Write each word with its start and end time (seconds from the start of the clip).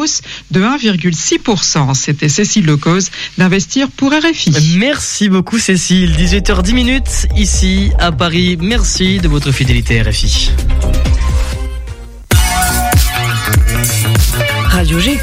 hausse 0.00 0.22
de 0.50 0.60
1,6%. 0.60 1.94
C'était 1.94 2.28
Cécile 2.28 2.66
Lecause 2.66 3.10
d'Investir 3.38 3.88
pour 3.90 4.12
RFI. 4.12 4.76
Merci 4.78 5.28
beaucoup 5.28 5.58
Cécile. 5.58 6.12
18h10 6.16 6.72
minutes 6.74 7.26
ici 7.36 7.90
à 7.98 8.12
Paris. 8.12 8.56
Merci 8.60 9.18
de 9.18 9.28
votre 9.28 9.52
fidélité 9.52 10.02
RFI. 10.02 10.50
Radio 14.68 14.98
G. 14.98 15.18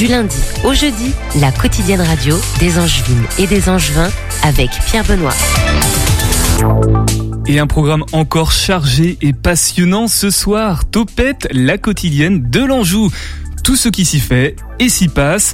du 0.00 0.06
lundi 0.06 0.38
au 0.64 0.72
jeudi, 0.72 1.12
la 1.42 1.52
quotidienne 1.52 2.00
radio 2.00 2.34
des 2.58 2.78
Angevines 2.78 3.26
et 3.38 3.46
des 3.46 3.68
Angevins 3.68 4.08
avec 4.42 4.70
Pierre 4.86 5.04
Benoît. 5.04 5.34
Et 7.46 7.58
un 7.58 7.66
programme 7.66 8.04
encore 8.12 8.50
chargé 8.50 9.18
et 9.20 9.34
passionnant 9.34 10.08
ce 10.08 10.30
soir. 10.30 10.86
Topette, 10.90 11.48
la 11.50 11.76
quotidienne 11.76 12.48
de 12.48 12.64
l'Anjou. 12.64 13.10
Tout 13.62 13.76
ce 13.76 13.90
qui 13.90 14.06
s'y 14.06 14.20
fait 14.20 14.56
et 14.78 14.88
s'y 14.88 15.08
passe. 15.08 15.52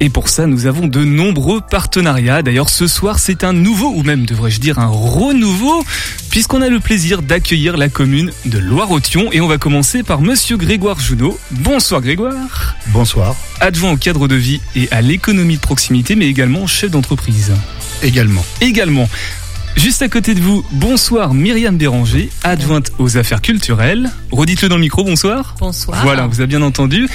Et 0.00 0.10
pour 0.10 0.28
ça, 0.28 0.46
nous 0.46 0.66
avons 0.66 0.86
de 0.86 1.02
nombreux 1.02 1.60
partenariats. 1.60 2.42
D'ailleurs, 2.42 2.68
ce 2.68 2.86
soir, 2.86 3.18
c'est 3.18 3.42
un 3.42 3.52
nouveau, 3.52 3.88
ou 3.88 4.04
même 4.04 4.26
devrais-je 4.26 4.60
dire 4.60 4.78
un 4.78 4.86
renouveau, 4.86 5.84
puisqu'on 6.30 6.62
a 6.62 6.68
le 6.68 6.78
plaisir 6.78 7.20
d'accueillir 7.20 7.76
la 7.76 7.88
commune 7.88 8.30
de 8.44 8.58
Loire-Othion. 8.58 9.32
Et 9.32 9.40
on 9.40 9.48
va 9.48 9.58
commencer 9.58 10.04
par 10.04 10.20
Monsieur 10.20 10.56
Grégoire 10.56 11.00
Junot. 11.00 11.36
Bonsoir 11.50 12.00
Grégoire. 12.00 12.76
Bonsoir. 12.88 13.34
Adjoint 13.60 13.90
au 13.90 13.96
cadre 13.96 14.28
de 14.28 14.36
vie 14.36 14.60
et 14.76 14.88
à 14.92 15.00
l'économie 15.00 15.56
de 15.56 15.62
proximité, 15.62 16.14
mais 16.14 16.28
également 16.28 16.68
chef 16.68 16.92
d'entreprise. 16.92 17.52
Également. 18.04 18.44
Également. 18.60 19.08
Juste 19.76 20.02
à 20.02 20.08
côté 20.08 20.34
de 20.34 20.40
vous, 20.40 20.64
bonsoir 20.72 21.34
Myriam 21.34 21.76
Béranger, 21.76 22.30
adjointe 22.42 22.90
aux 22.98 23.16
affaires 23.16 23.40
culturelles. 23.40 24.10
Redites-le 24.32 24.68
dans 24.68 24.74
le 24.74 24.80
micro, 24.80 25.04
bonsoir. 25.04 25.54
Bonsoir. 25.60 26.02
Voilà, 26.02 26.26
vous 26.26 26.40
avez 26.40 26.48
bien 26.48 26.62
entendu. 26.62 27.08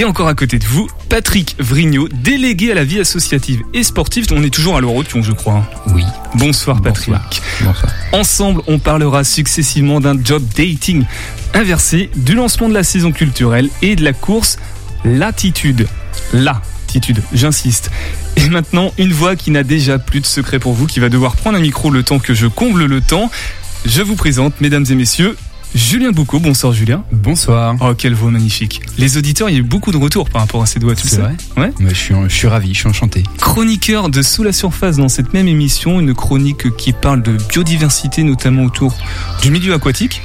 Et 0.00 0.04
encore 0.06 0.28
à 0.28 0.34
côté 0.34 0.58
de 0.58 0.64
vous, 0.64 0.88
Patrick 1.10 1.56
Vrignot, 1.58 2.08
délégué 2.08 2.72
à 2.72 2.74
la 2.74 2.84
vie 2.84 3.00
associative 3.00 3.60
et 3.74 3.82
sportive. 3.82 4.24
On 4.30 4.42
est 4.42 4.48
toujours 4.48 4.78
à 4.78 4.80
l'Eurotion, 4.80 5.20
je 5.20 5.32
crois. 5.32 5.62
Oui. 5.88 6.04
Bonsoir 6.36 6.80
Patrick. 6.80 7.12
Bonsoir. 7.60 7.92
Ensemble, 8.12 8.62
on 8.66 8.78
parlera 8.78 9.24
successivement 9.24 10.00
d'un 10.00 10.16
job 10.24 10.42
dating 10.56 11.04
inversé, 11.52 12.08
du 12.16 12.34
lancement 12.34 12.70
de 12.70 12.72
la 12.72 12.82
saison 12.82 13.12
culturelle 13.12 13.68
et 13.82 13.94
de 13.94 14.02
la 14.02 14.14
course 14.14 14.58
Latitude. 15.04 15.86
Latitude, 16.32 17.22
j'insiste. 17.34 17.90
Et 18.36 18.48
maintenant, 18.48 18.94
une 18.96 19.12
voix 19.12 19.36
qui 19.36 19.50
n'a 19.50 19.64
déjà 19.64 19.98
plus 19.98 20.20
de 20.20 20.26
secret 20.26 20.58
pour 20.58 20.72
vous, 20.72 20.86
qui 20.86 21.00
va 21.00 21.10
devoir 21.10 21.36
prendre 21.36 21.58
un 21.58 21.60
micro 21.60 21.90
le 21.90 22.04
temps 22.04 22.20
que 22.20 22.32
je 22.32 22.46
comble 22.46 22.86
le 22.86 23.02
temps. 23.02 23.30
Je 23.84 24.00
vous 24.00 24.16
présente, 24.16 24.62
mesdames 24.62 24.86
et 24.88 24.94
messieurs, 24.94 25.36
Julien 25.74 26.10
Boucaud. 26.10 26.40
Bonsoir 26.40 26.72
Julien. 26.72 27.04
Bonsoir. 27.12 27.76
Oh, 27.80 27.94
quelle 27.96 28.14
voix 28.14 28.30
magnifique. 28.30 28.80
Les 28.98 29.16
auditeurs, 29.16 29.48
il 29.50 29.52
y 29.52 29.56
a 29.56 29.60
eu 29.60 29.64
beaucoup 29.64 29.92
de 29.92 29.96
retours 29.96 30.28
par 30.28 30.42
rapport 30.42 30.62
à 30.62 30.66
ces 30.66 30.80
doigts, 30.80 30.94
tu 30.96 31.06
C'est 31.06 31.16
sais. 31.16 31.22
vrai 31.22 31.36
Ouais. 31.56 31.72
Mais 31.78 31.90
je, 31.90 31.94
suis, 31.94 32.14
je 32.28 32.34
suis 32.34 32.48
ravi, 32.48 32.74
je 32.74 32.80
suis 32.80 32.88
enchanté. 32.88 33.22
Chroniqueur 33.38 34.08
de 34.08 34.20
Sous 34.22 34.42
la 34.42 34.52
surface 34.52 34.96
dans 34.96 35.08
cette 35.08 35.32
même 35.32 35.46
émission, 35.48 36.00
une 36.00 36.14
chronique 36.14 36.74
qui 36.76 36.92
parle 36.92 37.22
de 37.22 37.36
biodiversité, 37.48 38.22
notamment 38.24 38.64
autour 38.64 38.94
du 39.42 39.50
milieu 39.50 39.72
aquatique. 39.74 40.22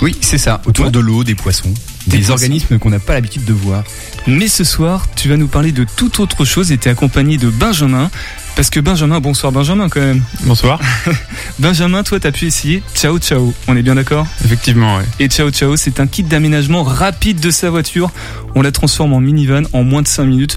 Oui, 0.00 0.16
c'est 0.20 0.38
ça. 0.38 0.60
Autour 0.66 0.86
Ouais. 0.86 0.90
de 0.92 0.98
l'eau, 1.00 1.24
des 1.24 1.34
poissons, 1.34 1.72
Des 2.06 2.30
organismes 2.30 2.78
qu'on 2.78 2.90
n'a 2.90 2.98
pas 2.98 3.14
l'habitude 3.14 3.44
de 3.44 3.52
voir. 3.52 3.84
Mais 4.26 4.48
ce 4.48 4.64
soir, 4.64 5.06
tu 5.16 5.28
vas 5.28 5.36
nous 5.36 5.48
parler 5.48 5.72
de 5.72 5.86
toute 5.96 6.20
autre 6.20 6.44
chose 6.44 6.72
et 6.72 6.78
tu 6.78 6.88
es 6.88 6.90
accompagné 6.90 7.38
de 7.38 7.48
Benjamin. 7.48 8.10
Parce 8.56 8.70
que 8.70 8.78
Benjamin, 8.78 9.20
bonsoir 9.20 9.52
Benjamin 9.52 9.88
quand 9.88 10.00
même. 10.00 10.22
Bonsoir. 10.42 10.80
Benjamin, 11.58 12.02
toi, 12.02 12.20
t'as 12.20 12.30
pu 12.30 12.46
essayer 12.46 12.82
Ciao 12.94 13.18
Ciao. 13.18 13.52
On 13.66 13.76
est 13.76 13.82
bien 13.82 13.96
d'accord? 13.96 14.26
Effectivement, 14.44 14.96
ouais. 14.96 15.04
Et 15.18 15.28
Ciao 15.28 15.50
Ciao, 15.50 15.76
c'est 15.76 15.98
un 15.98 16.06
kit 16.06 16.22
d'aménagement 16.22 16.82
rapide 16.82 17.40
de 17.40 17.50
sa 17.50 17.70
voiture. 17.70 18.10
On 18.54 18.62
la 18.62 18.70
transforme 18.70 19.12
en 19.12 19.20
minivan 19.20 19.64
en 19.72 19.82
moins 19.82 20.02
de 20.02 20.08
5 20.08 20.24
minutes. 20.24 20.56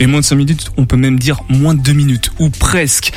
Et 0.00 0.06
moins 0.06 0.20
de 0.20 0.24
5 0.24 0.36
minutes, 0.36 0.70
on 0.76 0.86
peut 0.86 0.96
même 0.96 1.18
dire 1.18 1.40
moins 1.48 1.74
de 1.74 1.80
2 1.80 1.92
minutes, 1.92 2.32
ou 2.40 2.50
presque. 2.50 3.12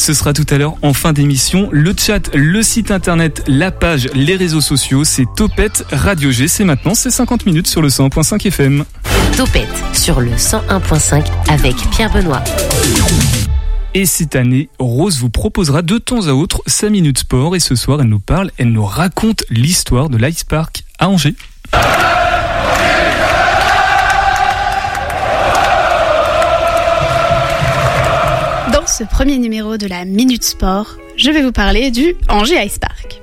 Ce 0.00 0.14
sera 0.14 0.32
tout 0.32 0.46
à 0.48 0.56
l'heure 0.56 0.76
en 0.80 0.94
fin 0.94 1.12
d'émission. 1.12 1.68
Le 1.72 1.92
chat, 1.94 2.34
le 2.34 2.62
site 2.62 2.90
internet, 2.90 3.44
la 3.46 3.70
page, 3.70 4.08
les 4.14 4.34
réseaux 4.34 4.62
sociaux, 4.62 5.04
c'est 5.04 5.26
Topette 5.36 5.84
Radio 5.92 6.30
G. 6.30 6.48
C'est 6.48 6.64
maintenant, 6.64 6.94
c'est 6.94 7.10
50 7.10 7.44
minutes 7.44 7.66
sur 7.66 7.82
le 7.82 7.88
100.5 7.88 8.46
FM. 8.46 8.86
Topette 9.36 9.68
sur 9.92 10.22
le 10.22 10.30
101.5 10.30 11.26
avec 11.50 11.76
Pierre 11.90 12.10
Benoît. 12.14 12.42
Et 13.92 14.06
cette 14.06 14.36
année, 14.36 14.70
Rose 14.78 15.18
vous 15.18 15.28
proposera 15.28 15.82
de 15.82 15.98
temps 15.98 16.28
à 16.28 16.32
autre 16.32 16.62
sa 16.66 16.88
minute 16.88 17.18
sport. 17.18 17.54
Et 17.54 17.60
ce 17.60 17.74
soir, 17.74 18.00
elle 18.00 18.08
nous 18.08 18.20
parle, 18.20 18.52
elle 18.56 18.72
nous 18.72 18.86
raconte 18.86 19.44
l'histoire 19.50 20.08
de 20.08 20.16
l'Ice 20.16 20.44
Park 20.44 20.84
à 20.98 21.10
Angers. 21.10 21.36
Ce 29.00 29.04
premier 29.06 29.38
numéro 29.38 29.78
de 29.78 29.86
la 29.86 30.04
Minute 30.04 30.44
Sport, 30.44 30.98
je 31.16 31.30
vais 31.30 31.40
vous 31.40 31.52
parler 31.52 31.90
du 31.90 32.14
Angers 32.28 32.62
Ice 32.66 32.78
Park 32.78 33.22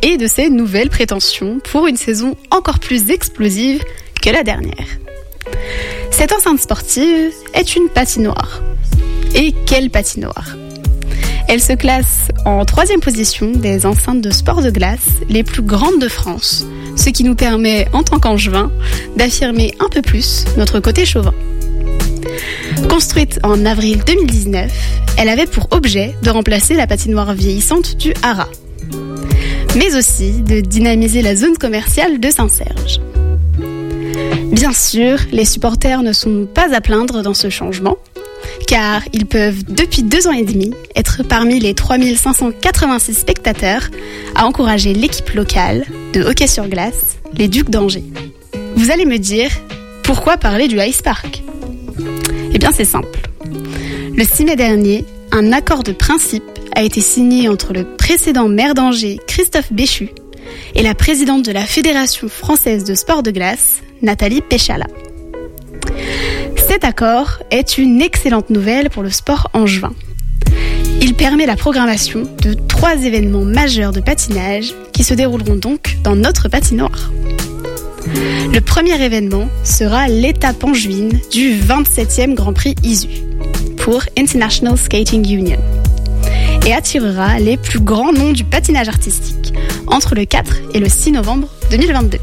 et 0.00 0.18
de 0.18 0.28
ses 0.28 0.50
nouvelles 0.50 0.88
prétentions 0.88 1.58
pour 1.64 1.88
une 1.88 1.96
saison 1.96 2.36
encore 2.52 2.78
plus 2.78 3.10
explosive 3.10 3.82
que 4.22 4.30
la 4.30 4.44
dernière. 4.44 4.86
Cette 6.12 6.32
enceinte 6.32 6.60
sportive 6.60 7.32
est 7.54 7.74
une 7.74 7.88
patinoire. 7.88 8.62
Et 9.34 9.52
quelle 9.66 9.90
patinoire? 9.90 10.54
Elle 11.48 11.60
se 11.60 11.72
classe 11.72 12.28
en 12.44 12.64
troisième 12.64 13.00
position 13.00 13.50
des 13.50 13.84
enceintes 13.84 14.20
de 14.20 14.30
sport 14.30 14.62
de 14.62 14.70
glace 14.70 15.08
les 15.28 15.42
plus 15.42 15.62
grandes 15.62 15.98
de 15.98 16.08
France, 16.08 16.64
ce 16.94 17.10
qui 17.10 17.24
nous 17.24 17.34
permet, 17.34 17.88
en 17.92 18.04
tant 18.04 18.20
qu'angevin, 18.20 18.70
d'affirmer 19.16 19.74
un 19.80 19.88
peu 19.88 20.02
plus 20.02 20.44
notre 20.56 20.78
côté 20.78 21.04
chauvin. 21.04 21.34
Construite 22.88 23.40
en 23.42 23.66
avril 23.66 24.02
2019, 24.06 24.72
elle 25.16 25.28
avait 25.28 25.46
pour 25.46 25.68
objet 25.70 26.14
de 26.22 26.30
remplacer 26.30 26.74
la 26.74 26.86
patinoire 26.86 27.32
vieillissante 27.34 27.96
du 27.96 28.12
Hara, 28.22 28.48
mais 29.76 29.96
aussi 29.96 30.42
de 30.42 30.60
dynamiser 30.60 31.22
la 31.22 31.34
zone 31.34 31.56
commerciale 31.56 32.20
de 32.20 32.30
Saint-Serge. 32.30 33.00
Bien 34.52 34.72
sûr, 34.72 35.18
les 35.32 35.44
supporters 35.44 36.02
ne 36.02 36.12
sont 36.12 36.46
pas 36.52 36.74
à 36.74 36.80
plaindre 36.80 37.22
dans 37.22 37.34
ce 37.34 37.50
changement, 37.50 37.96
car 38.66 39.02
ils 39.12 39.26
peuvent, 39.26 39.64
depuis 39.68 40.02
deux 40.02 40.26
ans 40.26 40.32
et 40.32 40.44
demi, 40.44 40.72
être 40.94 41.22
parmi 41.22 41.60
les 41.60 41.74
3586 41.74 43.14
spectateurs 43.14 43.90
à 44.34 44.46
encourager 44.46 44.94
l'équipe 44.94 45.30
locale 45.30 45.84
de 46.12 46.22
hockey 46.22 46.46
sur 46.46 46.68
glace, 46.68 47.16
les 47.34 47.48
Ducs 47.48 47.70
d'Angers. 47.70 48.04
Vous 48.76 48.90
allez 48.90 49.06
me 49.06 49.18
dire, 49.18 49.50
pourquoi 50.02 50.36
parler 50.36 50.68
du 50.68 50.80
Ice 50.80 51.02
Park? 51.02 51.42
Eh 52.52 52.58
bien, 52.58 52.70
c'est 52.72 52.84
simple. 52.84 53.20
Le 54.16 54.24
6 54.24 54.46
mai 54.46 54.56
dernier, 54.56 55.04
un 55.30 55.52
accord 55.52 55.82
de 55.82 55.92
principe 55.92 56.42
a 56.74 56.82
été 56.82 57.02
signé 57.02 57.50
entre 57.50 57.74
le 57.74 57.84
précédent 57.84 58.48
maire 58.48 58.72
d'Angers, 58.72 59.20
Christophe 59.26 59.70
Béchu, 59.70 60.08
et 60.74 60.82
la 60.82 60.94
présidente 60.94 61.44
de 61.44 61.52
la 61.52 61.66
Fédération 61.66 62.26
française 62.26 62.84
de 62.84 62.94
sport 62.94 63.22
de 63.22 63.30
glace, 63.30 63.82
Nathalie 64.00 64.40
Péchala. 64.40 64.86
Cet 66.66 66.82
accord 66.84 67.42
est 67.50 67.76
une 67.76 68.00
excellente 68.00 68.48
nouvelle 68.48 68.88
pour 68.88 69.02
le 69.02 69.10
sport 69.10 69.50
angevin. 69.52 69.92
Il 71.02 71.12
permet 71.12 71.44
la 71.44 71.56
programmation 71.56 72.22
de 72.42 72.54
trois 72.54 73.04
événements 73.04 73.44
majeurs 73.44 73.92
de 73.92 74.00
patinage 74.00 74.74
qui 74.94 75.04
se 75.04 75.12
dérouleront 75.12 75.56
donc 75.56 75.98
dans 76.02 76.16
notre 76.16 76.48
patinoire. 76.48 77.12
Le 78.50 78.60
premier 78.60 78.98
événement 78.98 79.46
sera 79.62 80.08
l'étape 80.08 80.64
angevine 80.64 81.20
du 81.30 81.54
27e 81.54 82.32
Grand 82.32 82.54
Prix 82.54 82.76
ISU 82.82 83.26
International 84.18 84.76
Skating 84.76 85.28
Union 85.30 85.60
et 86.66 86.72
attirera 86.72 87.38
les 87.38 87.56
plus 87.56 87.78
grands 87.78 88.12
noms 88.12 88.32
du 88.32 88.42
patinage 88.42 88.88
artistique 88.88 89.54
entre 89.86 90.14
le 90.14 90.24
4 90.24 90.56
et 90.74 90.80
le 90.80 90.88
6 90.88 91.12
novembre 91.12 91.48
2022. 91.70 92.18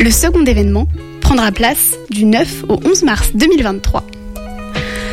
Le 0.00 0.10
second 0.10 0.44
événement 0.44 0.88
prendra 1.20 1.52
place 1.52 1.96
du 2.08 2.24
9 2.24 2.64
au 2.68 2.80
11 2.82 3.02
mars 3.02 3.30
2023. 3.34 4.04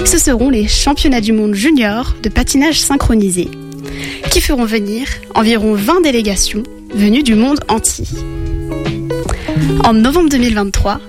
Ce 0.06 0.18
seront 0.18 0.50
les 0.50 0.68
championnats 0.68 1.22
du 1.22 1.34
monde 1.34 1.54
junior 1.54 2.16
de 2.24 2.30
patinage 2.30 2.80
synchronisé 2.80 3.50
qui 4.32 4.40
feront 4.40 4.66
venir 4.66 5.08
environ 5.34 5.74
20 5.74 6.02
délégations 6.02 6.64
venues 6.94 7.24
du 7.24 7.36
monde 7.36 7.60
entier. 7.68 8.06
En 9.84 9.94
novembre 9.94 10.30
2023, 10.30 11.02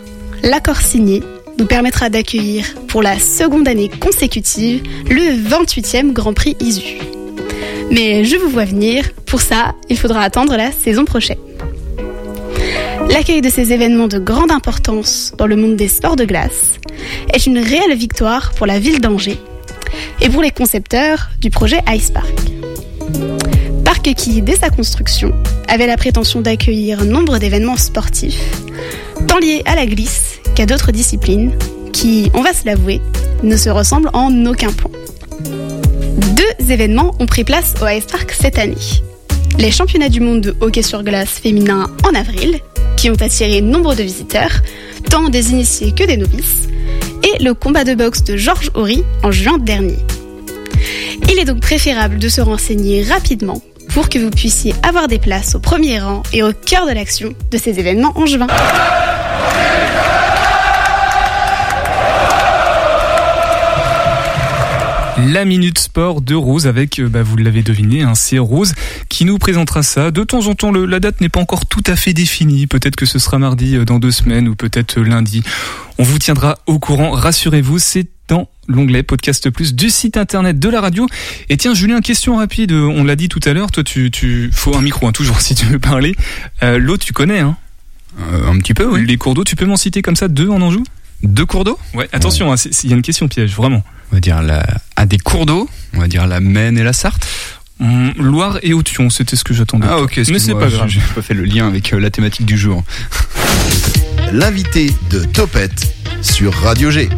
l'accord 0.42 0.80
signé 0.80 1.22
nous 1.58 1.66
permettra 1.66 2.10
d'accueillir 2.10 2.74
pour 2.96 3.02
la 3.02 3.18
seconde 3.18 3.68
année 3.68 3.90
consécutive 3.90 4.82
le 5.10 5.20
28e 5.50 6.14
Grand 6.14 6.32
Prix 6.32 6.56
ISU. 6.60 6.96
Mais 7.90 8.24
je 8.24 8.36
vous 8.36 8.48
vois 8.48 8.64
venir, 8.64 9.04
pour 9.26 9.42
ça, 9.42 9.74
il 9.90 9.98
faudra 9.98 10.22
attendre 10.22 10.56
la 10.56 10.72
saison 10.72 11.04
prochaine. 11.04 11.36
L'accueil 13.10 13.42
de 13.42 13.50
ces 13.50 13.74
événements 13.74 14.08
de 14.08 14.18
grande 14.18 14.50
importance 14.50 15.34
dans 15.36 15.46
le 15.46 15.56
monde 15.56 15.76
des 15.76 15.88
sports 15.88 16.16
de 16.16 16.24
glace 16.24 16.76
est 17.34 17.44
une 17.44 17.58
réelle 17.58 17.94
victoire 17.94 18.52
pour 18.52 18.64
la 18.64 18.78
ville 18.78 19.02
d'Angers 19.02 19.40
et 20.22 20.30
pour 20.30 20.40
les 20.40 20.50
concepteurs 20.50 21.28
du 21.38 21.50
projet 21.50 21.80
Ice 21.94 22.10
Park. 22.10 22.34
Parc 23.84 24.14
qui, 24.14 24.40
dès 24.40 24.56
sa 24.56 24.70
construction, 24.70 25.34
avait 25.68 25.86
la 25.86 25.98
prétention 25.98 26.40
d'accueillir 26.40 27.04
nombre 27.04 27.36
d'événements 27.36 27.76
sportifs, 27.76 28.40
tant 29.28 29.36
liés 29.36 29.60
à 29.66 29.74
la 29.74 29.84
glisse 29.84 30.40
qu'à 30.54 30.64
d'autres 30.64 30.92
disciplines, 30.92 31.52
qui, 31.96 32.30
on 32.34 32.42
va 32.42 32.52
se 32.52 32.66
l'avouer, 32.66 33.00
ne 33.42 33.56
se 33.56 33.70
ressemblent 33.70 34.10
en 34.12 34.44
aucun 34.44 34.70
point. 34.70 34.90
Deux 35.40 36.70
événements 36.70 37.14
ont 37.20 37.24
pris 37.24 37.42
place 37.42 37.72
au 37.80 37.88
Ice 37.88 38.04
Park 38.04 38.36
cette 38.38 38.58
année. 38.58 38.74
Les 39.58 39.70
championnats 39.70 40.10
du 40.10 40.20
monde 40.20 40.42
de 40.42 40.54
hockey 40.60 40.82
sur 40.82 41.02
glace 41.02 41.30
féminin 41.30 41.88
en 42.04 42.14
avril, 42.14 42.60
qui 42.98 43.08
ont 43.08 43.16
attiré 43.18 43.62
nombre 43.62 43.94
de 43.94 44.02
visiteurs, 44.02 44.60
tant 45.08 45.30
des 45.30 45.52
initiés 45.52 45.92
que 45.92 46.04
des 46.04 46.18
novices, 46.18 46.68
et 47.22 47.42
le 47.42 47.54
combat 47.54 47.84
de 47.84 47.94
boxe 47.94 48.22
de 48.24 48.36
Georges 48.36 48.70
Horry 48.74 49.02
en 49.22 49.30
juin 49.30 49.56
dernier. 49.56 49.96
Il 51.32 51.38
est 51.38 51.46
donc 51.46 51.60
préférable 51.60 52.18
de 52.18 52.28
se 52.28 52.42
renseigner 52.42 53.04
rapidement 53.04 53.62
pour 53.94 54.10
que 54.10 54.18
vous 54.18 54.30
puissiez 54.30 54.74
avoir 54.82 55.08
des 55.08 55.18
places 55.18 55.54
au 55.54 55.60
premier 55.60 55.98
rang 55.98 56.22
et 56.34 56.42
au 56.42 56.52
cœur 56.52 56.86
de 56.86 56.92
l'action 56.92 57.32
de 57.50 57.56
ces 57.56 57.80
événements 57.80 58.12
en 58.16 58.26
juin. 58.26 58.48
La 65.26 65.44
Minute 65.44 65.78
Sport 65.78 66.20
de 66.20 66.34
Rose 66.34 66.66
avec, 66.66 67.00
euh, 67.00 67.08
bah, 67.08 67.22
vous 67.22 67.36
l'avez 67.36 67.62
deviné, 67.62 68.02
hein, 68.02 68.14
c'est 68.14 68.38
Rose 68.38 68.74
qui 69.08 69.24
nous 69.24 69.38
présentera 69.38 69.82
ça. 69.82 70.10
De 70.10 70.22
temps 70.24 70.46
en 70.46 70.54
temps, 70.54 70.70
le- 70.70 70.86
la 70.86 71.00
date 71.00 71.20
n'est 71.20 71.28
pas 71.28 71.40
encore 71.40 71.66
tout 71.66 71.82
à 71.86 71.96
fait 71.96 72.12
définie. 72.12 72.66
Peut-être 72.66 72.96
que 72.96 73.06
ce 73.06 73.18
sera 73.18 73.38
mardi 73.38 73.76
euh, 73.76 73.84
dans 73.84 73.98
deux 73.98 74.12
semaines 74.12 74.46
ou 74.46 74.54
peut-être 74.54 74.98
euh, 74.98 75.02
lundi. 75.04 75.42
On 75.98 76.04
vous 76.04 76.18
tiendra 76.18 76.58
au 76.66 76.78
courant. 76.78 77.10
Rassurez-vous, 77.10 77.78
c'est 77.78 78.06
dans 78.28 78.48
l'onglet 78.68 79.02
Podcast 79.02 79.50
Plus 79.50 79.74
du 79.74 79.90
site 79.90 80.16
internet 80.16 80.58
de 80.60 80.68
la 80.68 80.80
radio. 80.80 81.06
Et 81.48 81.56
tiens, 81.56 81.74
Julien, 81.74 82.00
question 82.00 82.36
rapide. 82.36 82.72
On 82.72 83.02
l'a 83.02 83.16
dit 83.16 83.28
tout 83.28 83.40
à 83.46 83.52
l'heure. 83.52 83.70
Toi, 83.72 83.82
tu, 83.84 84.10
tu, 84.12 84.50
faut 84.52 84.76
un 84.76 84.82
micro, 84.82 85.08
hein, 85.08 85.12
toujours 85.12 85.40
si 85.40 85.54
tu 85.56 85.66
veux 85.66 85.78
parler. 85.80 86.14
Euh, 86.62 86.78
L'eau, 86.78 86.98
tu 86.98 87.12
connais, 87.12 87.40
hein? 87.40 87.56
Euh, 88.32 88.48
un 88.48 88.58
petit 88.58 88.74
peu, 88.74 88.86
oui. 88.86 89.04
Les 89.06 89.16
cours 89.16 89.34
d'eau, 89.34 89.44
tu 89.44 89.56
peux 89.56 89.66
m'en 89.66 89.76
citer 89.76 90.02
comme 90.02 90.16
ça 90.16 90.28
deux 90.28 90.48
en 90.48 90.60
Anjou? 90.62 90.84
Deux 91.22 91.46
cours 91.46 91.64
d'eau? 91.64 91.78
Ouais. 91.94 92.08
Attention, 92.12 92.52
hein, 92.52 92.56
il 92.84 92.90
y 92.90 92.92
a 92.92 92.96
une 92.96 93.02
question 93.02 93.26
piège, 93.28 93.54
vraiment. 93.54 93.82
On 94.10 94.16
va 94.16 94.20
dire 94.20 94.42
la... 94.42 94.64
à 94.96 95.06
des 95.06 95.18
cours 95.18 95.46
d'eau, 95.46 95.68
on 95.94 96.00
va 96.00 96.08
dire 96.08 96.26
la 96.26 96.40
Maine 96.40 96.78
et 96.78 96.82
la 96.82 96.92
Sarthe. 96.92 97.26
Hum, 97.78 98.14
Loire 98.18 98.58
et 98.62 98.72
Authion, 98.72 99.10
c'était 99.10 99.36
ce 99.36 99.44
que 99.44 99.52
j'attendais. 99.52 99.86
Ah 99.90 99.98
ok, 99.98 100.20
Mais 100.28 100.38
c'est 100.38 100.54
pas 100.54 100.68
grave. 100.68 100.88
J'ai 100.88 101.00
pas 101.14 101.22
fait 101.22 101.34
le 101.34 101.44
lien 101.44 101.66
avec 101.68 101.92
euh, 101.92 102.00
la 102.00 102.10
thématique 102.10 102.46
du 102.46 102.56
jour. 102.56 102.82
L'invité 104.32 104.92
de 105.10 105.24
Topette 105.24 105.94
sur 106.22 106.54
Radio 106.54 106.90
G. 106.90 107.08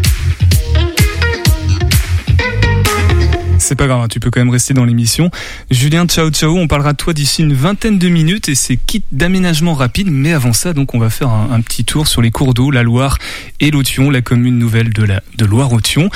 C'est 3.59 3.75
pas 3.75 3.87
grave, 3.87 4.01
hein, 4.01 4.09
tu 4.09 4.21
peux 4.21 4.31
quand 4.31 4.41
même 4.41 4.51
rester 4.51 4.73
dans 4.73 4.85
l'émission. 4.85 5.31
Julien, 5.71 6.07
ciao 6.07 6.31
ciao, 6.31 6.57
on 6.57 6.69
parlera 6.69 6.93
de 6.93 6.97
toi 6.97 7.13
d'ici 7.13 7.43
une 7.43 7.55
vingtaine 7.55 7.99
de 7.99 8.09
minutes 8.09 8.49
et 8.49 8.55
c'est 8.55 8.77
kit 8.77 9.03
d'aménagement 9.13 9.75
rapide. 9.75 10.09
Mais 10.11 10.33
avant 10.33 10.53
ça, 10.53 10.73
donc 10.73 10.95
on 10.95 10.99
va 10.99 11.11
faire 11.11 11.29
un, 11.29 11.51
un 11.53 11.61
petit 11.61 11.85
tour 11.85 12.07
sur 12.07 12.23
les 12.23 12.31
cours 12.31 12.55
d'eau, 12.55 12.71
la 12.71 12.83
Loire 12.83 13.19
et 13.61 13.71
l'Authion, 13.71 14.11
la 14.11 14.23
commune 14.23 14.59
nouvelle 14.59 14.93
de 14.93 15.03
la 15.03 15.23
de 15.37 15.45
Loire-Authion. 15.45 16.09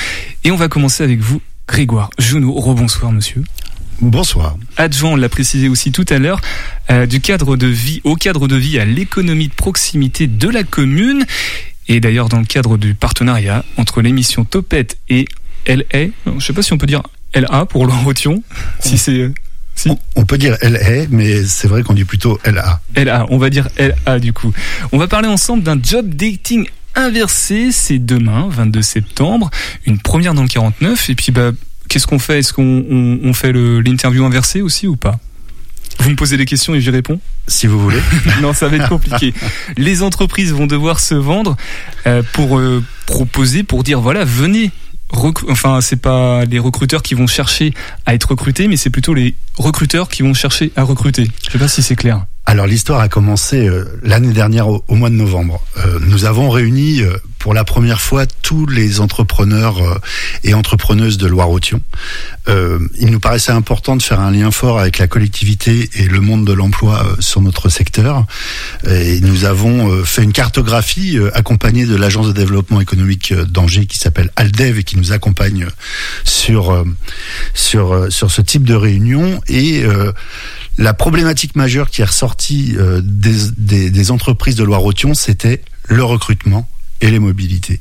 Et 0.44 0.50
on 0.50 0.56
va 0.56 0.68
commencer 0.68 1.02
avec 1.02 1.20
vous, 1.20 1.42
Grégoire 1.66 2.10
Junot. 2.18 2.52
Rebonsoir, 2.52 3.12
monsieur. 3.12 3.42
Bonsoir. 4.00 4.56
Adjoint, 4.76 5.10
on 5.10 5.16
l'a 5.16 5.28
précisé 5.28 5.68
aussi 5.68 5.92
tout 5.92 6.06
à 6.08 6.18
l'heure, 6.18 6.40
euh, 6.90 7.06
du 7.06 7.20
cadre 7.20 7.56
de 7.56 7.66
vie 7.66 8.00
au 8.04 8.16
cadre 8.16 8.48
de 8.48 8.56
vie 8.56 8.78
à 8.78 8.84
l'économie 8.84 9.48
de 9.48 9.54
proximité 9.54 10.26
de 10.26 10.48
la 10.48 10.64
commune. 10.64 11.24
Et 11.88 12.00
d'ailleurs, 12.00 12.28
dans 12.28 12.40
le 12.40 12.44
cadre 12.44 12.78
du 12.78 12.94
partenariat 12.94 13.64
entre 13.76 14.02
l'émission 14.02 14.44
Topette 14.44 14.98
et 15.08 15.26
LA, 15.66 16.08
je 16.38 16.44
sais 16.44 16.52
pas 16.52 16.62
si 16.62 16.72
on 16.72 16.78
peut 16.78 16.86
dire 16.86 17.02
LA 17.34 17.66
pour 17.66 17.86
Loire-Authion, 17.86 18.42
si 18.80 18.98
c'est 18.98 19.32
si. 19.74 19.88
On, 20.16 20.24
peut 20.26 20.36
dire 20.36 20.56
LA, 20.60 21.06
mais 21.10 21.44
c'est 21.44 21.66
vrai 21.66 21.82
qu'on 21.82 21.94
dit 21.94 22.04
plutôt 22.04 22.38
LA. 22.44 22.80
LA, 22.94 23.26
on 23.30 23.38
va 23.38 23.48
dire 23.48 23.68
LA 23.78 24.18
du 24.18 24.32
coup. 24.32 24.52
On 24.92 24.98
va 24.98 25.08
parler 25.08 25.28
ensemble 25.28 25.62
d'un 25.62 25.78
job 25.82 26.14
dating 26.14 26.68
inversé, 26.94 27.72
c'est 27.72 27.98
demain, 27.98 28.48
22 28.50 28.82
septembre, 28.82 29.50
une 29.86 29.98
première 29.98 30.34
dans 30.34 30.42
le 30.42 30.48
49, 30.48 31.08
et 31.08 31.14
puis 31.14 31.32
bah, 31.32 31.52
qu'est-ce 31.88 32.06
qu'on 32.06 32.18
fait? 32.18 32.40
Est-ce 32.40 32.52
qu'on 32.52 32.84
on, 32.88 33.20
on 33.24 33.32
fait 33.32 33.52
l'interview 33.52 34.24
inversée 34.24 34.60
aussi 34.60 34.86
ou 34.86 34.96
pas? 34.96 35.18
Vous 35.98 36.10
me 36.10 36.16
posez 36.16 36.36
des 36.36 36.46
questions 36.46 36.74
et 36.74 36.80
j'y 36.80 36.90
réponds? 36.90 37.20
Si 37.46 37.66
vous 37.66 37.78
voulez. 37.80 38.00
Non, 38.40 38.52
ça 38.52 38.68
va 38.68 38.76
être 38.76 38.88
compliqué. 38.88 39.34
Les 39.76 40.02
entreprises 40.02 40.52
vont 40.52 40.66
devoir 40.66 41.00
se 41.00 41.14
vendre 41.14 41.56
euh, 42.06 42.22
pour 42.32 42.58
euh, 42.58 42.82
proposer, 43.06 43.62
pour 43.62 43.84
dire 43.84 44.00
voilà, 44.00 44.24
venez. 44.24 44.70
Enfin, 45.48 45.80
c'est 45.80 45.96
pas 45.96 46.44
les 46.44 46.58
recruteurs 46.58 47.02
qui 47.02 47.14
vont 47.14 47.26
chercher 47.26 47.74
à 48.06 48.14
être 48.14 48.30
recrutés, 48.30 48.68
mais 48.68 48.76
c'est 48.76 48.90
plutôt 48.90 49.14
les 49.14 49.34
recruteurs 49.56 50.08
qui 50.08 50.22
vont 50.22 50.34
chercher 50.34 50.72
à 50.76 50.82
recruter. 50.82 51.30
Je 51.46 51.52
sais 51.52 51.58
pas 51.58 51.68
si 51.68 51.82
c'est 51.82 51.96
clair. 51.96 52.24
Alors 52.44 52.66
l'histoire 52.66 53.00
a 53.00 53.08
commencé 53.08 53.68
euh, 53.68 53.84
l'année 54.02 54.32
dernière 54.32 54.68
au, 54.68 54.84
au 54.88 54.94
mois 54.94 55.10
de 55.10 55.14
novembre. 55.14 55.62
Euh, 55.78 55.98
nous 56.00 56.24
avons 56.24 56.50
réuni 56.50 57.00
euh, 57.00 57.16
pour 57.42 57.54
la 57.54 57.64
première 57.64 58.00
fois 58.00 58.24
tous 58.26 58.66
les 58.66 59.00
entrepreneurs 59.00 59.82
euh, 59.82 59.98
et 60.44 60.54
entrepreneuses 60.54 61.18
de 61.18 61.26
Loire-Authion. 61.26 61.80
Euh, 62.48 62.78
il 63.00 63.10
nous 63.10 63.18
paraissait 63.18 63.50
important 63.50 63.96
de 63.96 64.02
faire 64.02 64.20
un 64.20 64.30
lien 64.30 64.52
fort 64.52 64.78
avec 64.78 64.98
la 64.98 65.08
collectivité 65.08 65.90
et 65.94 66.04
le 66.04 66.20
monde 66.20 66.46
de 66.46 66.52
l'emploi 66.52 67.04
euh, 67.04 67.16
sur 67.20 67.40
notre 67.40 67.68
secteur. 67.68 68.26
Et 68.88 69.20
nous 69.22 69.44
avons 69.44 70.04
fait 70.04 70.22
une 70.22 70.32
cartographie 70.32 71.18
accompagnée 71.34 71.84
de 71.84 71.96
l'agence 71.96 72.28
de 72.28 72.32
développement 72.32 72.80
économique 72.80 73.34
d'Angers 73.34 73.86
qui 73.86 73.98
s'appelle 73.98 74.30
Aldev 74.36 74.78
et 74.78 74.84
qui 74.84 74.96
nous 74.96 75.12
accompagne 75.12 75.66
sur 76.24 76.84
sur 77.54 78.06
sur 78.10 78.30
ce 78.30 78.42
type 78.42 78.64
de 78.64 78.74
réunion 78.74 79.40
et 79.48 79.84
la 80.78 80.94
problématique 80.94 81.56
majeure 81.56 81.90
qui 81.90 82.02
est 82.02 82.06
ressortie 82.06 82.74
euh, 82.76 83.00
des, 83.04 83.50
des, 83.56 83.90
des 83.90 84.10
entreprises 84.10 84.54
de 84.56 84.64
Loire-Authion, 84.64 85.14
c'était 85.14 85.62
le 85.88 86.04
recrutement 86.04 86.68
et 87.00 87.10
les 87.10 87.18
mobilités. 87.18 87.80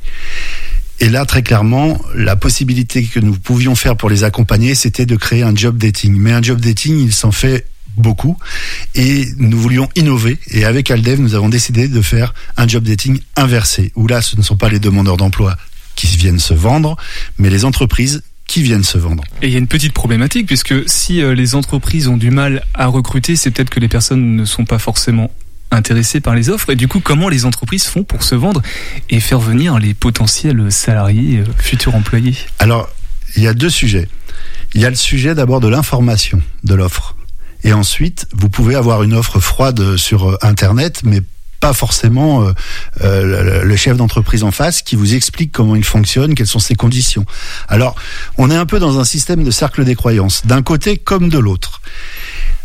Et 0.99 1.09
là, 1.09 1.25
très 1.25 1.41
clairement, 1.41 1.99
la 2.13 2.35
possibilité 2.35 3.03
que 3.03 3.19
nous 3.19 3.33
pouvions 3.33 3.73
faire 3.75 3.97
pour 3.97 4.09
les 4.09 4.23
accompagner, 4.23 4.75
c'était 4.75 5.07
de 5.07 5.15
créer 5.15 5.41
un 5.41 5.55
job 5.55 5.77
dating. 5.77 6.15
Mais 6.15 6.31
un 6.31 6.43
job 6.43 6.59
dating, 6.59 6.99
il 6.99 7.11
s'en 7.11 7.31
fait 7.31 7.65
beaucoup. 7.97 8.37
Et 8.93 9.27
nous 9.37 9.59
voulions 9.59 9.89
innover. 9.95 10.37
Et 10.51 10.63
avec 10.63 10.91
Aldev, 10.91 11.19
nous 11.19 11.33
avons 11.33 11.49
décidé 11.49 11.87
de 11.87 12.01
faire 12.03 12.35
un 12.55 12.67
job 12.67 12.83
dating 12.83 13.19
inversé. 13.35 13.91
Où 13.95 14.05
là, 14.05 14.21
ce 14.21 14.37
ne 14.37 14.43
sont 14.43 14.57
pas 14.57 14.69
les 14.69 14.79
demandeurs 14.79 15.17
d'emploi 15.17 15.57
qui 15.95 16.07
viennent 16.17 16.39
se 16.39 16.53
vendre, 16.53 16.97
mais 17.37 17.49
les 17.49 17.65
entreprises 17.65 18.21
qui 18.47 18.61
viennent 18.61 18.83
se 18.83 18.97
vendre. 18.97 19.23
Et 19.41 19.47
il 19.47 19.53
y 19.53 19.55
a 19.55 19.59
une 19.59 19.67
petite 19.67 19.93
problématique, 19.93 20.47
puisque 20.47 20.89
si 20.89 21.21
euh, 21.21 21.33
les 21.33 21.55
entreprises 21.55 22.07
ont 22.07 22.17
du 22.17 22.31
mal 22.31 22.65
à 22.73 22.87
recruter, 22.87 23.35
c'est 23.35 23.51
peut-être 23.51 23.69
que 23.69 23.79
les 23.79 23.87
personnes 23.87 24.35
ne 24.35 24.45
sont 24.45 24.65
pas 24.65 24.79
forcément 24.79 25.31
intéressées 25.71 26.19
par 26.19 26.35
les 26.35 26.49
offres. 26.49 26.69
Et 26.69 26.75
du 26.75 26.87
coup, 26.87 26.99
comment 26.99 27.29
les 27.29 27.45
entreprises 27.45 27.85
font 27.85 28.03
pour 28.03 28.23
se 28.23 28.35
vendre 28.35 28.61
et 29.09 29.19
faire 29.19 29.39
venir 29.39 29.79
les 29.79 29.93
potentiels 29.93 30.71
salariés, 30.71 31.39
euh, 31.39 31.45
futurs 31.57 31.95
employés? 31.95 32.35
Alors, 32.59 32.89
il 33.35 33.43
y 33.43 33.47
a 33.47 33.53
deux 33.53 33.69
sujets. 33.69 34.09
Il 34.73 34.81
y 34.81 34.85
a 34.85 34.89
le 34.89 34.95
sujet 34.95 35.33
d'abord 35.35 35.59
de 35.59 35.67
l'information 35.67 36.41
de 36.63 36.75
l'offre. 36.75 37.15
Et 37.63 37.73
ensuite, 37.73 38.27
vous 38.33 38.49
pouvez 38.49 38.75
avoir 38.75 39.03
une 39.03 39.13
offre 39.13 39.39
froide 39.39 39.95
sur 39.95 40.29
euh, 40.29 40.37
Internet, 40.41 41.01
mais 41.03 41.21
pas 41.61 41.71
forcément 41.73 42.43
euh, 42.43 42.51
euh, 43.01 43.63
le- 43.63 43.75
chef 43.77 43.95
d'entreprise 43.95 44.43
en 44.43 44.51
face 44.51 44.81
qui 44.81 44.97
vous 44.97 45.15
explique 45.15 45.53
comment 45.53 45.75
il 45.75 45.85
fonctionne, 45.85 46.35
quelles 46.35 46.47
sont 46.47 46.59
ses 46.59 46.75
conditions. 46.75 47.25
Alors, 47.69 47.95
on 48.37 48.51
est 48.51 48.55
un 48.55 48.65
peu 48.65 48.79
dans 48.79 48.99
un 48.99 49.05
système 49.05 49.43
de 49.43 49.51
cercle 49.51 49.85
des 49.85 49.95
croyances, 49.95 50.45
d'un 50.45 50.61
côté 50.61 50.97
comme 50.97 51.29
de 51.29 51.39
l'autre. 51.39 51.81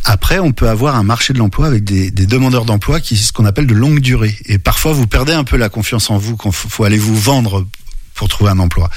Après, 0.05 0.39
on 0.39 0.53
peut 0.53 0.69
avoir 0.69 0.97
un 0.97 1.03
marché 1.03 1.33
de 1.33 1.39
l'emploi 1.39 1.67
avec 1.67 1.85
des, 1.85 2.11
demandeurs 2.11 2.65
d'emploi 2.65 3.01
qui 3.01 3.17
ce 3.17 3.33
qu'on 3.33 3.45
appelle 3.45 3.67
de 3.67 3.75
longue 3.75 4.01
durée. 4.01 4.37
Et 4.47 4.59
parfois, 4.59 4.93
vous 4.93 5.07
perdez 5.07 5.33
un 5.33 5.45
peu 5.45 5.57
la 5.57 5.69
confiance 5.69 6.11
en 6.11 6.19
vous 6.19 6.37
quand 6.37 6.51
faut 6.53 6.85
aller 6.85 6.99
vous 6.99 7.19
vendre 7.19 7.67
pour 8.17 8.29
trouver 8.29 8.51
un 8.51 8.59
emploi. 8.59 8.91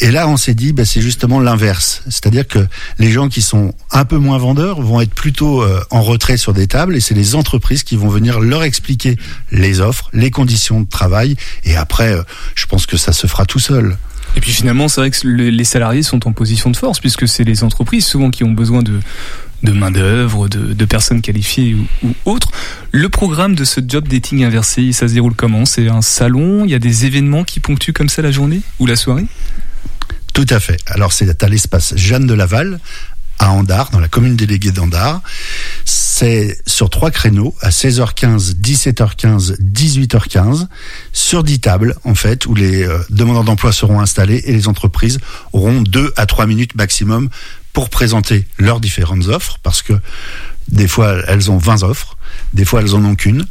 Et 0.00 0.10
là, 0.10 0.26
on 0.28 0.36
s'est 0.36 0.54
dit, 0.54 0.72
bah, 0.72 0.84
c'est 0.84 1.00
justement 1.00 1.38
l'inverse. 1.40 2.02
C'est-à-dire 2.06 2.46
que 2.48 2.66
les 2.98 3.10
gens 3.12 3.28
qui 3.28 3.40
sont 3.40 3.72
un 3.92 4.04
peu 4.04 4.18
moins 4.18 4.36
vendeurs 4.38 4.82
vont 4.82 5.00
être 5.00 5.14
plutôt 5.14 5.62
euh, 5.62 5.80
en 5.90 6.02
retrait 6.02 6.36
sur 6.36 6.52
des 6.52 6.66
tables 6.66 6.96
et 6.96 7.00
c'est 7.00 7.14
les 7.14 7.34
entreprises 7.36 7.84
qui 7.84 7.96
vont 7.96 8.08
venir 8.08 8.40
leur 8.40 8.64
expliquer 8.64 9.16
les 9.52 9.80
offres, 9.80 10.10
les 10.12 10.30
conditions 10.30 10.80
de 10.80 10.88
travail. 10.88 11.36
Et 11.64 11.76
après, 11.76 12.12
euh, 12.12 12.22
je 12.56 12.66
pense 12.66 12.86
que 12.86 12.96
ça 12.96 13.12
se 13.12 13.26
fera 13.28 13.46
tout 13.46 13.60
seul. 13.60 13.96
Et 14.34 14.40
puis 14.40 14.50
finalement, 14.50 14.88
c'est 14.88 15.00
vrai 15.02 15.10
que 15.10 15.18
le- 15.26 15.50
les 15.50 15.64
salariés 15.64 16.02
sont 16.02 16.26
en 16.26 16.32
position 16.32 16.70
de 16.70 16.76
force, 16.76 16.98
puisque 17.00 17.28
c'est 17.28 17.44
les 17.44 17.62
entreprises 17.64 18.06
souvent 18.06 18.30
qui 18.30 18.44
ont 18.44 18.50
besoin 18.52 18.82
de, 18.82 18.98
de 19.62 19.72
main-d'œuvre, 19.72 20.48
de, 20.48 20.72
de 20.72 20.84
personnes 20.84 21.20
qualifiées 21.20 21.74
ou, 21.74 21.86
ou 22.08 22.14
autres. 22.24 22.50
Le 22.90 23.08
programme 23.08 23.54
de 23.54 23.64
ce 23.64 23.80
job 23.86 24.08
dating 24.08 24.44
inversé, 24.44 24.92
ça 24.92 25.08
se 25.08 25.14
déroule 25.14 25.34
comment? 25.34 25.64
C'est 25.64 25.88
un 25.88 26.02
salon? 26.02 26.64
Il 26.64 26.70
y 26.70 26.74
a 26.74 26.78
des 26.78 27.06
événements 27.06 27.44
qui 27.44 27.60
ponctuent 27.60 27.92
comme 27.92 28.08
ça 28.08 28.22
la 28.22 28.30
journée 28.30 28.60
ou 28.78 28.86
la 28.86 28.96
soirée? 28.96 29.26
Tout 30.32 30.46
à 30.48 30.60
fait. 30.60 30.78
Alors 30.86 31.12
c'est 31.12 31.42
à 31.42 31.48
l'espace 31.48 31.94
Jeanne 31.96 32.26
de 32.26 32.34
Laval, 32.34 32.80
à 33.38 33.50
Andard, 33.50 33.90
dans 33.90 34.00
la 34.00 34.08
commune 34.08 34.36
déléguée 34.36 34.70
d'Andard. 34.70 35.20
c'est 35.84 36.56
sur 36.66 36.90
trois 36.90 37.10
créneaux, 37.10 37.54
à 37.60 37.70
16h15, 37.70 38.54
17h15, 38.60 39.56
18h15, 39.60 40.68
sur 41.12 41.42
10 41.42 41.60
tables, 41.60 41.96
en 42.04 42.14
fait, 42.14 42.46
où 42.46 42.54
les 42.54 42.84
euh, 42.84 42.98
demandeurs 43.10 43.44
d'emploi 43.44 43.72
seront 43.72 44.00
installés 44.00 44.42
et 44.44 44.52
les 44.52 44.68
entreprises 44.68 45.18
auront 45.52 45.82
deux 45.82 46.12
à 46.16 46.26
trois 46.26 46.46
minutes 46.46 46.74
maximum 46.76 47.28
pour 47.72 47.90
présenter 47.90 48.46
leurs 48.58 48.80
différentes 48.80 49.28
offres, 49.28 49.58
parce 49.62 49.82
que 49.82 49.94
des 50.68 50.88
fois, 50.88 51.16
elles 51.26 51.50
ont 51.50 51.58
20 51.58 51.82
offres, 51.82 52.16
des 52.54 52.64
fois, 52.64 52.80
elles 52.80 52.94
en 52.94 53.04
ont 53.04 53.14
qu'une. 53.14 53.46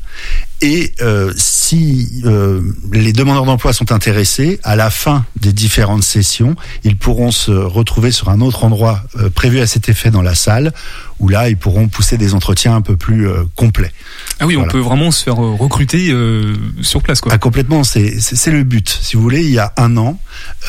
Et 0.61 0.93
euh, 1.01 1.33
si 1.37 2.21
euh, 2.25 2.61
les 2.93 3.13
demandeurs 3.13 3.45
d'emploi 3.45 3.73
sont 3.73 3.91
intéressés, 3.91 4.59
à 4.63 4.75
la 4.75 4.91
fin 4.91 5.25
des 5.39 5.53
différentes 5.53 6.03
sessions, 6.03 6.55
ils 6.83 6.97
pourront 6.97 7.31
se 7.31 7.51
retrouver 7.51 8.11
sur 8.11 8.29
un 8.29 8.41
autre 8.41 8.63
endroit 8.63 9.01
euh, 9.17 9.29
prévu 9.29 9.59
à 9.59 9.67
cet 9.67 9.89
effet 9.89 10.11
dans 10.11 10.21
la 10.21 10.35
salle, 10.35 10.71
où 11.19 11.29
là, 11.29 11.49
ils 11.49 11.57
pourront 11.57 11.87
pousser 11.87 12.17
des 12.17 12.33
entretiens 12.33 12.75
un 12.75 12.81
peu 12.81 12.97
plus 12.97 13.27
euh, 13.27 13.43
complets. 13.55 13.91
Ah 14.39 14.47
oui, 14.47 14.57
on 14.57 14.67
peut 14.67 14.79
vraiment 14.79 15.11
se 15.11 15.23
faire 15.23 15.41
euh, 15.43 15.55
recruter 15.55 16.09
euh, 16.11 16.55
sur 16.81 17.01
place, 17.01 17.21
quoi. 17.21 17.31
Ah, 17.33 17.37
complètement, 17.37 17.83
c'est 17.83 18.11
le 18.47 18.63
but. 18.63 18.99
Si 19.01 19.15
vous 19.15 19.21
voulez, 19.21 19.41
il 19.41 19.51
y 19.51 19.59
a 19.59 19.73
un 19.77 19.97
an, 19.97 20.19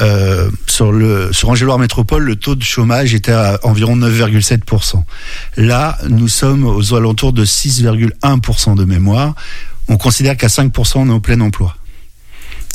euh, 0.00 0.50
sur 0.66 0.92
le 0.92 1.32
sur 1.32 1.49
Angéloire 1.49 1.78
Métropole, 1.78 2.22
le 2.22 2.37
taux 2.37 2.54
de 2.54 2.62
chômage 2.62 3.14
était 3.14 3.32
à 3.32 3.58
environ 3.62 3.96
9,7%. 3.96 5.02
Là, 5.56 5.99
nous 6.08 6.28
sommes 6.28 6.66
aux 6.66 6.94
alentours 6.94 7.32
de 7.32 7.44
6,1% 7.44 8.75
de 8.76 8.84
mémoire. 8.84 9.34
On 9.88 9.96
considère 9.96 10.36
qu'à 10.36 10.48
5%, 10.48 10.92
on 10.96 11.08
est 11.08 11.12
au 11.12 11.20
plein 11.20 11.40
emploi. 11.40 11.76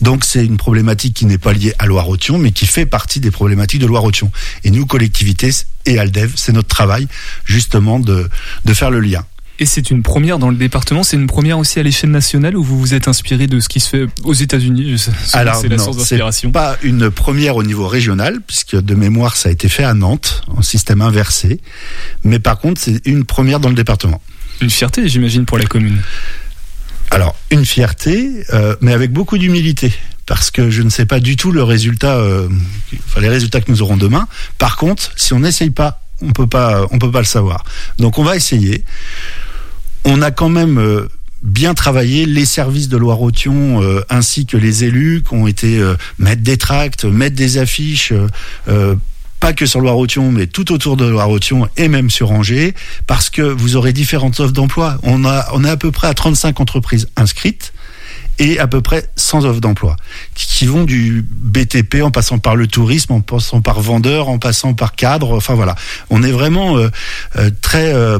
Donc 0.02 0.24
c'est 0.24 0.46
une 0.46 0.58
problématique 0.58 1.16
qui 1.16 1.26
n'est 1.26 1.40
pas 1.40 1.54
liée 1.54 1.74
à 1.80 1.88
Loire-Othion, 1.88 2.38
mais 2.38 2.52
qui 2.52 2.68
fait 2.68 2.86
partie 2.86 3.20
des 3.20 3.32
problématiques 3.32 3.82
de 3.82 3.88
Loire-Othion. 3.88 4.32
Et 4.64 4.70
nous, 4.70 4.86
collectivités 4.86 5.52
et 5.86 5.98
Aldev, 5.98 6.34
c'est 6.36 6.52
notre 6.52 6.68
travail 6.68 7.08
justement 7.46 8.00
de, 8.00 8.30
de 8.66 8.74
faire 8.74 8.92
le 8.92 9.00
lien. 9.00 9.26
Et 9.60 9.66
c'est 9.66 9.90
une 9.90 10.04
première 10.04 10.38
dans 10.38 10.52
le 10.52 10.56
département, 10.56 11.02
c'est 11.02 11.18
une 11.18 11.26
première 11.26 11.58
aussi 11.58 11.80
à 11.80 11.84
l'échelle 11.84 12.12
nationale 12.12 12.56
où 12.56 12.64
vous 12.64 12.80
vous 12.80 12.94
êtes 12.94 13.08
inspiré 13.08 13.48
de 13.48 13.60
ce 13.60 13.68
qui 13.68 13.80
se 13.80 13.90
fait 13.90 14.06
aux 14.24 14.36
États-Unis. 14.36 15.04
Alors, 15.34 15.56
c'est 15.56 15.68
la 15.68 15.78
non, 15.78 15.84
source 15.86 15.98
c'est 15.98 16.18
d'inspiration. 16.18 16.52
pas 16.52 16.78
une 16.84 17.10
première 17.10 17.56
au 17.56 17.64
niveau 17.64 17.88
régional, 17.88 18.38
puisque 18.46 18.76
de 18.76 18.94
mémoire, 18.94 19.36
ça 19.36 19.50
a 19.50 19.52
été 19.52 19.68
fait 19.68 19.84
à 19.84 19.96
Nantes, 19.96 20.44
en 20.48 20.62
système 20.62 21.02
inversé. 21.02 21.60
Mais 22.24 22.38
par 22.38 22.60
contre, 22.60 22.80
c'est 22.80 23.02
une 23.06 23.26
première 23.26 23.60
dans 23.60 23.70
le 23.70 23.76
département. 23.76 24.22
Une 24.62 24.70
fierté, 24.70 25.08
j'imagine, 25.08 25.46
pour 25.46 25.58
la 25.58 25.66
commune. 25.66 25.98
Alors, 27.12 27.36
une 27.52 27.66
fierté, 27.66 28.44
euh, 28.54 28.76
mais 28.82 28.94
avec 28.94 29.12
beaucoup 29.12 29.38
d'humilité. 29.38 29.94
Parce 30.26 30.52
que 30.52 30.70
je 30.70 30.82
ne 30.82 30.90
sais 30.90 31.06
pas 31.06 31.22
du 31.22 31.38
tout 31.38 31.54
le 31.54 31.64
résultat, 31.64 32.18
euh, 32.18 32.50
enfin, 33.08 33.22
les 33.22 33.30
résultats 33.30 33.62
que 33.62 33.72
nous 33.72 33.82
aurons 33.82 33.96
demain. 33.96 34.28
Par 34.58 34.76
contre, 34.76 35.12
si 35.16 35.34
on 35.34 35.40
n'essaye 35.40 35.70
pas, 35.70 36.02
on 36.22 36.34
peut 36.34 36.48
pas, 36.48 36.86
on 36.92 37.00
peut 37.00 37.12
pas 37.12 37.20
le 37.20 37.26
savoir. 37.26 37.64
Donc, 37.98 38.20
on 38.20 38.24
va 38.24 38.36
essayer. 38.36 38.84
On 40.04 40.22
a 40.22 40.32
quand 40.32 40.50
même 40.50 40.80
euh, 40.80 41.08
bien 41.44 41.74
travaillé 41.74 42.26
les 42.26 42.46
services 42.46 42.90
de 42.90 42.98
Loire-Othion 42.98 43.82
euh, 43.82 44.02
ainsi 44.10 44.46
que 44.46 44.58
les 44.58 44.84
élus 44.84 45.24
qui 45.28 45.34
ont 45.34 45.48
été 45.48 45.80
euh, 45.80 45.96
mettre 46.20 46.42
des 46.42 46.58
tracts, 46.58 47.06
mettre 47.06 47.36
des 47.36 47.58
affiches. 47.58 48.14
Pas 49.40 49.54
que 49.54 49.66
sur 49.66 49.80
Loire-Othion, 49.80 50.32
mais 50.32 50.48
tout 50.48 50.72
autour 50.72 50.98
de 50.98 51.06
Loire-Othion 51.06 51.68
et 51.78 51.88
même 51.88 52.10
sur 52.10 52.32
Angers, 52.32 52.74
parce 53.06 53.30
que 53.30 53.42
vous 53.42 53.76
aurez 53.76 53.94
différentes 53.94 54.40
offres 54.40 54.54
d'emploi. 54.54 54.98
On 55.04 55.26
a, 55.26 55.48
on 55.54 55.64
est 55.64 55.70
à 55.70 55.78
peu 55.78 55.92
près 55.92 56.08
à 56.08 56.14
35 56.14 56.60
entreprises 56.60 57.08
inscrites 57.16 57.74
et 58.40 58.60
à 58.60 58.68
peu 58.68 58.82
près 58.82 59.10
100 59.16 59.46
offres 59.46 59.62
d'emploi 59.62 59.96
qui 60.36 60.66
vont 60.66 60.84
du 60.84 61.26
BTP 61.28 62.02
en 62.04 62.12
passant 62.12 62.40
par 62.40 62.56
le 62.56 62.68
tourisme, 62.68 63.14
en 63.14 63.22
passant 63.22 63.62
par 63.62 63.82
vendeur, 63.82 64.30
en 64.30 64.38
passant 64.38 64.74
par 64.74 64.96
cadre. 64.96 65.36
Enfin 65.36 65.56
voilà, 65.56 65.76
on 66.10 66.24
est 66.24 66.32
vraiment 66.32 66.78
euh, 66.78 66.90
euh, 67.38 67.50
très 67.62 67.94
euh, 67.94 68.20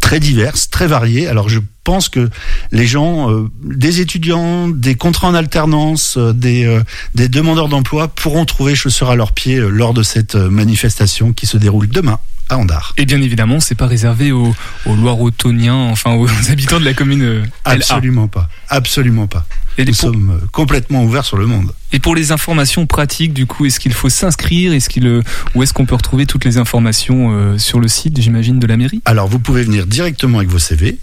très 0.00 0.20
diverses, 0.20 0.70
très 0.70 0.86
variées. 0.86 1.28
Alors 1.28 1.48
je 1.48 1.60
pense 1.88 2.10
que 2.10 2.28
les 2.70 2.86
gens, 2.86 3.30
euh, 3.30 3.48
des 3.64 4.02
étudiants, 4.02 4.68
des 4.68 4.94
contrats 4.94 5.28
en 5.28 5.32
alternance, 5.32 6.18
euh, 6.18 6.34
des, 6.34 6.66
euh, 6.66 6.82
des 7.14 7.28
demandeurs 7.28 7.70
d'emploi 7.70 8.08
pourront 8.08 8.44
trouver 8.44 8.74
chaussures 8.74 9.08
à 9.08 9.16
leurs 9.16 9.32
pieds 9.32 9.56
lors 9.56 9.94
de 9.94 10.02
cette 10.02 10.34
manifestation 10.34 11.32
qui 11.32 11.46
se 11.46 11.56
déroule 11.56 11.88
demain 11.88 12.18
à 12.50 12.58
Andar. 12.58 12.92
Et 12.98 13.06
bien 13.06 13.22
évidemment, 13.22 13.58
c'est 13.58 13.74
pas 13.74 13.86
réservé 13.86 14.32
aux, 14.32 14.54
aux 14.84 14.96
Loire-Ottoniens, 14.96 15.88
enfin 15.90 16.14
aux 16.14 16.28
habitants 16.50 16.78
de 16.78 16.84
la 16.84 16.92
commune 16.92 17.24
LA. 17.24 17.46
Absolument 17.64 18.28
pas. 18.28 18.50
Absolument 18.68 19.26
pas. 19.26 19.46
Et, 19.78 19.84
Nous 19.84 19.92
pour, 19.92 20.00
sommes 20.00 20.40
complètement 20.50 21.04
ouverts 21.04 21.24
sur 21.24 21.36
le 21.36 21.46
monde. 21.46 21.72
et 21.92 22.00
pour 22.00 22.16
les 22.16 22.32
informations 22.32 22.84
pratiques, 22.86 23.32
du 23.32 23.46
coup, 23.46 23.64
est-ce 23.64 23.78
qu'il 23.78 23.92
faut 23.92 24.08
s'inscrire? 24.08 24.72
Est-ce 24.72 24.88
qu'il, 24.88 25.06
euh, 25.06 25.22
Où 25.54 25.62
est-ce 25.62 25.72
qu'on 25.72 25.86
peut 25.86 25.94
retrouver 25.94 26.26
toutes 26.26 26.44
les 26.44 26.58
informations 26.58 27.30
euh, 27.30 27.58
sur 27.58 27.78
le 27.78 27.86
site, 27.86 28.20
j'imagine, 28.20 28.58
de 28.58 28.66
la 28.66 28.76
mairie? 28.76 29.00
Alors, 29.04 29.28
vous 29.28 29.38
pouvez 29.38 29.62
venir 29.62 29.86
directement 29.86 30.38
avec 30.38 30.50
vos 30.50 30.58
CV. 30.58 30.98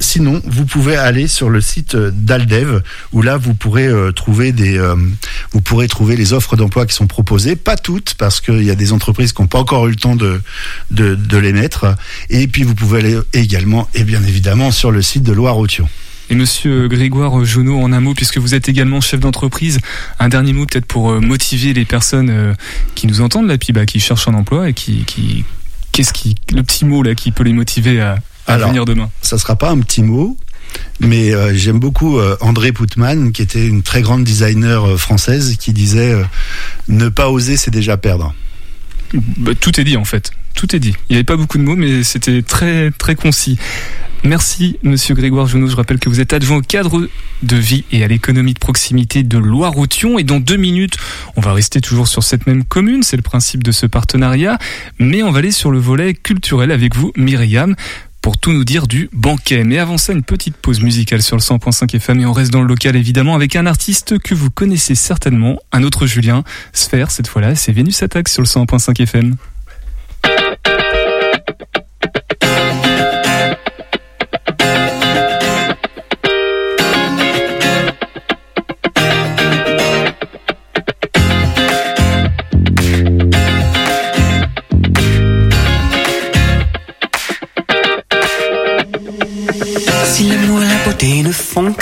Sinon, 0.00 0.42
vous 0.44 0.64
pouvez 0.64 0.96
aller 0.96 1.28
sur 1.28 1.50
le 1.50 1.60
site 1.60 1.94
euh, 1.94 2.10
d'Aldev 2.12 2.82
où 3.12 3.22
là 3.22 3.36
vous 3.36 3.54
pourrez 3.54 3.86
euh, 3.86 4.10
trouver 4.10 4.50
des, 4.52 4.76
euh, 4.76 4.96
vous 5.52 5.60
pourrez 5.60 5.86
trouver 5.86 6.16
les 6.16 6.32
offres 6.32 6.56
d'emploi 6.56 6.84
qui 6.86 6.94
sont 6.94 7.06
proposées, 7.06 7.54
pas 7.54 7.76
toutes 7.76 8.14
parce 8.14 8.40
qu'il 8.40 8.64
y 8.64 8.70
a 8.70 8.74
des 8.74 8.92
entreprises 8.92 9.32
qui 9.32 9.40
n'ont 9.40 9.48
pas 9.48 9.60
encore 9.60 9.86
eu 9.86 9.90
le 9.90 9.96
temps 9.96 10.16
de, 10.16 10.40
de 10.90 11.38
les 11.38 11.52
mettre. 11.52 11.94
Et 12.28 12.48
puis 12.48 12.64
vous 12.64 12.74
pouvez 12.74 13.00
aller 13.00 13.18
également 13.32 13.88
et 13.94 14.04
bien 14.04 14.22
évidemment 14.24 14.72
sur 14.72 14.90
le 14.90 15.00
site 15.00 15.22
de 15.22 15.32
Loire-Othion. 15.32 15.88
Et 16.30 16.34
monsieur 16.34 16.88
Grégoire 16.88 17.44
Jonot, 17.44 17.80
en 17.80 17.92
un 17.92 18.00
mot, 18.00 18.14
puisque 18.14 18.38
vous 18.38 18.54
êtes 18.54 18.68
également 18.68 19.00
chef 19.00 19.20
d'entreprise, 19.20 19.78
un 20.18 20.28
dernier 20.28 20.54
mot 20.54 20.64
peut-être 20.64 20.86
pour 20.86 21.20
motiver 21.20 21.74
les 21.74 21.84
personnes 21.84 22.56
qui 22.94 23.06
nous 23.06 23.20
entendent 23.20 23.46
là, 23.46 23.58
puis 23.58 23.74
qui 23.86 24.00
cherchent 24.00 24.26
un 24.26 24.34
emploi 24.34 24.70
et 24.70 24.72
qui, 24.72 25.04
qu'est-ce 25.92 26.14
qui, 26.14 26.34
le 26.52 26.62
petit 26.62 26.86
mot 26.86 27.02
là 27.02 27.14
qui 27.14 27.30
peut 27.30 27.44
les 27.44 27.52
motiver 27.52 28.00
à 28.00 28.18
Alors, 28.46 28.68
venir 28.68 28.84
demain. 28.84 29.10
ça 29.22 29.38
sera 29.38 29.56
pas 29.56 29.70
un 29.70 29.80
petit 29.80 30.02
mot, 30.02 30.36
mais 31.00 31.34
euh, 31.34 31.54
j'aime 31.54 31.78
beaucoup 31.78 32.18
euh, 32.18 32.36
André 32.40 32.72
Poutman, 32.72 33.32
qui 33.32 33.42
était 33.42 33.66
une 33.66 33.82
très 33.82 34.02
grande 34.02 34.24
designer 34.24 34.84
euh, 34.84 34.96
française, 34.96 35.56
qui 35.58 35.72
disait 35.72 36.14
ne 36.88 37.08
pas 37.08 37.30
oser, 37.30 37.56
c'est 37.56 37.70
déjà 37.70 37.96
perdre. 37.96 38.34
Bah, 39.14 39.52
tout 39.58 39.80
est 39.80 39.84
dit 39.84 39.96
en 39.96 40.04
fait. 40.04 40.30
Tout 40.54 40.74
est 40.76 40.78
dit. 40.78 40.94
Il 41.08 41.12
n'y 41.12 41.16
avait 41.16 41.24
pas 41.24 41.36
beaucoup 41.36 41.58
de 41.58 41.64
mots, 41.64 41.76
mais 41.76 42.04
c'était 42.04 42.42
très 42.42 42.90
très 42.92 43.16
concis. 43.16 43.58
Merci, 44.22 44.78
Monsieur 44.82 45.14
Grégoire 45.14 45.46
Jonot. 45.46 45.66
Je 45.66 45.76
rappelle 45.76 45.98
que 45.98 46.08
vous 46.08 46.18
êtes 46.18 46.32
adjoint 46.32 46.56
au 46.56 46.62
cadre 46.62 47.08
de 47.42 47.56
vie 47.56 47.84
et 47.92 48.02
à 48.02 48.08
l'économie 48.08 48.54
de 48.54 48.58
proximité 48.58 49.22
de 49.22 49.36
Loire-Othion. 49.36 50.18
Et 50.18 50.24
dans 50.24 50.40
deux 50.40 50.56
minutes, 50.56 50.96
on 51.36 51.42
va 51.42 51.52
rester 51.52 51.82
toujours 51.82 52.08
sur 52.08 52.22
cette 52.22 52.46
même 52.46 52.64
commune. 52.64 53.02
C'est 53.02 53.16
le 53.16 53.22
principe 53.22 53.62
de 53.62 53.70
ce 53.70 53.84
partenariat. 53.84 54.58
Mais 54.98 55.22
on 55.22 55.30
va 55.30 55.40
aller 55.40 55.50
sur 55.50 55.70
le 55.70 55.78
volet 55.78 56.14
culturel 56.14 56.70
avec 56.70 56.96
vous, 56.96 57.12
Myriam, 57.16 57.74
pour 58.24 58.38
tout 58.38 58.52
nous 58.52 58.64
dire 58.64 58.86
du 58.86 59.10
banquet. 59.12 59.64
Mais 59.64 59.76
avant 59.76 59.98
ça, 59.98 60.14
une 60.14 60.22
petite 60.22 60.56
pause 60.56 60.80
musicale 60.80 61.20
sur 61.20 61.36
le 61.36 61.42
100.5 61.42 61.94
FM 61.94 62.20
et 62.20 62.24
on 62.24 62.32
reste 62.32 62.50
dans 62.50 62.62
le 62.62 62.66
local 62.66 62.96
évidemment 62.96 63.34
avec 63.34 63.54
un 63.54 63.66
artiste 63.66 64.18
que 64.18 64.34
vous 64.34 64.50
connaissez 64.50 64.94
certainement, 64.94 65.58
un 65.72 65.82
autre 65.82 66.06
Julien, 66.06 66.42
Sphère 66.72 67.10
cette 67.10 67.28
fois-là, 67.28 67.54
c'est 67.54 67.72
Vénus 67.72 68.02
Attack 68.02 68.30
sur 68.30 68.40
le 68.40 68.46
100.5 68.46 69.02
FM. 69.02 69.36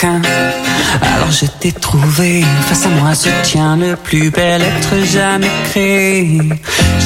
Alors 0.04 1.30
je 1.30 1.46
t'ai 1.46 1.72
trouvé. 1.72 2.44
Face 2.68 2.86
à 2.86 2.88
moi 2.88 3.14
se 3.14 3.28
tient 3.42 3.76
le 3.76 3.96
plus 3.96 4.30
bel 4.30 4.62
être 4.62 5.04
jamais 5.06 5.50
créé. 5.70 6.40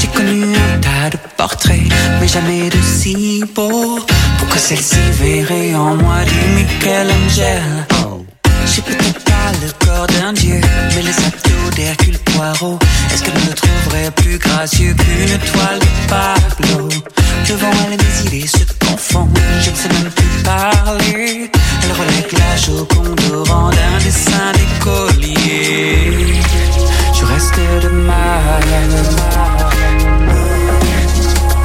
J'ai 0.00 0.06
connu 0.08 0.44
un 0.44 0.78
tas 0.80 1.10
de 1.10 1.18
portraits, 1.36 1.92
mais 2.20 2.28
jamais 2.28 2.68
de 2.70 2.78
si 2.82 3.44
beau. 3.54 4.00
Pourquoi 4.38 4.58
celle-ci 4.58 4.96
verrait 5.20 5.74
en 5.74 5.96
moi 5.96 6.24
du 6.24 6.62
Michelangelo? 6.62 7.85
Le 9.66 9.72
corps 9.84 10.06
d'un 10.06 10.32
dieu, 10.32 10.60
mais 10.94 11.02
les 11.02 11.16
abdos 11.26 11.70
d'Hercule 11.74 12.18
Poirot. 12.18 12.78
Est-ce 13.12 13.24
qu'elle 13.24 13.34
me 13.34 13.52
trouverait 13.52 14.12
plus 14.12 14.38
gracieux 14.38 14.94
qu'une 14.94 15.38
toile 15.38 15.80
de 15.80 15.86
Pablo? 16.08 16.88
Devant 17.48 17.72
elle, 17.84 17.98
mes 17.98 18.28
idées 18.28 18.46
se 18.46 18.64
confondent, 18.86 19.36
je 19.60 19.70
ne 19.70 19.74
sais 19.74 19.88
même 19.88 20.12
plus 20.12 20.42
parler. 20.44 21.50
Elle 21.82 21.92
relève 21.92 22.32
la 22.38 22.56
joconde 22.56 23.20
au 23.32 23.42
rang 23.42 23.70
d'un 23.70 23.98
dessin 24.04 24.52
d'écolier. 24.54 26.40
Je 27.12 27.24
reste 27.24 27.58
de 27.82 27.88
mal. 27.88 28.62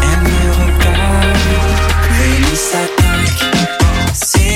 Elle 0.01 0.21
me 0.23 0.47
regarde, 0.57 1.37
Vénus 2.17 2.61
s'attaque, 2.71 3.41
c'est 4.13 4.50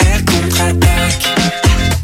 elle 0.00 0.24
contre-attaque. 0.24 1.24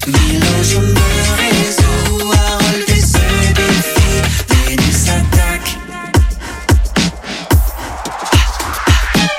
Milo, 0.06 0.46
je 0.62 0.78
me 0.78 1.08
résous 1.40 2.32
à 2.32 2.56
relever 2.64 3.00
ce 3.00 3.52
défi. 3.52 4.10
Vénus 4.48 5.08
attaque. 5.08 5.70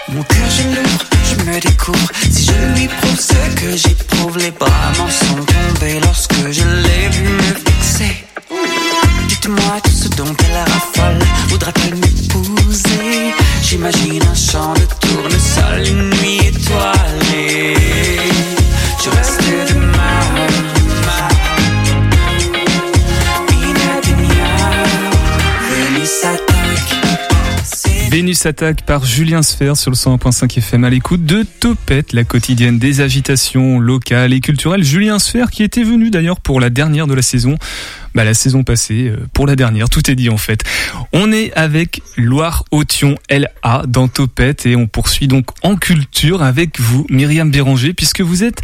Mon 0.09 0.23
cœur, 0.23 0.49
je 0.57 0.63
l'ouvre, 0.63 1.05
je 1.29 1.35
me 1.45 1.59
découvre. 1.59 2.11
Si 2.29 2.45
je 2.45 2.79
lui 2.79 2.87
prouve 2.87 3.19
ce 3.19 3.41
que 3.59 3.75
j'éprouve, 3.75 4.37
les 4.37 4.51
bras 4.51 4.91
m'en 4.97 5.09
sont 5.09 5.43
tombés 5.43 5.99
lorsque 6.01 6.51
je 6.51 6.63
l'ai 6.63 7.09
vu 7.09 7.27
me 7.27 7.53
fixer. 7.55 8.25
Dites-moi 9.27 9.79
tout 9.83 9.91
ce 9.91 10.07
dont 10.09 10.35
elle 10.45 10.57
raffole. 10.71 11.19
Voudra-t-elle 11.49 11.95
m'épouser? 11.95 13.33
J'imagine 13.63 14.23
un 14.23 14.35
champ 14.35 14.73
de 14.73 14.85
Vénus 28.31 28.45
attaque 28.45 28.85
par 28.85 29.03
Julien 29.03 29.41
Sfer 29.41 29.75
sur 29.75 29.91
le 29.91 29.97
101.5 29.97 30.57
FM 30.57 30.85
à 30.85 30.89
l'écoute 30.89 31.25
de 31.25 31.43
Topette, 31.59 32.13
la 32.13 32.23
quotidienne 32.23 32.79
des 32.79 33.01
agitations 33.01 33.77
locales 33.77 34.31
et 34.31 34.39
culturelles. 34.39 34.85
Julien 34.85 35.19
Sfer 35.19 35.51
qui 35.51 35.63
était 35.63 35.83
venu 35.83 36.11
d'ailleurs 36.11 36.39
pour 36.39 36.61
la 36.61 36.69
dernière 36.69 37.07
de 37.07 37.13
la 37.13 37.23
saison. 37.23 37.57
Bah, 38.15 38.23
la 38.23 38.33
saison 38.33 38.63
passée, 38.63 39.09
euh, 39.09 39.27
pour 39.33 39.47
la 39.47 39.57
dernière, 39.57 39.89
tout 39.89 40.09
est 40.09 40.15
dit 40.15 40.29
en 40.29 40.37
fait. 40.37 40.63
On 41.11 41.33
est 41.33 41.51
avec 41.55 42.01
Loire-Authion 42.15 43.17
LA 43.29 43.83
dans 43.87 44.07
Topette 44.07 44.65
et 44.65 44.77
on 44.77 44.87
poursuit 44.87 45.27
donc 45.27 45.47
en 45.61 45.75
culture 45.75 46.41
avec 46.41 46.79
vous, 46.79 47.05
Myriam 47.09 47.51
Béranger, 47.51 47.93
puisque 47.93 48.21
vous 48.21 48.45
êtes 48.45 48.61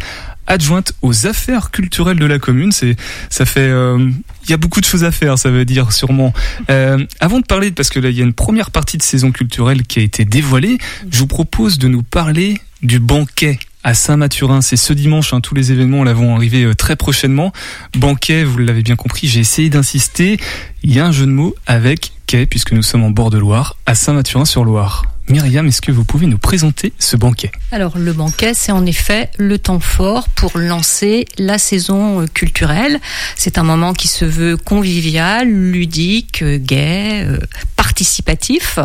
adjointe 0.48 0.92
aux 1.02 1.26
affaires 1.26 1.70
culturelles 1.70 2.18
de 2.18 2.26
la 2.26 2.40
commune. 2.40 2.72
C'est, 2.72 2.96
ça 3.30 3.44
fait, 3.44 3.60
euh, 3.60 4.10
il 4.44 4.50
y 4.50 4.54
a 4.54 4.56
beaucoup 4.56 4.80
de 4.80 4.84
choses 4.84 5.04
à 5.04 5.12
faire, 5.12 5.38
ça 5.38 5.50
veut 5.50 5.64
dire 5.64 5.92
sûrement. 5.92 6.32
Euh, 6.70 7.04
avant 7.20 7.38
de 7.38 7.46
parler, 7.46 7.70
parce 7.70 7.90
que 7.90 8.00
là, 8.00 8.08
il 8.08 8.16
y 8.16 8.20
a 8.20 8.24
une 8.24 8.32
première 8.32 8.70
partie 8.70 8.98
de 8.98 9.02
saison 9.02 9.30
culturelle 9.30 9.84
qui 9.84 10.00
a 10.00 10.02
été 10.02 10.24
dévoilée, 10.24 10.78
je 11.10 11.18
vous 11.18 11.26
propose 11.26 11.78
de 11.78 11.86
nous 11.86 12.02
parler 12.02 12.60
du 12.82 12.98
banquet 12.98 13.58
à 13.84 13.94
Saint-Mathurin. 13.94 14.60
C'est 14.60 14.76
ce 14.76 14.92
dimanche, 14.92 15.32
hein, 15.32 15.40
tous 15.40 15.54
les 15.54 15.70
événements 15.70 16.02
là 16.02 16.12
vont 16.12 16.34
arriver 16.34 16.64
euh, 16.64 16.74
très 16.74 16.96
prochainement. 16.96 17.52
Banquet, 17.96 18.44
vous 18.44 18.58
l'avez 18.58 18.82
bien 18.82 18.96
compris, 18.96 19.28
j'ai 19.28 19.40
essayé 19.40 19.70
d'insister. 19.70 20.38
Il 20.82 20.92
y 20.92 20.98
a 20.98 21.06
un 21.06 21.12
jeu 21.12 21.26
de 21.26 21.30
mots 21.30 21.54
avec 21.66 22.12
puisque 22.28 22.72
nous 22.72 22.82
sommes 22.82 23.04
en 23.04 23.10
bord 23.10 23.30
de 23.30 23.38
Loire, 23.38 23.76
à 23.86 23.94
Saint-Mathurin-sur-Loire. 23.94 25.04
Myriam, 25.30 25.66
est-ce 25.66 25.80
que 25.80 25.92
vous 25.92 26.04
pouvez 26.04 26.26
nous 26.26 26.38
présenter 26.38 26.92
ce 26.98 27.16
banquet? 27.16 27.50
Alors 27.72 27.96
le 27.98 28.12
banquet, 28.12 28.52
c'est 28.54 28.72
en 28.72 28.84
effet 28.86 29.30
le 29.38 29.58
temps 29.58 29.80
fort 29.80 30.28
pour 30.30 30.58
lancer 30.58 31.26
la 31.38 31.58
saison 31.58 32.22
euh, 32.22 32.26
culturelle. 32.26 32.98
C'est 33.36 33.58
un 33.58 33.62
moment 33.62 33.92
qui 33.92 34.08
se 34.08 34.24
veut 34.24 34.56
convivial, 34.56 35.48
ludique, 35.48 36.42
euh, 36.42 36.58
gai, 36.58 37.24
euh, 37.26 37.38
participatif. 37.76 38.78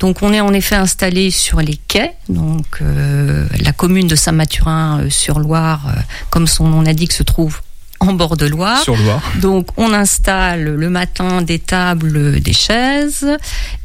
Donc 0.00 0.22
on 0.22 0.32
est 0.32 0.40
en 0.40 0.52
effet 0.52 0.76
installé 0.76 1.30
sur 1.30 1.60
les 1.60 1.78
quais, 1.88 2.12
donc 2.28 2.80
la 2.80 3.72
commune 3.72 4.06
de 4.06 4.16
Saint-Mathurin-sur-Loire, 4.16 5.94
comme 6.30 6.46
son 6.46 6.68
nom 6.68 6.82
l'indique, 6.82 7.12
se 7.12 7.22
trouve 7.22 7.60
en 8.00 8.12
bord 8.12 8.36
de 8.36 8.46
Loire. 8.46 8.82
sur 8.82 8.96
Loire 8.96 9.22
Donc 9.40 9.68
on 9.76 9.92
installe 9.92 10.64
le 10.64 10.90
matin 10.90 11.42
des 11.42 11.58
tables, 11.58 12.40
des 12.40 12.52
chaises 12.52 13.26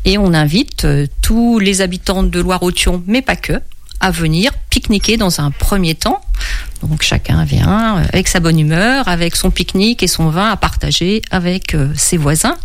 et 0.05 0.17
on 0.17 0.33
invite 0.33 0.85
euh, 0.85 1.07
tous 1.21 1.59
les 1.59 1.81
habitants 1.81 2.23
de 2.23 2.39
Loire-Authion, 2.39 3.03
mais 3.07 3.21
pas 3.21 3.35
que, 3.35 3.53
à 3.99 4.11
venir 4.11 4.51
pique-niquer 4.69 5.17
dans 5.17 5.41
un 5.41 5.51
premier 5.51 5.95
temps. 5.95 6.21
Donc 6.81 7.01
chacun 7.01 7.43
vient 7.43 7.97
euh, 7.97 8.05
avec 8.13 8.27
sa 8.27 8.39
bonne 8.39 8.59
humeur, 8.59 9.07
avec 9.07 9.35
son 9.35 9.51
pique-nique 9.51 10.03
et 10.03 10.07
son 10.07 10.29
vin 10.29 10.49
à 10.49 10.57
partager 10.57 11.21
avec 11.31 11.75
euh, 11.75 11.89
ses 11.95 12.17
voisins. 12.17 12.55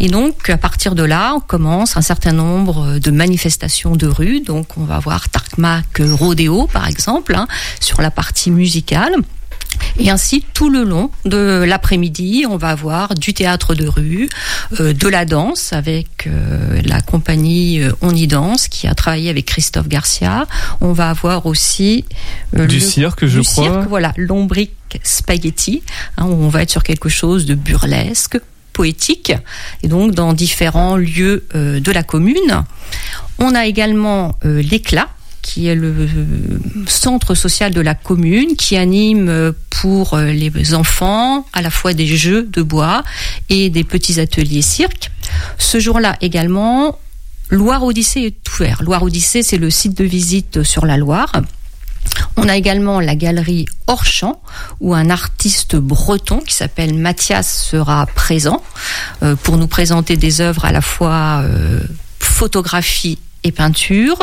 Et 0.00 0.08
donc 0.08 0.50
à 0.50 0.58
partir 0.58 0.94
de 0.94 1.04
là, 1.04 1.34
on 1.36 1.40
commence 1.40 1.96
un 1.96 2.02
certain 2.02 2.32
nombre 2.32 2.98
de 2.98 3.10
manifestations 3.10 3.94
de 3.96 4.06
rue. 4.06 4.40
Donc 4.40 4.76
on 4.76 4.84
va 4.84 4.98
voir 4.98 5.28
Tarkmak 5.28 6.00
Rodéo 6.00 6.66
par 6.66 6.88
exemple 6.88 7.34
hein, 7.34 7.46
sur 7.80 8.02
la 8.02 8.10
partie 8.10 8.50
musicale. 8.50 9.14
Et 9.98 10.10
ainsi, 10.10 10.44
tout 10.54 10.70
le 10.70 10.84
long 10.84 11.10
de 11.24 11.64
l'après-midi, 11.66 12.44
on 12.48 12.56
va 12.56 12.68
avoir 12.70 13.14
du 13.14 13.34
théâtre 13.34 13.74
de 13.74 13.86
rue, 13.86 14.28
euh, 14.80 14.92
de 14.92 15.08
la 15.08 15.24
danse 15.24 15.72
avec 15.72 16.26
euh, 16.26 16.80
la 16.84 17.00
compagnie 17.00 17.80
euh, 17.82 17.92
On 18.00 18.14
y 18.14 18.26
danse 18.26 18.68
qui 18.68 18.86
a 18.86 18.94
travaillé 18.94 19.30
avec 19.30 19.46
Christophe 19.46 19.88
Garcia. 19.88 20.46
On 20.80 20.92
va 20.92 21.10
avoir 21.10 21.46
aussi 21.46 22.04
euh, 22.56 22.66
Du 22.66 22.76
le- 22.76 22.80
cirque, 22.80 23.26
je 23.26 23.40
du 23.40 23.46
crois. 23.46 23.64
cirque, 23.64 23.88
voilà, 23.88 24.12
l'ombrique 24.16 24.72
spaghetti, 25.02 25.82
hein, 26.16 26.24
où 26.26 26.42
on 26.44 26.48
va 26.48 26.62
être 26.62 26.70
sur 26.70 26.82
quelque 26.82 27.08
chose 27.08 27.46
de 27.46 27.54
burlesque, 27.54 28.38
poétique, 28.72 29.32
et 29.82 29.88
donc 29.88 30.14
dans 30.14 30.32
différents 30.32 30.96
lieux 30.96 31.44
euh, 31.54 31.78
de 31.80 31.92
la 31.92 32.02
commune. 32.02 32.64
On 33.38 33.54
a 33.54 33.66
également 33.66 34.36
euh, 34.44 34.62
l'éclat 34.62 35.08
qui 35.42 35.66
est 35.66 35.74
le 35.74 35.92
centre 36.86 37.34
social 37.34 37.74
de 37.74 37.80
la 37.80 37.94
commune, 37.94 38.56
qui 38.56 38.76
anime 38.76 39.28
euh, 39.28 39.52
pour 39.70 40.14
euh, 40.14 40.32
les 40.32 40.74
enfants 40.74 41.46
à 41.52 41.60
la 41.60 41.70
fois 41.70 41.92
des 41.92 42.06
jeux 42.06 42.44
de 42.44 42.62
bois 42.62 43.02
et 43.48 43.68
des 43.68 43.84
petits 43.84 44.20
ateliers 44.20 44.62
cirque. 44.62 45.10
Ce 45.58 45.80
jour-là 45.80 46.16
également, 46.20 46.98
Loire 47.50 47.82
Odyssée 47.82 48.20
est 48.20 48.48
ouvert. 48.54 48.82
Loire 48.82 49.02
Odyssée, 49.02 49.42
c'est 49.42 49.58
le 49.58 49.68
site 49.68 49.98
de 49.98 50.04
visite 50.04 50.62
sur 50.62 50.86
la 50.86 50.96
Loire. 50.96 51.32
On 52.36 52.48
a 52.48 52.56
également 52.56 53.00
la 53.00 53.14
galerie 53.14 53.66
Hors-Champ, 53.86 54.40
où 54.80 54.94
un 54.94 55.10
artiste 55.10 55.76
breton 55.76 56.38
qui 56.40 56.54
s'appelle 56.54 56.94
Mathias 56.94 57.66
sera 57.70 58.06
présent 58.06 58.62
euh, 59.22 59.36
pour 59.36 59.56
nous 59.58 59.68
présenter 59.68 60.16
des 60.16 60.40
œuvres 60.40 60.64
à 60.64 60.72
la 60.72 60.80
fois 60.80 61.44
photographie 62.18 63.18
et 63.44 63.52
peinture. 63.52 64.18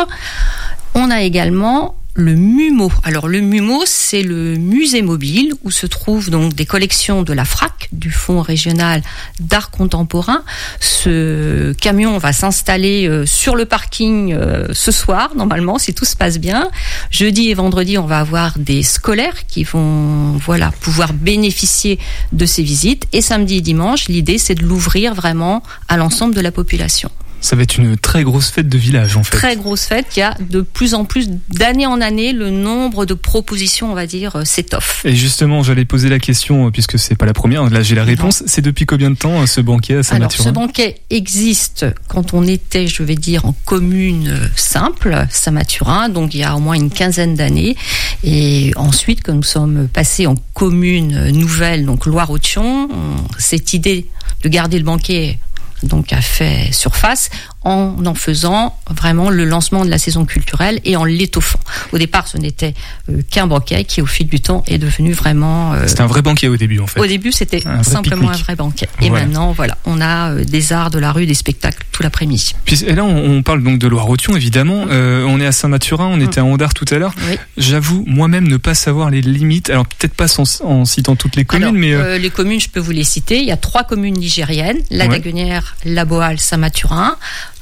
On 0.96 1.12
a 1.12 1.22
également 1.22 1.96
le 2.20 2.36
MUMO. 2.36 2.92
Alors 3.04 3.28
le 3.28 3.40
MUMO, 3.40 3.84
c'est 3.86 4.24
le 4.24 4.58
musée 4.58 5.02
mobile 5.02 5.54
où 5.64 5.72
se 5.72 5.88
trouvent 5.88 6.30
donc 6.30 6.54
des 6.54 6.66
collections 6.66 7.24
de 7.24 7.32
la 7.32 7.46
FRAC, 7.46 7.88
du 7.94 8.12
Fonds 8.12 8.42
régional 8.42 9.02
d'art 9.40 9.72
contemporain. 9.72 10.44
Ce 10.80 11.72
camion 11.74 12.18
va 12.18 12.34
s'installer 12.34 13.08
euh, 13.08 13.26
sur 13.26 13.56
le 13.56 13.66
parking 13.66 14.34
euh, 14.34 14.68
ce 14.74 14.92
soir, 14.92 15.34
normalement, 15.36 15.78
si 15.78 15.94
tout 15.94 16.06
se 16.06 16.16
passe 16.16 16.40
bien. 16.40 16.70
Jeudi 17.10 17.50
et 17.50 17.54
vendredi, 17.54 17.98
on 17.98 18.06
va 18.06 18.20
avoir 18.20 18.58
des 18.58 18.84
scolaires 18.84 19.46
qui 19.48 19.64
vont 19.64 20.34
voilà 20.44 20.72
pouvoir 20.82 21.14
bénéficier 21.14 22.00
de 22.34 22.46
ces 22.46 22.64
visites. 22.64 23.08
Et 23.14 23.22
samedi 23.22 23.58
et 23.58 23.62
dimanche, 23.62 24.10
l'idée, 24.10 24.38
c'est 24.38 24.56
de 24.56 24.64
l'ouvrir 24.64 25.14
vraiment 25.14 25.64
à 25.88 25.96
l'ensemble 25.96 26.36
de 26.36 26.42
la 26.42 26.52
population. 26.52 27.10
Ça 27.42 27.56
va 27.56 27.64
être 27.64 27.78
une 27.78 27.96
très 27.98 28.24
grosse 28.24 28.50
fête 28.50 28.68
de 28.70 28.78
village 28.78 29.16
en 29.18 29.24
fait. 29.24 29.38
Très 29.38 29.56
grosse 29.56 29.86
fête, 29.86 30.08
il 30.16 30.20
y 30.20 30.24
a 30.24 30.36
de 30.40 30.62
plus 30.62 30.94
en 30.94 31.06
plus 31.06 31.30
d'année 31.50 31.86
en 31.86 32.02
année, 32.02 32.34
le 32.34 32.50
nombre 32.50 33.06
de 33.06 33.14
propositions, 33.14 33.92
on 33.92 33.96
va 33.96 34.06
dire, 34.08 34.36
euh, 34.36 34.44
s'étoffe. 34.46 35.02
Et 35.06 35.16
justement, 35.16 35.64
j'allais 35.64 35.86
poser 35.86 36.10
la 36.10 36.20
question, 36.20 36.68
euh, 36.68 36.72
puisque 36.72 37.00
c'est 37.00 37.16
pas 37.16 37.26
la 37.26 37.34
première, 37.34 37.70
là 37.70 37.82
j'ai 37.82 37.96
la 37.96 38.04
réponse. 38.04 38.44
C'est 38.46 38.62
depuis 38.62 38.86
combien 38.86 39.10
de 39.10 39.16
temps 39.16 39.42
euh, 39.42 39.46
ce 39.46 39.62
banquet 39.62 39.94
à 39.94 39.98
Alors, 39.98 40.04
ce 40.04 40.10
Saint-Mathurin 40.38 40.52
banquet 40.52 41.02
existe 41.10 41.86
quand 42.08 42.34
on 42.34 42.44
était, 42.46 42.88
je 42.88 43.04
vais 43.04 43.16
dire, 43.16 43.46
en 43.46 43.54
commune 43.66 44.38
simple, 44.56 45.26
Saint-Mathurin, 45.30 46.10
donc 46.10 46.34
il 46.34 46.42
y 46.42 46.44
a 46.44 46.56
au 46.56 46.60
moins 46.60 46.76
une 46.76 46.90
quinzaine 46.92 47.36
d'années. 47.36 47.76
Et 48.24 48.72
ensuite, 48.76 49.22
quand 49.24 49.34
nous 49.34 49.44
sommes 49.44 49.88
passés 49.88 50.28
en 50.28 50.36
commune 50.54 51.30
nouvelle, 51.32 51.86
donc 51.86 52.06
Loire-Authion, 52.06 52.90
on- 52.92 53.16
cette 53.38 53.74
idée 53.74 54.08
de 54.44 54.50
garder 54.50 54.78
le 54.78 54.84
banquet 54.86 55.40
donc 55.84 56.14
a 56.14 56.22
fait 56.22 56.72
surface 56.72 57.30
en 57.64 57.96
en 58.06 58.14
faisant 58.16 58.78
vraiment 58.90 59.30
le 59.30 59.44
lancement 59.46 59.84
de 59.84 59.90
la 59.90 59.98
saison 59.98 60.26
culturelle 60.26 60.80
et 60.86 60.96
en 60.96 61.04
l'étoffant. 61.04 61.60
Au 61.92 61.98
départ, 61.98 62.28
ce 62.28 62.38
n'était 62.38 62.74
euh, 63.10 63.22
qu'un 63.30 63.48
banquet 63.48 63.84
qui, 63.84 64.02
au 64.02 64.06
fil 64.06 64.28
du 64.28 64.40
temps, 64.40 64.64
est 64.68 64.78
devenu 64.78 65.12
vraiment 65.14 65.74
euh, 65.74 65.84
C'était 65.88 66.02
un 66.02 66.08
vrai 66.08 66.22
banquet 66.22 66.48
au 66.48 66.56
début 66.58 66.80
en 66.80 66.88
fait. 66.88 67.00
au 67.00 67.06
début, 67.06 67.32
c'était 67.32 67.60
simplement 67.82 68.22
pique-nique. 68.28 68.30
un 68.42 68.44
vrai 68.44 68.56
banquet. 68.56 68.88
Et 69.02 69.10
Voilà. 69.10 69.26
maintenant, 69.26 69.52
voilà, 69.52 69.78
on 69.86 70.00
a 70.02 70.32
euh, 70.32 70.44
des 70.46 70.72
arts 70.74 70.90
de 70.90 71.00
la 71.00 71.12
rue, 71.12 71.26
des 71.26 71.34
spectacles 71.34 71.86
tout 71.92 72.02
l'après-midi. 72.02 72.56
Puis, 72.66 72.84
et 72.86 72.96
là, 72.96 73.04
on, 73.04 73.30
on 73.38 73.44
parle 73.44 73.62
donc 73.62 73.78
de 73.80 73.88
Loire-Authion, 73.88 74.36
évidemment. 74.36 74.86
Euh, 74.90 75.26
on 75.28 75.40
est 75.42 75.46
à 75.46 75.52
Saint-Mathurin, 75.52 76.08
on 76.08 76.22
était 76.22 76.40
à 76.40 76.46
Ondar 76.46 76.74
tout 76.74 76.86
à 76.92 76.98
l'heure. 76.98 77.14
Oui. 77.30 77.38
J'avoue, 77.58 78.04
moi-même, 78.08 78.48
ne 78.48 78.58
pas 78.58 78.74
savoir 78.74 79.10
les 79.10 79.22
limites. 79.22 79.70
Alors, 79.70 79.86
peut-être 79.86 80.14
pas 80.14 80.28
sans- 80.30 80.62
en 80.64 80.86
citant 80.86 81.16
toutes 81.18 81.36
les 81.36 81.44
communes, 81.46 81.68
Alors, 81.68 82.06
mais 82.08 82.20
les 82.20 82.30
communes, 82.30 82.60
je 82.62 82.70
peux 82.70 82.80
vous 82.80 82.92
les 82.92 83.04
citer. 83.04 83.40
Il 83.40 83.46
y 83.48 83.52
a 83.52 83.58
trois 83.58 83.84
communes 83.84 84.16
nigériennes 84.16 84.78
la 84.90 85.06
Ouais. 85.06 85.12
Daguenière, 85.12 85.76
La 85.86 86.06
Boale, 86.06 86.40
Saint-Mathurin. 86.40 87.18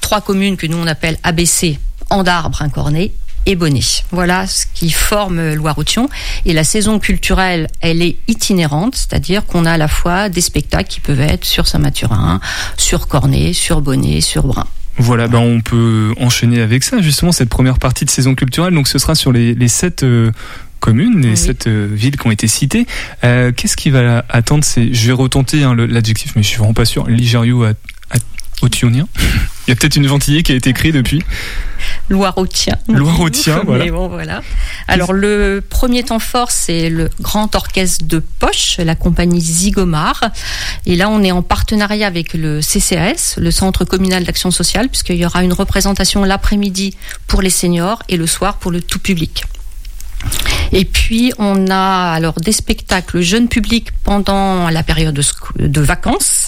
Trois 0.07 0.21
communes 0.21 0.55
que 0.55 0.65
nous 0.67 0.77
on 0.77 0.87
appelle 0.87 1.17
ABC, 1.23 1.77
Andar, 2.09 2.49
Brincornet 2.49 3.11
et 3.45 3.57
Bonnet. 3.57 3.81
Voilà 4.11 4.47
ce 4.47 4.65
qui 4.73 4.89
forme 4.89 5.51
Loire-Authion. 5.53 6.07
Et 6.45 6.53
la 6.53 6.63
saison 6.63 6.97
culturelle, 6.97 7.67
elle 7.81 8.01
est 8.01 8.15
itinérante, 8.29 8.95
c'est-à-dire 8.95 9.45
qu'on 9.45 9.65
a 9.65 9.73
à 9.73 9.77
la 9.77 9.89
fois 9.89 10.29
des 10.29 10.39
spectacles 10.39 10.87
qui 10.87 11.01
peuvent 11.01 11.19
être 11.19 11.43
sur 11.43 11.67
Saint-Mathurin, 11.67 12.39
sur 12.77 13.09
Cornet, 13.09 13.51
sur 13.51 13.81
Bonnet, 13.81 14.21
sur 14.21 14.43
Brin. 14.47 14.65
voilà, 14.97 15.27
ben, 15.27 15.39
on 15.39 15.59
peut 15.59 16.13
enchaîner 16.21 16.61
avec 16.61 16.85
ça, 16.85 17.01
justement, 17.01 17.33
cette 17.33 17.49
première 17.49 17.77
partie 17.77 18.05
de 18.05 18.09
saison 18.09 18.33
culturelle. 18.33 18.73
Donc, 18.73 18.87
ce 18.87 18.99
sera 18.99 19.13
sur 19.13 19.33
les, 19.33 19.55
les 19.55 19.67
sept 19.67 20.03
euh, 20.03 20.31
communes, 20.79 21.19
les 21.19 21.31
Oui. 21.31 21.37
sept 21.37 21.67
euh, 21.67 21.89
villes 21.91 22.15
qui 22.15 22.25
ont 22.25 22.31
été 22.31 22.47
citées. 22.47 22.87
Euh, 23.25 23.51
Qu'est-ce 23.51 23.75
qui 23.75 23.89
va 23.89 24.23
attendre? 24.29 24.63
C'est, 24.63 24.93
Je 24.93 25.07
vais 25.07 25.11
retenter 25.13 25.63
hein, 25.63 25.75
l'adjectif, 25.75 26.31
mais 26.37 26.43
je 26.43 26.47
suis 26.47 26.59
vraiment 26.59 26.73
pas 26.73 26.85
sûr. 26.85 27.05
Ligério 27.09 27.65
à, 27.65 27.71
à- 27.71 27.73
Autionien. 28.61 29.07
Il 29.67 29.71
y 29.71 29.73
a 29.73 29.75
peut-être 29.75 29.97
une 29.97 30.07
gentillée 30.07 30.43
qui 30.43 30.51
a 30.51 30.55
été 30.55 30.69
écrite 30.69 30.95
depuis. 30.95 31.21
Loire-Autien. 32.09 32.77
Loire-Autien, 32.87 33.61
voilà. 33.65 33.85
Mais 33.85 33.91
bon, 33.91 34.07
voilà. 34.07 34.41
Alors, 34.87 35.13
le 35.13 35.61
premier 35.67 36.03
temps 36.03 36.19
fort, 36.19 36.51
c'est 36.51 36.89
le 36.89 37.09
Grand 37.19 37.53
Orchestre 37.53 38.05
de 38.05 38.19
Poche, 38.19 38.77
la 38.77 38.95
compagnie 38.95 39.41
Zigomar. 39.41 40.21
Et 40.85 40.95
là, 40.95 41.09
on 41.09 41.21
est 41.23 41.31
en 41.31 41.41
partenariat 41.43 42.07
avec 42.07 42.33
le 42.33 42.61
CCAS, 42.61 43.35
le 43.37 43.51
Centre 43.51 43.83
communal 43.83 44.23
d'action 44.23 44.51
sociale, 44.51 44.87
puisqu'il 44.87 45.17
y 45.17 45.25
aura 45.25 45.43
une 45.43 45.53
représentation 45.53 46.23
l'après-midi 46.23 46.95
pour 47.27 47.41
les 47.41 47.49
seniors 47.49 48.01
et 48.09 48.17
le 48.17 48.25
soir 48.25 48.57
pour 48.57 48.71
le 48.71 48.81
tout 48.81 48.99
public. 48.99 49.43
Et 50.71 50.85
puis 50.85 51.31
on 51.37 51.67
a 51.69 52.11
alors 52.11 52.33
des 52.41 52.51
spectacles 52.51 53.21
jeunes 53.21 53.47
publics 53.47 53.89
pendant 54.03 54.69
la 54.69 54.83
période 54.83 55.19
de 55.59 55.81
vacances. 55.81 56.46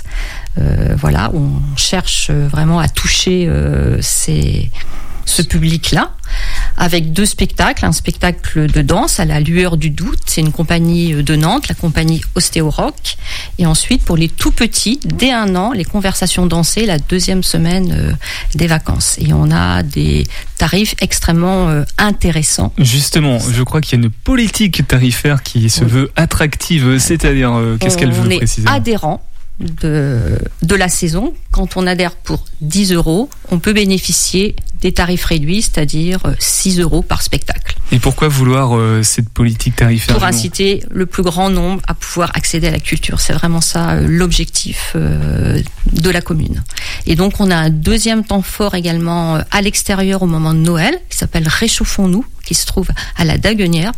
Euh, 0.58 0.96
voilà, 0.98 1.32
on 1.34 1.52
cherche 1.78 2.32
vraiment 2.32 2.80
à 2.80 2.90
toucher 2.90 3.48
euh, 3.48 3.98
ces, 4.02 4.72
ce 5.30 5.42
public-là, 5.42 6.12
avec 6.76 7.14
deux 7.14 7.26
spectacles. 7.26 7.86
Un 7.86 7.92
spectacle 7.92 8.70
de 8.70 8.82
danse 8.82 9.20
à 9.20 9.26
la 9.26 9.40
lueur 9.40 9.78
du 9.78 9.90
doute, 9.90 10.20
c'est 10.26 10.42
une 10.42 10.52
compagnie 10.52 11.24
de 11.24 11.36
Nantes, 11.36 11.68
la 11.68 11.76
compagnie 11.76 12.22
Ostéo 12.36 12.70
Rock. 12.70 13.18
Et 13.58 13.66
ensuite, 13.66 14.04
pour 14.04 14.18
les 14.18 14.28
tout 14.28 14.52
petits, 14.52 15.00
dès 15.06 15.32
un 15.32 15.56
an, 15.56 15.72
les 15.72 15.86
conversations 15.86 16.46
dansées, 16.46 16.86
la 16.86 16.98
deuxième 16.98 17.44
semaine 17.44 17.94
euh, 17.96 18.12
des 18.56 18.68
vacances. 18.68 19.18
Et 19.20 19.32
on 19.34 19.52
a 19.52 19.84
des 19.84 20.26
tarifs 20.58 20.96
extrêmement 21.00 21.70
euh, 21.70 21.84
intéressants. 21.98 22.74
Justement, 22.78 23.38
je 23.40 23.64
crois 23.64 23.82
qu'il 23.82 24.00
y 24.00 24.02
a 24.02 24.06
une 24.06 24.12
politique 24.12 24.86
tarifaire 24.88 25.44
qui 25.44 25.70
se 25.70 25.84
veut 25.86 26.12
attractive, 26.16 26.98
c'est-à-dire 26.98 27.54
euh, 27.54 27.78
qu'est-ce 27.80 27.98
qu'elle 27.98 28.10
on 28.10 28.24
veut 28.24 28.32
est 28.34 28.38
précisément? 28.38 28.72
adhérent 28.72 29.22
de, 29.60 30.40
de 30.62 30.76
la 30.76 30.90
saison. 30.90 31.34
Quand 31.52 31.78
on 31.78 31.86
adhère 31.88 32.16
pour 32.16 32.46
10 32.62 32.94
euros, 32.94 33.30
on 33.50 33.60
peut 33.60 33.74
bénéficier 33.74 34.56
des 34.82 34.94
tarifs 34.94 35.26
réduits, 35.26 35.62
c'est-à-dire 35.62 36.20
euh, 36.26 36.34
6 36.40 36.80
euros 36.80 37.02
par 37.02 37.22
spectacle, 37.22 37.76
Et 37.92 38.00
pourquoi 38.00 38.30
vouloir 38.30 38.78
euh, 38.78 39.04
cette 39.04 39.30
politique 39.30 39.76
tarifaire 39.76 40.16
pour 40.16 40.24
inciter 40.24 40.84
le 40.90 41.06
plus 41.06 41.24
grand 41.24 41.50
nombre 41.50 41.82
à 41.88 41.94
pouvoir 41.94 42.32
accéder 42.36 42.68
à 42.68 42.72
la 42.72 42.80
culture. 42.80 43.20
C'est 43.20 43.34
vraiment 43.34 43.62
ça 43.62 43.92
euh, 43.92 44.08
l'objectif 44.08 44.94
euh, 44.96 45.62
de 45.92 46.10
la 46.10 46.22
commune. 46.22 46.64
Et 47.06 47.16
donc 47.16 47.40
on 47.40 47.52
a 47.52 47.56
un 47.56 47.70
deuxième 47.70 48.24
temps 48.24 48.42
fort 48.42 48.76
également 48.76 49.36
euh, 49.36 49.42
à 49.52 49.62
l'extérieur 49.62 50.24
au 50.24 50.28
moment 50.28 50.54
de 50.54 50.60
Noël, 50.60 50.98
qui 51.10 51.18
s'appelle 51.18 51.48
Réchauffons-nous, 51.48 52.26
qui 52.46 52.56
se 52.56 52.66
trouve 52.66 52.88
à 53.18 53.26
la 53.26 53.38
Daguenière, 53.38 53.92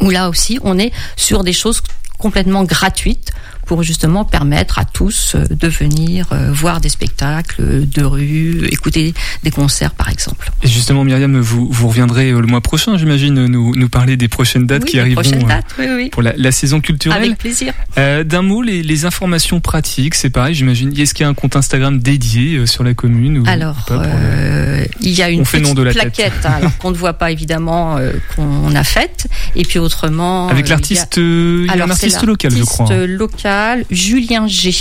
où 0.00 0.10
là 0.10 0.28
aussi 0.28 0.58
on 0.62 0.76
est 0.78 0.92
sur 1.16 1.44
des 1.44 1.52
choses 1.52 1.82
complètement 2.18 2.64
gratuites 2.64 3.32
pour 3.70 3.84
justement 3.84 4.24
permettre 4.24 4.80
à 4.80 4.84
tous 4.84 5.36
euh, 5.36 5.44
de 5.48 5.68
venir 5.68 6.26
euh, 6.32 6.50
voir 6.50 6.80
des 6.80 6.88
spectacles 6.88 7.86
de 7.88 8.02
rue, 8.02 8.66
écouter 8.72 9.14
des 9.44 9.52
concerts 9.52 9.92
par 9.92 10.08
exemple. 10.10 10.50
Et 10.64 10.66
justement, 10.66 11.04
Myriam, 11.04 11.38
vous, 11.38 11.68
vous 11.70 11.86
reviendrez 11.86 12.30
euh, 12.32 12.40
le 12.40 12.48
mois 12.48 12.62
prochain, 12.62 12.98
j'imagine, 12.98 13.46
nous, 13.46 13.76
nous 13.76 13.88
parler 13.88 14.16
des 14.16 14.26
prochaines 14.26 14.66
dates 14.66 14.82
oui, 14.86 14.90
qui 14.90 14.98
arriveront 14.98 15.22
prochaines 15.22 15.44
euh, 15.44 15.46
dates, 15.48 15.66
oui, 15.78 15.86
oui. 15.94 16.08
pour 16.10 16.22
la, 16.22 16.32
la 16.36 16.50
saison 16.50 16.80
culturelle. 16.80 17.22
Avec 17.22 17.38
plaisir. 17.38 17.72
Euh, 17.96 18.24
D'un 18.24 18.42
mot, 18.42 18.60
les, 18.60 18.82
les 18.82 19.04
informations 19.04 19.60
pratiques, 19.60 20.16
c'est 20.16 20.30
pareil, 20.30 20.56
j'imagine. 20.56 20.92
Est-ce 20.98 21.14
qu'il 21.14 21.22
y 21.22 21.26
a 21.26 21.30
un 21.30 21.34
compte 21.34 21.54
Instagram 21.54 22.00
dédié 22.00 22.56
euh, 22.56 22.66
sur 22.66 22.82
la 22.82 22.94
commune 22.94 23.38
ou 23.38 23.44
Alors, 23.46 23.76
pas 23.86 23.94
pour 23.94 24.02
le- 24.02 24.08
euh, 24.12 24.84
il 25.00 25.12
y 25.12 25.22
a 25.22 25.30
une 25.30 25.44
petite 25.44 25.76
de 25.76 25.82
la 25.82 25.92
plaquette 25.92 26.32
hein, 26.44 26.54
alors 26.56 26.76
qu'on 26.78 26.90
ne 26.90 26.96
voit 26.96 27.12
pas 27.14 27.30
évidemment 27.30 27.98
euh, 27.98 28.14
qu'on 28.34 28.74
a 28.74 28.82
faite. 28.82 29.28
Et 29.54 29.62
puis 29.62 29.78
autrement, 29.78 30.48
Avec 30.48 30.64
euh, 30.64 30.66
il 30.66 30.70
y 30.70 30.72
a- 30.72 30.74
l'artiste, 30.74 31.18
euh, 31.18 31.60
il 31.62 31.66
y 31.66 31.70
a 31.70 31.72
Alors, 31.74 31.88
un 31.88 31.94
c'est 31.94 32.06
artiste 32.06 32.24
local, 32.26 32.50
je 32.56 32.64
crois. 32.64 32.88
L'artiste 32.88 33.10
local, 33.16 33.59
Julien 33.90 34.46
G. 34.46 34.74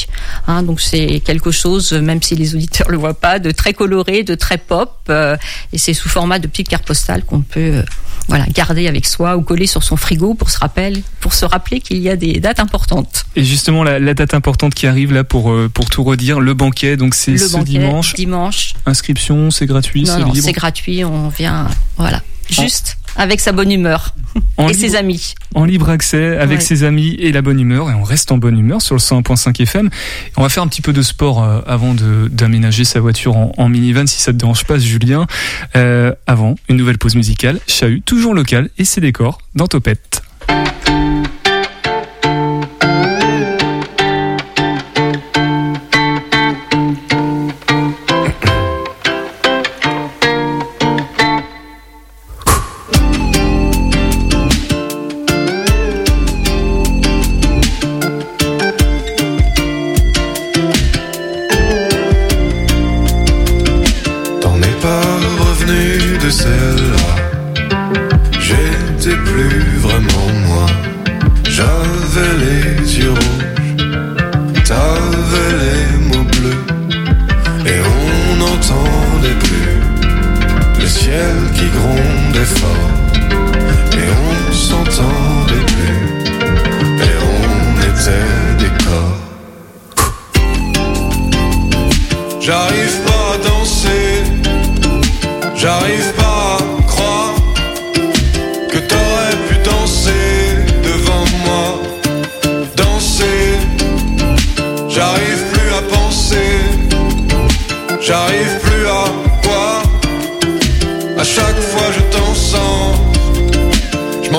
Hein, 0.48 0.63
donc 0.63 0.82
c'est 0.82 1.22
quelque 1.22 1.52
chose, 1.52 1.94
même 1.94 2.22
si 2.22 2.36
les 2.36 2.56
auditeurs 2.56 2.89
le 2.89 2.98
voient 2.98 3.20
pas, 3.20 3.39
de 3.39 3.52
très 3.52 3.74
coloré, 3.74 4.24
de 4.24 4.36
très 4.36 4.58
pop, 4.58 4.94
euh, 5.10 5.38
et 5.74 5.78
c'est 5.78 5.94
sous 5.94 6.10
format 6.10 6.39
de 6.39 6.48
petite 6.48 6.70
carte 6.70 6.86
postale 6.86 7.24
qu'on 7.24 7.42
peut, 7.42 7.60
euh, 7.60 7.84
voilà, 8.28 8.46
garder 8.54 8.88
avec 8.88 9.06
soi 9.06 9.38
ou 9.38 9.42
coller 9.42 9.68
sur 9.68 9.84
son 9.84 9.96
frigo 9.96 10.34
pour 10.34 10.50
se 10.50 10.60
rappeler, 10.60 11.04
pour 11.20 11.34
se 11.34 11.46
rappeler 11.46 11.80
qu'il 11.80 11.98
y 11.98 12.10
a 12.10 12.15
des 12.15 12.39
dates 12.39 12.60
importantes. 12.60 13.26
Et 13.36 13.44
justement, 13.44 13.84
la, 13.84 14.00
la 14.00 14.13
date 14.13 14.34
importante 14.34 14.74
qui 14.74 14.88
arrive 14.88 15.13
là 15.13 15.24
pour, 15.24 15.52
euh, 15.52 15.70
pour 15.74 15.89
tout 15.89 16.04
redire, 16.04 16.39
le 16.39 16.54
banquet, 16.54 16.96
donc 16.96 17.15
c'est 17.15 17.38
ce 17.38 17.52
banquet, 17.52 17.65
dimanche. 17.65 18.13
dimanche. 18.13 18.74
Inscription, 18.86 19.52
c'est 19.52 19.65
gratuit, 19.65 20.06
c'est 20.06 20.18
libre. 20.18 20.36
c'est 20.42 20.52
gratuit. 20.52 21.04
On 21.04 21.30
vient, 21.30 21.68
voilà, 21.98 22.22
juste 22.50 22.99
avec 23.15 23.39
sa 23.39 23.52
bonne 23.52 23.72
humeur 23.72 24.13
En 24.58 24.67
et 24.67 24.74
libre- 24.74 24.80
ses 24.80 24.95
amis. 24.95 25.34
en 25.56 25.65
libre 25.65 25.89
accès 25.89 26.38
avec 26.38 26.60
Ouais. 26.60 26.63
ses 26.65 26.84
amis 26.84 27.15
et 27.19 27.32
la 27.32 27.41
bonne 27.41 27.60
humeur 27.60 27.89
et 27.89 27.93
on 27.93 28.04
reste 28.04 28.32
en 28.32 28.38
bonne 28.38 28.58
humeur 28.58 28.82
sur 28.82 28.95
le 28.95 29.00
101.5 29.00 29.60
FM. 29.62 29.89
On 30.38 30.41
va 30.41 30.50
faire 30.50 30.63
un 30.63 30.67
petit 30.67 30.82
peu 30.82 30.93
de 30.93 31.02
sport 31.02 31.43
euh, 31.43 31.62
avant 31.67 31.93
d'aménager 31.93 32.84
sa 32.86 33.00
voiture 33.00 33.36
en, 33.38 33.52
en 33.58 33.69
minivan 33.69 34.06
si 34.08 34.19
ça 34.22 34.32
te 34.32 34.38
dérange 34.38 34.63
pas 34.65 34.78
Julien. 34.80 35.26
Euh, 35.76 36.13
avant, 36.28 36.56
une 36.69 36.78
nouvelle 36.78 36.98
pause 36.98 37.15
musicale, 37.15 37.60
Chahut, 37.67 38.02
toujours 38.02 38.34
local 38.34 38.69
et 38.78 38.86
ses 38.86 39.02
décors 39.02 39.39
dans 39.56 39.67
Topette. 39.67 40.22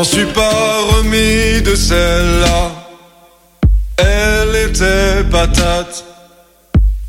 M'en 0.00 0.04
suis 0.04 0.32
pas 0.32 0.80
remis 0.94 1.60
de 1.60 1.74
celle-là. 1.74 2.60
Elle 3.98 4.56
était 4.68 5.22
patate. 5.30 6.04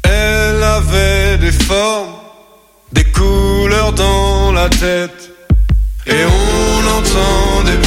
Elle 0.03 0.61
avait 0.61 1.37
des 1.37 1.53
formes, 1.53 2.15
des 2.91 3.05
couleurs 3.05 3.93
dans 3.93 4.51
la 4.51 4.67
tête. 4.67 5.21
Et 6.05 6.23
on 6.39 6.81
n'entendait 6.87 7.80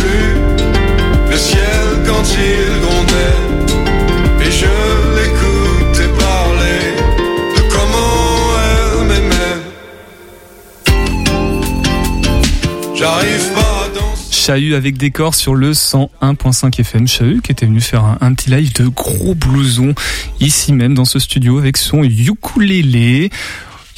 Chahut 14.46 14.74
avec 14.74 14.98
décor 14.98 15.34
sur 15.34 15.54
le 15.54 15.72
101.5 15.72 16.78
FM. 16.78 17.08
Chahut 17.08 17.40
qui 17.40 17.50
était 17.50 17.64
venu 17.64 17.80
faire 17.80 18.04
un, 18.04 18.18
un 18.20 18.34
petit 18.34 18.50
live 18.50 18.74
de 18.74 18.88
gros 18.88 19.34
blouson 19.34 19.94
ici 20.38 20.74
même 20.74 20.92
dans 20.92 21.06
ce 21.06 21.18
studio 21.18 21.56
avec 21.56 21.78
son 21.78 22.04
ukulélé. 22.04 23.30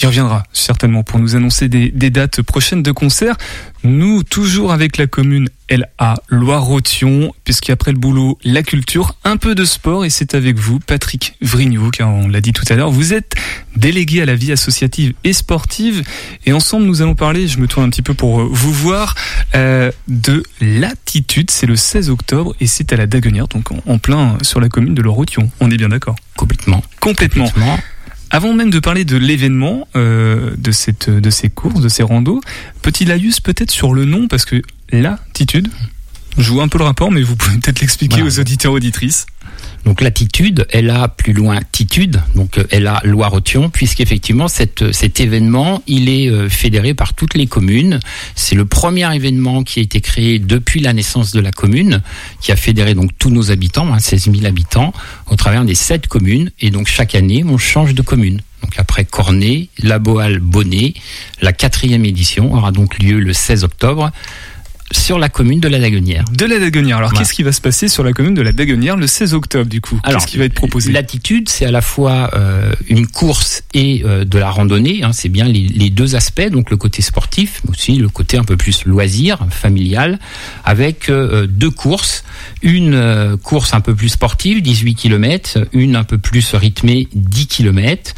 Il 0.00 0.06
reviendra 0.06 0.42
certainement 0.52 1.02
pour 1.02 1.18
nous 1.18 1.36
annoncer 1.36 1.68
des, 1.68 1.90
des 1.90 2.10
dates 2.10 2.42
prochaines 2.42 2.82
de 2.82 2.92
concerts. 2.92 3.36
Nous, 3.82 4.22
toujours 4.24 4.72
avec 4.72 4.96
la 4.96 5.06
commune 5.06 5.48
LA 5.70 6.16
Loire-Othion, 6.28 7.32
puisqu'après 7.44 7.92
le 7.92 7.98
boulot, 7.98 8.38
la 8.44 8.62
culture, 8.62 9.16
un 9.24 9.36
peu 9.36 9.54
de 9.54 9.64
sport, 9.64 10.04
et 10.04 10.10
c'est 10.10 10.34
avec 10.34 10.58
vous, 10.58 10.80
Patrick 10.80 11.34
Vrignou, 11.40 11.90
car 11.90 12.08
on 12.08 12.28
l'a 12.28 12.40
dit 12.40 12.52
tout 12.52 12.64
à 12.68 12.74
l'heure, 12.74 12.90
vous 12.90 13.12
êtes 13.12 13.34
délégué 13.76 14.22
à 14.22 14.26
la 14.26 14.34
vie 14.34 14.52
associative 14.52 15.14
et 15.24 15.32
sportive, 15.32 16.02
et 16.46 16.52
ensemble 16.52 16.86
nous 16.86 17.02
allons 17.02 17.14
parler, 17.14 17.46
je 17.46 17.58
me 17.58 17.66
tourne 17.66 17.86
un 17.86 17.90
petit 17.90 18.02
peu 18.02 18.14
pour 18.14 18.40
euh, 18.40 18.48
vous 18.50 18.72
voir, 18.72 19.14
euh, 19.54 19.90
de 20.08 20.42
l'attitude, 20.60 21.50
c'est 21.50 21.66
le 21.66 21.76
16 21.76 22.10
octobre, 22.10 22.54
et 22.60 22.66
c'est 22.66 22.92
à 22.92 22.96
la 22.96 23.06
Daguenière, 23.06 23.48
donc 23.48 23.70
en, 23.70 23.82
en 23.86 23.98
plein 23.98 24.38
sur 24.42 24.60
la 24.60 24.68
commune 24.68 24.94
de 24.94 25.02
Loire-Othion, 25.02 25.50
on 25.60 25.70
est 25.70 25.76
bien 25.76 25.88
d'accord? 25.88 26.16
Complètement. 26.36 26.82
Complètement. 27.00 27.44
Complètement. 27.46 27.78
Avant 28.30 28.52
même 28.52 28.70
de 28.70 28.78
parler 28.80 29.04
de 29.04 29.16
l'événement, 29.16 29.86
euh, 29.96 30.50
de, 30.58 30.72
cette, 30.72 31.08
de 31.10 31.30
ces 31.30 31.48
courses, 31.48 31.80
de 31.80 31.88
ces 31.88 32.02
randos, 32.02 32.40
petit 32.82 33.04
laïus 33.04 33.40
peut-être 33.40 33.70
sur 33.70 33.94
le 33.94 34.04
nom, 34.04 34.26
parce 34.28 34.44
que 34.44 34.62
l'attitude, 34.90 35.68
je 36.36 36.50
vois 36.52 36.64
un 36.64 36.68
peu 36.68 36.78
le 36.78 36.84
rapport, 36.84 37.10
mais 37.12 37.22
vous 37.22 37.36
pouvez 37.36 37.56
peut-être 37.58 37.80
l'expliquer 37.80 38.16
Voilà. 38.16 38.28
aux 38.28 38.40
auditeurs 38.40 38.72
auditrices. 38.72 39.26
Donc 39.86 40.00
l'attitude, 40.00 40.66
elle 40.70 40.90
a 40.90 41.06
plus 41.06 41.32
loin 41.32 41.60
titude, 41.70 42.20
donc 42.34 42.58
euh, 42.58 42.66
elle 42.70 42.88
a 42.88 43.00
Loire-Othion, 43.04 43.70
puisqu'effectivement 43.70 44.48
cette, 44.48 44.92
cet 44.92 45.20
événement, 45.20 45.80
il 45.86 46.08
est 46.08 46.28
euh, 46.28 46.48
fédéré 46.48 46.92
par 46.92 47.14
toutes 47.14 47.34
les 47.34 47.46
communes. 47.46 48.00
C'est 48.34 48.56
le 48.56 48.64
premier 48.64 49.14
événement 49.14 49.62
qui 49.62 49.78
a 49.78 49.82
été 49.84 50.00
créé 50.00 50.40
depuis 50.40 50.80
la 50.80 50.92
naissance 50.92 51.30
de 51.30 51.38
la 51.38 51.52
commune, 51.52 52.02
qui 52.40 52.50
a 52.50 52.56
fédéré 52.56 52.94
donc 52.94 53.12
tous 53.16 53.30
nos 53.30 53.52
habitants, 53.52 53.94
hein, 53.94 54.00
16 54.00 54.32
000 54.32 54.44
habitants, 54.44 54.92
au 55.30 55.36
travers 55.36 55.64
des 55.64 55.76
sept 55.76 56.08
communes. 56.08 56.50
Et 56.60 56.70
donc 56.70 56.88
chaque 56.88 57.14
année, 57.14 57.44
on 57.46 57.56
change 57.56 57.94
de 57.94 58.02
commune. 58.02 58.40
Donc 58.62 58.72
après 58.78 59.04
Cornet, 59.04 59.68
La 59.78 60.00
Boale, 60.00 60.40
Bonnet, 60.40 60.94
la 61.40 61.52
quatrième 61.52 62.04
édition 62.04 62.52
aura 62.54 62.72
donc 62.72 62.98
lieu 62.98 63.20
le 63.20 63.32
16 63.32 63.62
octobre 63.62 64.10
sur 64.92 65.18
la 65.18 65.28
commune 65.28 65.60
de 65.60 65.68
la 65.68 65.78
Daguenière. 65.78 66.24
De 66.32 66.44
la 66.46 66.58
Daguenière. 66.58 66.98
Alors, 66.98 67.10
Voilà. 67.10 67.20
qu'est-ce 67.24 67.34
qui 67.34 67.42
va 67.42 67.52
se 67.52 67.60
passer 67.60 67.88
sur 67.88 68.04
la 68.04 68.12
commune 68.12 68.34
de 68.34 68.42
la 68.42 68.52
Daguenière 68.52 68.96
le 68.96 69.06
16 69.06 69.34
octobre, 69.34 69.68
du 69.68 69.80
coup? 69.80 70.00
Alors, 70.04 70.20
Qu'est-ce 70.20 70.30
qui 70.30 70.38
va 70.38 70.44
être 70.44 70.54
proposé? 70.54 70.92
L'attitude, 70.92 71.48
c'est 71.48 71.66
à 71.66 71.70
la 71.70 71.80
fois 71.82 72.30
euh, 72.34 72.72
une 72.88 73.06
course 73.06 73.64
et 73.74 74.02
euh, 74.04 74.24
de 74.24 74.38
la 74.38 74.50
randonnée. 74.50 75.02
hein, 75.02 75.12
c'est 75.12 75.28
bien 75.28 75.46
les, 75.46 75.66
les 75.68 75.90
deux 75.90 76.14
aspects, 76.14 76.48
donc 76.50 76.70
le 76.70 76.76
côté 76.76 77.02
sportif, 77.02 77.60
mais 77.64 77.70
aussi 77.70 77.96
le 77.96 78.08
côté 78.08 78.36
un 78.38 78.44
peu 78.44 78.56
plus 78.56 78.84
loisir, 78.86 79.38
familial, 79.50 80.18
avec 80.64 81.08
euh, 81.08 81.46
deux 81.48 81.70
courses. 81.70 82.22
Une 82.62 83.36
course 83.42 83.74
un 83.74 83.80
peu 83.80 83.94
plus 83.94 84.08
sportive, 84.10 84.62
18 84.62 84.94
km, 84.94 85.58
une 85.72 85.96
un 85.96 86.04
peu 86.04 86.18
plus 86.18 86.54
rythmée, 86.54 87.08
10 87.14 87.46
km, 87.48 88.14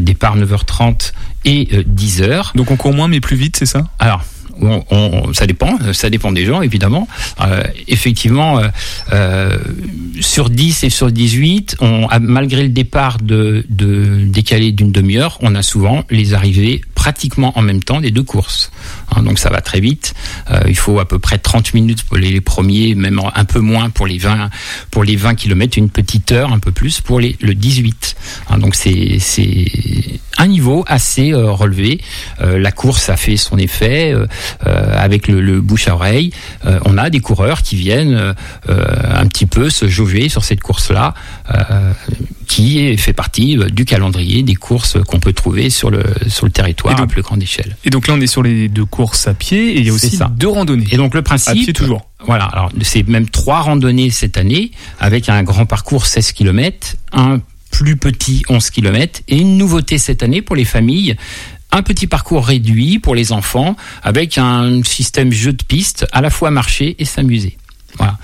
départ 0.00 0.36
9h30 0.36 1.12
et 1.44 1.68
euh, 1.72 1.82
10h. 1.82 2.56
Donc 2.56 2.70
on 2.70 2.76
court 2.76 2.92
moins 2.92 3.08
mais 3.08 3.20
plus 3.20 3.36
vite, 3.36 3.56
c'est 3.56 3.66
ça? 3.66 3.84
Alors, 3.98 4.24
ça 5.32 5.46
dépend, 5.46 5.78
ça 5.92 6.10
dépend 6.10 6.32
des 6.32 6.44
gens 6.44 6.62
évidemment. 6.62 7.08
Euh, 7.40 7.62
effectivement, 7.86 8.58
euh, 8.58 8.68
euh, 9.12 9.58
sur 10.20 10.50
10 10.50 10.84
et 10.84 10.90
sur 10.90 11.10
18, 11.10 11.76
on, 11.80 12.08
malgré 12.20 12.62
le 12.62 12.68
départ 12.68 13.18
de, 13.18 13.64
de 13.68 14.24
décalé 14.26 14.72
d'une 14.72 14.92
demi-heure, 14.92 15.38
on 15.40 15.54
a 15.54 15.62
souvent 15.62 16.04
les 16.10 16.34
arrivées 16.34 16.80
pratiquement 16.94 17.56
en 17.58 17.62
même 17.62 17.82
temps 17.82 18.00
des 18.00 18.10
deux 18.10 18.22
courses. 18.22 18.70
Hein, 19.14 19.22
donc 19.22 19.38
ça 19.38 19.50
va 19.50 19.60
très 19.60 19.80
vite. 19.80 20.14
Il 20.66 20.76
faut 20.76 20.98
à 20.98 21.06
peu 21.06 21.18
près 21.18 21.38
30 21.38 21.74
minutes 21.74 22.02
pour 22.02 22.16
les, 22.16 22.40
premiers, 22.40 22.94
même 22.94 23.20
un 23.34 23.44
peu 23.44 23.60
moins 23.60 23.90
pour 23.90 24.06
les 24.06 24.18
20 24.18 24.50
pour 24.90 25.04
les 25.04 25.16
20 25.16 25.34
km, 25.34 25.78
une 25.78 25.90
petite 25.90 26.32
heure 26.32 26.52
un 26.52 26.58
peu 26.58 26.72
plus 26.72 27.00
pour 27.00 27.20
le 27.20 27.54
18. 27.54 28.16
Hein, 28.50 28.58
donc 28.58 28.74
c'est 28.74 29.18
un 30.38 30.46
niveau 30.46 30.84
assez 30.86 31.32
euh, 31.32 31.50
relevé. 31.50 32.00
Euh, 32.40 32.58
la 32.58 32.72
course 32.72 33.08
a 33.10 33.16
fait 33.16 33.36
son 33.36 33.58
effet 33.58 34.12
euh, 34.12 34.26
euh, 34.66 34.92
avec 34.96 35.28
le, 35.28 35.40
le 35.40 35.60
bouche 35.60 35.88
à 35.88 35.94
oreille. 35.94 36.32
Euh, 36.64 36.78
on 36.86 36.96
a 36.96 37.10
des 37.10 37.20
coureurs 37.20 37.62
qui 37.62 37.76
viennent 37.76 38.14
euh, 38.14 38.34
un 38.68 39.26
petit 39.26 39.46
peu 39.46 39.68
se 39.70 39.86
jauger 39.88 40.28
sur 40.28 40.44
cette 40.44 40.60
course-là, 40.62 41.14
euh, 41.54 41.92
qui 42.46 42.96
fait 42.96 43.12
partie 43.12 43.56
du 43.72 43.84
calendrier 43.84 44.42
des 44.42 44.54
courses 44.54 44.96
qu'on 45.06 45.20
peut 45.20 45.32
trouver 45.34 45.68
sur 45.70 45.90
le 45.90 46.02
sur 46.28 46.46
le 46.46 46.52
territoire 46.52 46.94
donc- 46.94 47.04
à 47.04 47.06
plus 47.12 47.22
grande 47.22 47.42
échelle. 47.42 47.76
Et 47.84 47.90
donc 47.90 48.06
là, 48.08 48.14
on 48.16 48.20
est 48.20 48.26
sur 48.26 48.42
les 48.42 48.68
deux 48.68 48.84
courses 48.86 49.26
à 49.28 49.34
pied 49.34 49.74
et 49.76 49.78
il 49.80 49.86
y 49.86 49.90
a 49.90 49.92
aussi 49.92 50.16
ça. 50.16 50.30
deux 50.34 50.48
randonnées. 50.48 50.86
Et 50.90 50.96
donc 50.96 51.14
le 51.14 51.22
principe, 51.22 51.48
À 51.50 51.54
pied 51.54 51.72
toujours. 51.72 52.06
Voilà, 52.26 52.44
alors 52.46 52.70
c'est 52.82 53.06
même 53.06 53.28
trois 53.28 53.60
randonnées 53.60 54.10
cette 54.10 54.36
année 54.38 54.70
avec 54.98 55.28
un 55.28 55.42
grand 55.42 55.66
parcours 55.66 56.06
16 56.06 56.32
km, 56.32 56.96
un 57.12 57.40
plus 57.78 57.96
petit 57.96 58.42
11 58.48 58.70
km 58.70 59.20
et 59.28 59.38
une 59.38 59.56
nouveauté 59.56 59.98
cette 59.98 60.24
année 60.24 60.42
pour 60.42 60.56
les 60.56 60.64
familles. 60.64 61.14
Un 61.70 61.82
petit 61.82 62.08
parcours 62.08 62.44
réduit 62.44 62.98
pour 62.98 63.14
les 63.14 63.30
enfants 63.30 63.76
avec 64.02 64.36
un 64.36 64.82
système 64.82 65.30
jeu 65.30 65.52
de 65.52 65.62
piste, 65.62 66.04
à 66.10 66.20
la 66.20 66.28
fois 66.28 66.50
marcher 66.50 66.96
et 66.98 67.04
s'amuser. 67.04 67.56
Voilà. 67.96 68.18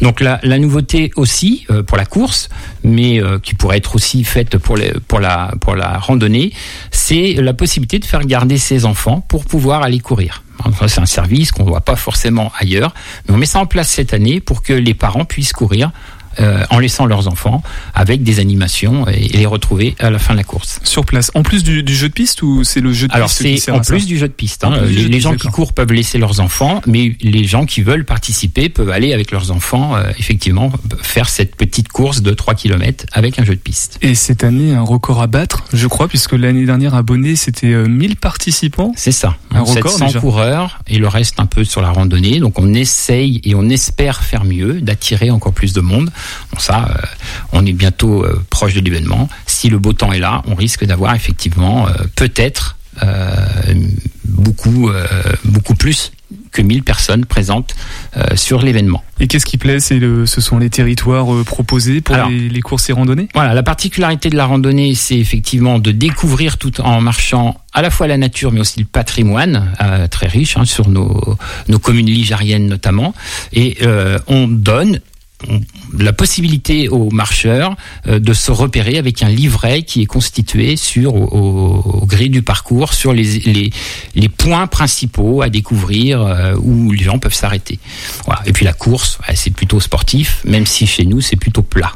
Donc 0.00 0.20
la, 0.20 0.58
nouveauté 0.58 1.10
aussi 1.16 1.66
euh, 1.70 1.82
pour 1.82 1.98
la 1.98 2.06
course, 2.06 2.48
mais 2.82 3.22
euh, 3.22 3.38
qui 3.38 3.54
pourrait 3.54 3.76
être 3.76 3.94
aussi 3.94 4.24
faite 4.24 4.56
pour, 4.56 4.78
la, 4.78 5.52
pour 5.60 5.76
la 5.76 5.98
randonnée, 5.98 6.54
c'est 6.90 7.34
la 7.34 7.52
possibilité 7.52 7.98
de 7.98 8.06
faire 8.06 8.24
garder 8.24 8.56
ses 8.56 8.86
enfants 8.86 9.20
pour 9.20 9.44
pouvoir 9.44 9.82
aller 9.82 10.00
courir. 10.00 10.42
C'est 10.86 11.00
un 11.00 11.06
service 11.06 11.52
qu'on 11.52 11.64
ne 11.64 11.68
voit 11.68 11.82
pas 11.82 11.96
forcément 11.96 12.50
ailleurs, 12.58 12.94
mais 13.28 13.34
on 13.34 13.36
met 13.36 13.44
ça 13.44 13.58
en 13.58 13.66
place 13.66 13.90
cette 13.90 14.14
année 14.14 14.40
pour 14.40 14.62
que 14.62 14.72
les 14.72 14.94
parents 14.94 15.26
puissent 15.26 15.52
courir 15.52 15.90
euh, 16.40 16.64
en 16.70 16.78
laissant 16.78 17.06
leurs 17.06 17.28
enfants 17.28 17.62
avec 17.94 18.22
des 18.22 18.40
animations 18.40 19.06
et, 19.08 19.26
et 19.26 19.36
les 19.36 19.46
retrouver 19.46 19.94
à 19.98 20.10
la 20.10 20.18
fin 20.18 20.34
de 20.34 20.38
la 20.38 20.44
course. 20.44 20.80
Sur 20.84 21.04
place. 21.04 21.30
En 21.34 21.42
plus 21.42 21.62
du, 21.64 21.82
du 21.82 21.94
jeu 21.94 22.08
de 22.08 22.14
piste 22.14 22.42
ou 22.42 22.64
c'est 22.64 22.80
le 22.80 22.92
jeu 22.92 23.08
de 23.08 23.14
Alors 23.14 23.28
piste 23.28 23.42
qui 23.42 23.58
c'est 23.58 23.70
en 23.70 23.80
plus 23.80 24.06
du 24.06 24.18
jeu 24.18 24.28
de 24.28 24.32
piste. 24.32 24.64
Hein. 24.64 24.82
Les, 24.86 25.06
piste, 25.06 25.20
gens 25.20 25.36
qui 25.36 25.48
courent 25.48 25.72
peuvent 25.72 25.92
laisser 25.92 26.18
leurs 26.18 26.40
enfants, 26.40 26.80
mais 26.86 27.16
les 27.20 27.44
gens 27.44 27.66
qui 27.66 27.82
veulent 27.82 28.04
participer 28.04 28.68
peuvent 28.68 28.90
aller 28.90 29.12
avec 29.12 29.30
leurs 29.30 29.50
enfants, 29.50 29.96
euh, 29.96 30.10
effectivement, 30.18 30.72
faire 31.02 31.28
cette 31.28 31.56
petite 31.56 31.88
course 31.88 32.22
de 32.22 32.32
3 32.32 32.54
km 32.54 33.06
avec 33.12 33.38
un 33.38 33.44
jeu 33.44 33.54
de 33.54 33.60
piste. 33.60 33.98
Et 34.02 34.14
cette 34.14 34.44
année, 34.44 34.74
un 34.74 34.82
record 34.82 35.20
à 35.22 35.26
battre, 35.26 35.64
je 35.72 35.86
crois, 35.86 36.08
puisque 36.08 36.32
l'année 36.32 36.66
dernière, 36.66 36.94
abonné, 36.94 37.36
c'était 37.36 37.72
euh, 37.72 37.86
1000 37.86 38.16
participants. 38.16 38.92
C'est 38.96 39.12
ça. 39.12 39.36
Un 39.52 39.62
record 39.62 39.92
700 39.92 40.06
déjà. 40.06 40.20
coureurs 40.20 40.80
et 40.86 40.98
le 40.98 41.08
reste 41.08 41.38
un 41.38 41.46
peu 41.46 41.64
sur 41.64 41.80
la 41.80 41.90
randonnée. 41.90 42.40
Donc 42.40 42.58
on 42.58 42.74
essaye 42.74 43.40
et 43.44 43.54
on 43.54 43.68
espère 43.68 44.22
faire 44.22 44.44
mieux, 44.44 44.80
d'attirer 44.80 45.30
encore 45.30 45.52
plus 45.52 45.72
de 45.72 45.80
monde. 45.80 46.10
Bon 46.52 46.58
ça, 46.58 46.86
euh, 46.90 46.94
on 47.52 47.64
est 47.66 47.72
bientôt 47.72 48.24
euh, 48.24 48.42
proche 48.50 48.74
de 48.74 48.80
l'événement. 48.80 49.28
Si 49.46 49.68
le 49.68 49.78
beau 49.78 49.92
temps 49.92 50.12
est 50.12 50.20
là, 50.20 50.42
on 50.46 50.54
risque 50.54 50.84
d'avoir 50.84 51.14
effectivement 51.14 51.86
euh, 51.88 51.92
peut-être 52.16 52.76
beaucoup, 54.24 54.90
beaucoup 55.44 55.74
plus 55.74 56.12
que 56.52 56.62
1000 56.62 56.82
personnes 56.84 57.24
présentes 57.24 57.74
euh, 58.16 58.22
sur 58.36 58.62
l'événement. 58.62 59.02
Et 59.18 59.26
qu'est-ce 59.26 59.44
qui 59.46 59.58
plaît? 59.58 59.80
C'est 59.80 59.98
le, 59.98 60.24
Ce 60.26 60.40
sont 60.40 60.58
les 60.58 60.70
territoires 60.70 61.32
euh, 61.34 61.42
proposés 61.44 62.00
pour 62.00 62.14
Alors, 62.14 62.28
les, 62.30 62.48
les 62.48 62.60
courses 62.60 62.88
et 62.88 62.92
randonnées? 62.92 63.28
Voilà, 63.34 63.54
la 63.54 63.62
particularité 63.64 64.30
de 64.30 64.36
la 64.36 64.46
randonnée, 64.46 64.94
c'est 64.94 65.18
effectivement 65.18 65.78
de 65.80 65.90
découvrir 65.90 66.56
tout 66.56 66.80
en 66.80 67.00
marchant 67.00 67.60
à 67.72 67.82
la 67.82 67.90
fois 67.90 68.06
la 68.06 68.16
nature, 68.16 68.52
mais 68.52 68.60
aussi 68.60 68.78
le 68.80 68.86
patrimoine 68.86 69.72
euh, 69.82 70.06
très 70.06 70.28
riche 70.28 70.56
hein, 70.56 70.64
sur 70.64 70.88
nos, 70.88 71.36
nos 71.68 71.78
communes 71.80 72.06
ligériennes 72.06 72.66
notamment. 72.68 73.14
Et 73.52 73.76
on 74.28 74.46
donne 74.48 75.00
on- 75.00 75.00
la 75.98 76.12
possibilité 76.12 76.88
aux 76.88 77.10
marcheurs 77.10 77.76
euh, 78.06 78.18
de 78.18 78.32
se 78.32 78.50
repérer 78.50 78.98
avec 78.98 79.22
un 79.22 79.28
livret 79.28 79.82
qui 79.82 80.02
est 80.02 80.06
constitué 80.06 80.76
sur 80.76 81.14
au, 81.14 81.24
au- 82.02 82.06
du 82.28 82.42
parcours 82.42 82.92
sur 82.94 83.12
les, 83.12 83.70
points 84.28 84.66
principaux 84.66 85.42
à 85.42 85.48
découvrir 85.48 86.22
euh, 86.22 86.54
où 86.56 86.92
les 86.92 87.02
gens 87.02 87.18
peuvent 87.18 87.34
s'arrêter. 87.34 87.78
Et 88.46 88.52
puis 88.52 88.64
la 88.64 88.72
course, 88.72 89.18
c'est 89.34 89.50
plutôt 89.50 89.80
sportif, 89.80 90.40
même 90.44 90.64
si 90.66 90.86
chez 90.86 91.04
nous 91.04 91.20
c'est 91.20 91.36
plutôt 91.36 91.62
plat. 91.62 91.92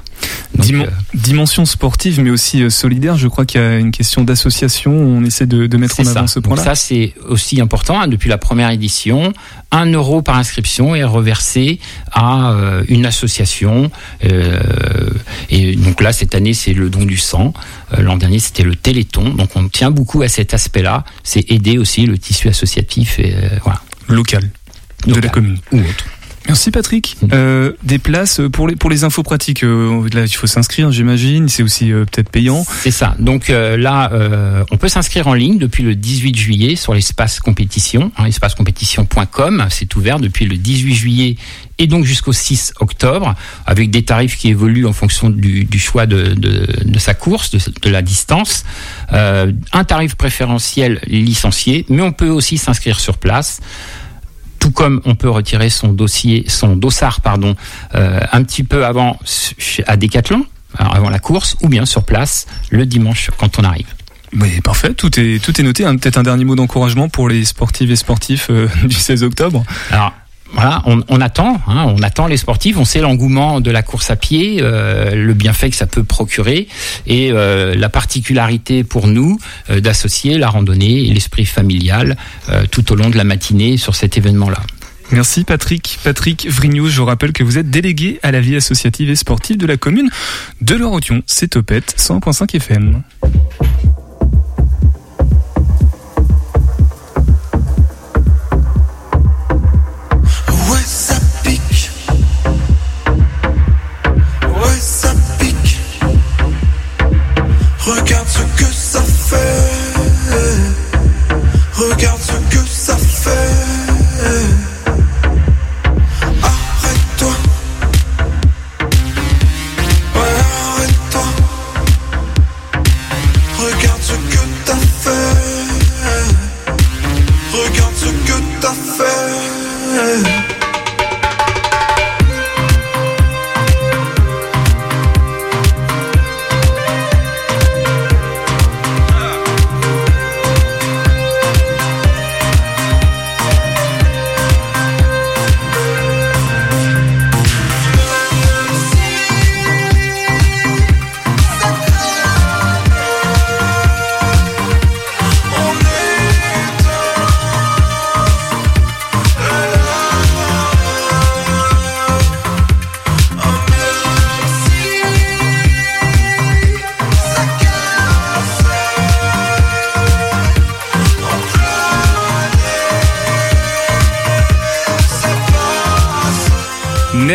Donc, 0.56 0.72
euh, 0.72 0.86
Dimension 1.14 1.64
sportive, 1.64 2.20
mais 2.20 2.30
aussi 2.30 2.62
euh, 2.62 2.70
solidaire. 2.70 3.16
Je 3.16 3.28
crois 3.28 3.44
qu'il 3.44 3.60
y 3.60 3.64
a 3.64 3.78
une 3.78 3.90
question 3.92 4.24
d'association. 4.24 4.92
On 4.92 5.24
essaie 5.24 5.46
de, 5.46 5.66
de 5.66 5.76
mettre 5.76 6.00
en 6.00 6.06
avant 6.06 6.26
ça. 6.26 6.34
ce 6.34 6.40
point-là. 6.40 6.64
ça, 6.64 6.74
c'est 6.74 7.14
aussi 7.28 7.60
important. 7.60 8.00
hein, 8.00 8.08
depuis 8.08 8.28
la 8.28 8.38
première 8.38 8.70
édition, 8.70 9.32
un 9.70 9.86
euro 9.92 10.22
par 10.22 10.36
inscription 10.36 10.94
est 10.94 11.04
reversé 11.04 11.78
à 12.12 12.50
euh, 12.52 12.82
une 12.88 13.06
association. 13.06 13.90
euh, 14.24 15.10
et 15.50 15.76
donc 15.76 16.00
là, 16.00 16.12
cette 16.12 16.34
année, 16.34 16.54
c'est 16.54 16.72
le 16.72 16.90
don 16.90 17.04
du 17.04 17.16
sang. 17.18 17.52
Euh, 17.92 18.02
L'an 18.02 18.16
dernier, 18.16 18.38
c'était 18.38 18.64
le 18.64 18.74
Téléthon. 18.74 19.30
Donc 19.30 19.50
on 19.54 19.68
tient 19.68 19.90
beaucoup 19.90 20.22
à 20.22 20.28
cet 20.28 20.54
aspect-là. 20.54 21.04
C'est 21.22 21.50
aider 21.50 21.78
aussi 21.78 22.06
le 22.06 22.18
tissu 22.18 22.48
associatif 22.48 23.18
et 23.18 23.34
voilà. 23.62 23.80
Local. 24.08 24.48
De 25.06 25.20
la 25.20 25.28
commune. 25.28 25.58
Ou 25.72 25.78
autre. 25.78 26.04
Merci 26.48 26.70
Patrick. 26.70 27.16
Euh, 27.32 27.72
des 27.82 27.98
places 27.98 28.40
pour 28.52 28.66
les, 28.68 28.74
pour 28.74 28.88
les 28.88 29.04
infos 29.04 29.22
pratiques. 29.22 29.62
euh, 29.64 30.08
là, 30.14 30.24
il 30.24 30.34
faut 30.34 30.46
s'inscrire, 30.46 30.90
j'imagine. 30.90 31.48
C'est 31.50 31.62
aussi 31.62 31.92
euh, 31.92 32.06
peut-être 32.06 32.30
payant. 32.30 32.64
C'est 32.80 32.90
ça. 32.90 33.14
Donc 33.18 33.50
euh, 33.50 33.76
là, 33.76 34.10
euh, 34.14 34.64
on 34.70 34.78
peut 34.78 34.88
s'inscrire 34.88 35.26
en 35.28 35.34
ligne 35.34 35.58
depuis 35.58 35.82
le 35.82 35.94
18 35.94 36.36
juillet 36.36 36.74
sur 36.74 36.94
l'espace 36.94 37.38
compétition, 37.40 38.12
hein, 38.16 38.24
espacecompétition.com. 38.24 39.66
C'est 39.68 39.94
ouvert 39.96 40.18
depuis 40.20 40.46
le 40.46 40.56
18 40.56 40.94
juillet 40.94 41.36
et 41.78 41.86
donc 41.86 42.04
jusqu'au 42.06 42.32
6 42.32 42.72
octobre, 42.80 43.34
avec 43.66 43.90
des 43.90 44.02
tarifs 44.02 44.36
qui 44.38 44.48
évoluent 44.48 44.86
en 44.86 44.94
fonction 44.94 45.28
du, 45.28 45.64
du 45.64 45.78
choix 45.78 46.06
de, 46.06 46.32
de, 46.32 46.66
de 46.82 46.98
sa 46.98 47.12
course, 47.12 47.50
de, 47.50 47.58
de 47.82 47.90
la 47.90 48.00
distance. 48.00 48.64
Euh, 49.12 49.52
un 49.72 49.84
tarif 49.84 50.14
préférentiel 50.14 51.00
licencié, 51.06 51.84
mais 51.90 52.00
on 52.00 52.12
peut 52.12 52.30
aussi 52.30 52.56
s'inscrire 52.56 52.98
sur 53.00 53.18
place 53.18 53.60
tout 54.58 54.70
comme 54.70 55.00
on 55.04 55.14
peut 55.14 55.30
retirer 55.30 55.70
son 55.70 55.88
dossier, 55.88 56.44
son 56.48 56.76
dossard, 56.76 57.20
pardon, 57.20 57.54
euh, 57.94 58.20
un 58.32 58.42
petit 58.42 58.64
peu 58.64 58.84
avant 58.84 59.18
à 59.86 59.96
Decathlon, 59.96 60.44
avant 60.76 61.10
la 61.10 61.18
course, 61.18 61.56
ou 61.62 61.68
bien 61.68 61.86
sur 61.86 62.04
place 62.04 62.46
le 62.70 62.86
dimanche 62.86 63.30
quand 63.38 63.58
on 63.58 63.64
arrive. 63.64 63.86
Oui, 64.38 64.60
parfait. 64.60 64.92
Tout 64.94 65.18
est 65.18 65.42
tout 65.42 65.58
est 65.58 65.64
noté. 65.64 65.84
Peut-être 65.84 66.18
un 66.18 66.22
dernier 66.22 66.44
mot 66.44 66.54
d'encouragement 66.54 67.08
pour 67.08 67.28
les 67.28 67.44
sportives 67.44 67.90
et 67.90 67.96
sportifs 67.96 68.48
euh, 68.50 68.68
du 68.84 68.96
16 68.96 69.22
octobre? 69.22 69.64
Alors 69.90 70.12
voilà, 70.52 70.82
on, 70.86 71.20
attend, 71.20 71.60
hein, 71.66 71.84
on 71.94 72.02
attend 72.02 72.26
les 72.26 72.38
sportifs, 72.38 72.78
on 72.78 72.84
sait 72.84 73.00
l'engouement 73.00 73.60
de 73.60 73.70
la 73.70 73.82
course 73.82 74.10
à 74.10 74.16
pied, 74.16 74.58
euh, 74.60 75.14
le 75.14 75.34
bienfait 75.34 75.68
que 75.68 75.76
ça 75.76 75.86
peut 75.86 76.04
procurer 76.04 76.68
et 77.06 77.30
euh, 77.32 77.74
la 77.74 77.88
particularité 77.88 78.82
pour 78.82 79.08
nous 79.08 79.38
euh, 79.68 79.80
d'associer 79.80 80.38
la 80.38 80.48
randonnée 80.48 81.06
et 81.06 81.12
l'esprit 81.12 81.44
familial 81.44 82.16
tout 82.70 82.92
au 82.92 82.96
long 82.96 83.10
de 83.10 83.16
la 83.16 83.24
matinée 83.24 83.76
sur 83.76 83.94
cet 83.94 84.16
événement-là. 84.16 84.60
Merci 85.10 85.44
Patrick. 85.44 85.98
Patrick 86.02 86.48
Vrignou, 86.50 86.88
je 86.88 87.00
vous 87.00 87.06
rappelle 87.06 87.32
que 87.32 87.42
vous 87.42 87.58
êtes 87.58 87.70
délégué 87.70 88.18
à 88.22 88.30
la 88.30 88.40
vie 88.40 88.56
associative 88.56 89.10
et 89.10 89.16
sportive 89.16 89.56
de 89.56 89.66
la 89.66 89.76
commune 89.76 90.10
de 90.60 90.74
Lorotion. 90.74 91.22
C'est 91.26 91.48
Topette 91.48 91.94
100.5 91.98 92.56
FM. 92.56 93.02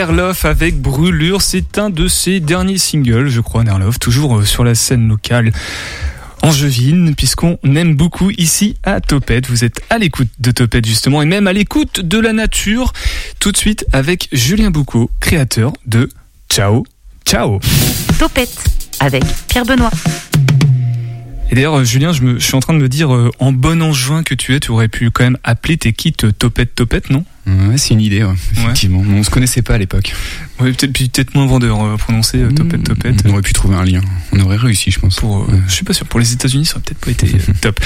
Nerloff 0.05 0.43
avec 0.43 0.81
Brûlure, 0.81 1.41
c'est 1.41 1.77
un 1.77 1.89
de 1.89 2.09
ses 2.09 2.41
derniers 2.41 2.77
singles, 2.77 3.29
je 3.29 3.39
crois, 3.39 3.63
Nerloff, 3.63 3.99
toujours 3.99 4.39
euh, 4.39 4.43
sur 4.43 4.65
la 4.65 4.75
scène 4.75 5.07
locale 5.07 5.53
angevine, 6.41 7.15
puisqu'on 7.15 7.57
aime 7.63 7.95
beaucoup 7.95 8.29
ici 8.31 8.75
à 8.83 8.99
Topette. 8.99 9.47
Vous 9.47 9.63
êtes 9.63 9.79
à 9.89 9.97
l'écoute 9.99 10.27
de 10.39 10.51
Topette 10.51 10.85
justement, 10.85 11.21
et 11.21 11.25
même 11.25 11.47
à 11.47 11.53
l'écoute 11.53 12.01
de 12.01 12.19
la 12.19 12.33
nature, 12.33 12.91
tout 13.39 13.53
de 13.53 13.57
suite 13.57 13.85
avec 13.93 14.27
Julien 14.33 14.71
Boucaud, 14.71 15.09
créateur 15.21 15.71
de 15.85 16.09
Ciao, 16.49 16.83
Ciao. 17.25 17.61
Topette 18.19 18.61
avec 18.99 19.23
Pierre 19.47 19.65
Benoît. 19.65 19.91
Et 21.49 21.55
d'ailleurs, 21.55 21.79
euh, 21.79 21.83
Julien, 21.85 22.11
je, 22.11 22.23
me, 22.23 22.39
je 22.39 22.43
suis 22.43 22.55
en 22.55 22.59
train 22.59 22.73
de 22.73 22.79
me 22.79 22.89
dire, 22.89 23.15
euh, 23.15 23.31
en 23.39 23.53
bon 23.53 23.81
angevin 23.81 24.23
que 24.23 24.35
tu 24.35 24.53
es, 24.53 24.59
tu 24.59 24.71
aurais 24.71 24.89
pu 24.89 25.11
quand 25.11 25.23
même 25.23 25.37
appeler 25.45 25.77
tes 25.77 25.93
kits 25.93 26.11
Topette 26.11 26.75
Topette, 26.75 27.09
non? 27.09 27.23
Ouais, 27.45 27.77
c'est 27.77 27.93
une 27.93 28.01
idée, 28.01 28.23
ouais, 28.23 28.34
effectivement. 28.53 29.03
On 29.06 29.21
se 29.21 29.29
connaissait 29.29 29.62
pas 29.62 29.75
à 29.75 29.77
l'époque. 29.77 30.13
Ouais, 30.62 30.71
peut-être 30.71 31.36
moins 31.36 31.45
vendeur 31.45 31.84
euh, 31.84 31.97
prononcer 31.97 32.38
euh, 32.38 32.51
Topette 32.51 32.84
Topette. 32.84 33.23
On 33.25 33.32
aurait 33.32 33.41
pu 33.41 33.51
trouver 33.51 33.75
un 33.75 33.84
lien. 33.84 34.01
On 34.32 34.39
aurait 34.39 34.56
réussi, 34.56 34.91
je 34.91 34.99
pense. 34.99 35.17
Pour, 35.17 35.41
euh, 35.41 35.47
je 35.67 35.73
suis 35.73 35.84
pas 35.84 35.93
sûr. 35.93 36.06
Pour 36.06 36.21
les 36.21 36.32
États-Unis, 36.32 36.65
ça 36.65 36.75
aurait 36.75 36.84
peut-être 36.86 36.99
pas 36.99 37.12
été 37.12 37.27
euh, 37.27 37.53
top. 37.62 37.79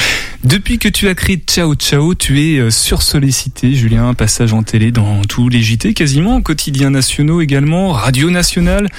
Depuis 0.44 0.78
que 0.78 0.88
tu 0.90 1.08
as 1.08 1.16
créé 1.16 1.42
Ciao 1.48 1.74
Ciao, 1.74 2.14
tu 2.14 2.40
es 2.40 2.60
euh, 2.60 2.70
sursollicité, 2.70 3.74
Julien. 3.74 4.14
Passage 4.14 4.54
en 4.54 4.62
télé 4.62 4.92
dans 4.92 5.24
tous 5.24 5.50
les 5.50 5.62
JT, 5.62 5.96
quasiment, 5.96 6.42
quotidiens 6.42 6.92
nationaux 6.92 7.42
également, 7.42 7.94
radio 7.94 8.30
nationale. 8.30 8.90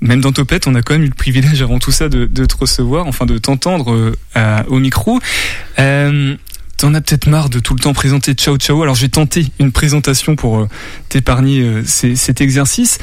Même 0.00 0.20
dans 0.20 0.32
Topette, 0.32 0.68
on 0.68 0.74
a 0.76 0.82
quand 0.82 0.94
même 0.94 1.02
eu 1.02 1.08
le 1.08 1.14
privilège 1.14 1.60
avant 1.60 1.80
tout 1.80 1.90
ça 1.90 2.08
de, 2.08 2.24
de 2.24 2.44
te 2.44 2.56
recevoir, 2.56 3.08
enfin 3.08 3.26
de 3.26 3.36
t'entendre 3.36 4.14
euh, 4.36 4.62
au 4.68 4.78
micro. 4.78 5.18
Euh, 5.80 6.36
T'en 6.78 6.94
as 6.94 7.00
peut-être 7.00 7.26
marre 7.26 7.50
de 7.50 7.58
tout 7.58 7.74
le 7.74 7.80
temps 7.80 7.92
présenter 7.92 8.34
Ciao 8.34 8.56
Ciao. 8.56 8.80
Alors 8.84 8.94
j'ai 8.94 9.08
tenté 9.08 9.46
une 9.58 9.72
présentation 9.72 10.36
pour 10.36 10.58
euh, 10.58 10.68
t'épargner 11.08 11.60
euh, 11.60 11.82
cet 11.84 12.40
exercice. 12.40 13.00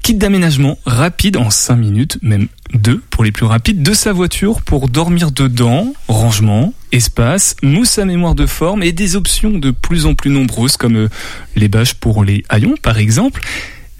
Kit 0.00 0.14
d'aménagement 0.14 0.78
rapide 0.86 1.36
en 1.36 1.50
5 1.50 1.76
minutes, 1.76 2.18
même 2.22 2.48
deux 2.72 3.02
pour 3.10 3.22
les 3.22 3.30
plus 3.30 3.44
rapides, 3.44 3.82
de 3.82 3.92
sa 3.92 4.14
voiture 4.14 4.62
pour 4.62 4.88
dormir 4.88 5.32
dedans, 5.32 5.92
rangement, 6.08 6.72
espace, 6.92 7.56
mousse 7.62 7.98
à 7.98 8.06
mémoire 8.06 8.34
de 8.34 8.46
forme 8.46 8.82
et 8.82 8.92
des 8.92 9.16
options 9.16 9.50
de 9.50 9.70
plus 9.70 10.06
en 10.06 10.14
plus 10.14 10.30
nombreuses 10.30 10.78
comme 10.78 10.96
euh, 10.96 11.08
les 11.56 11.68
bâches 11.68 11.92
pour 11.92 12.24
les 12.24 12.42
haillons 12.48 12.76
par 12.80 12.96
exemple. 12.96 13.42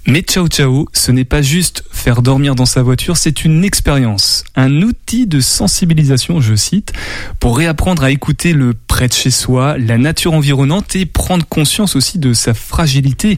Mais 0.07 0.21
Ciao 0.21 0.47
Ciao, 0.47 0.87
ce 0.93 1.11
n'est 1.11 1.25
pas 1.25 1.43
juste 1.43 1.83
faire 1.91 2.23
dormir 2.23 2.55
dans 2.55 2.65
sa 2.65 2.81
voiture, 2.81 3.17
c'est 3.17 3.45
une 3.45 3.63
expérience, 3.63 4.43
un 4.55 4.81
outil 4.81 5.27
de 5.27 5.39
sensibilisation, 5.39 6.41
je 6.41 6.55
cite, 6.55 6.91
pour 7.39 7.57
réapprendre 7.57 8.03
à 8.03 8.09
écouter 8.09 8.53
le 8.53 8.73
près 8.73 9.07
de 9.07 9.13
chez 9.13 9.29
soi, 9.29 9.77
la 9.77 9.99
nature 9.99 10.33
environnante 10.33 10.95
et 10.95 11.05
prendre 11.05 11.45
conscience 11.45 11.95
aussi 11.95 12.17
de 12.17 12.33
sa 12.33 12.55
fragilité. 12.55 13.37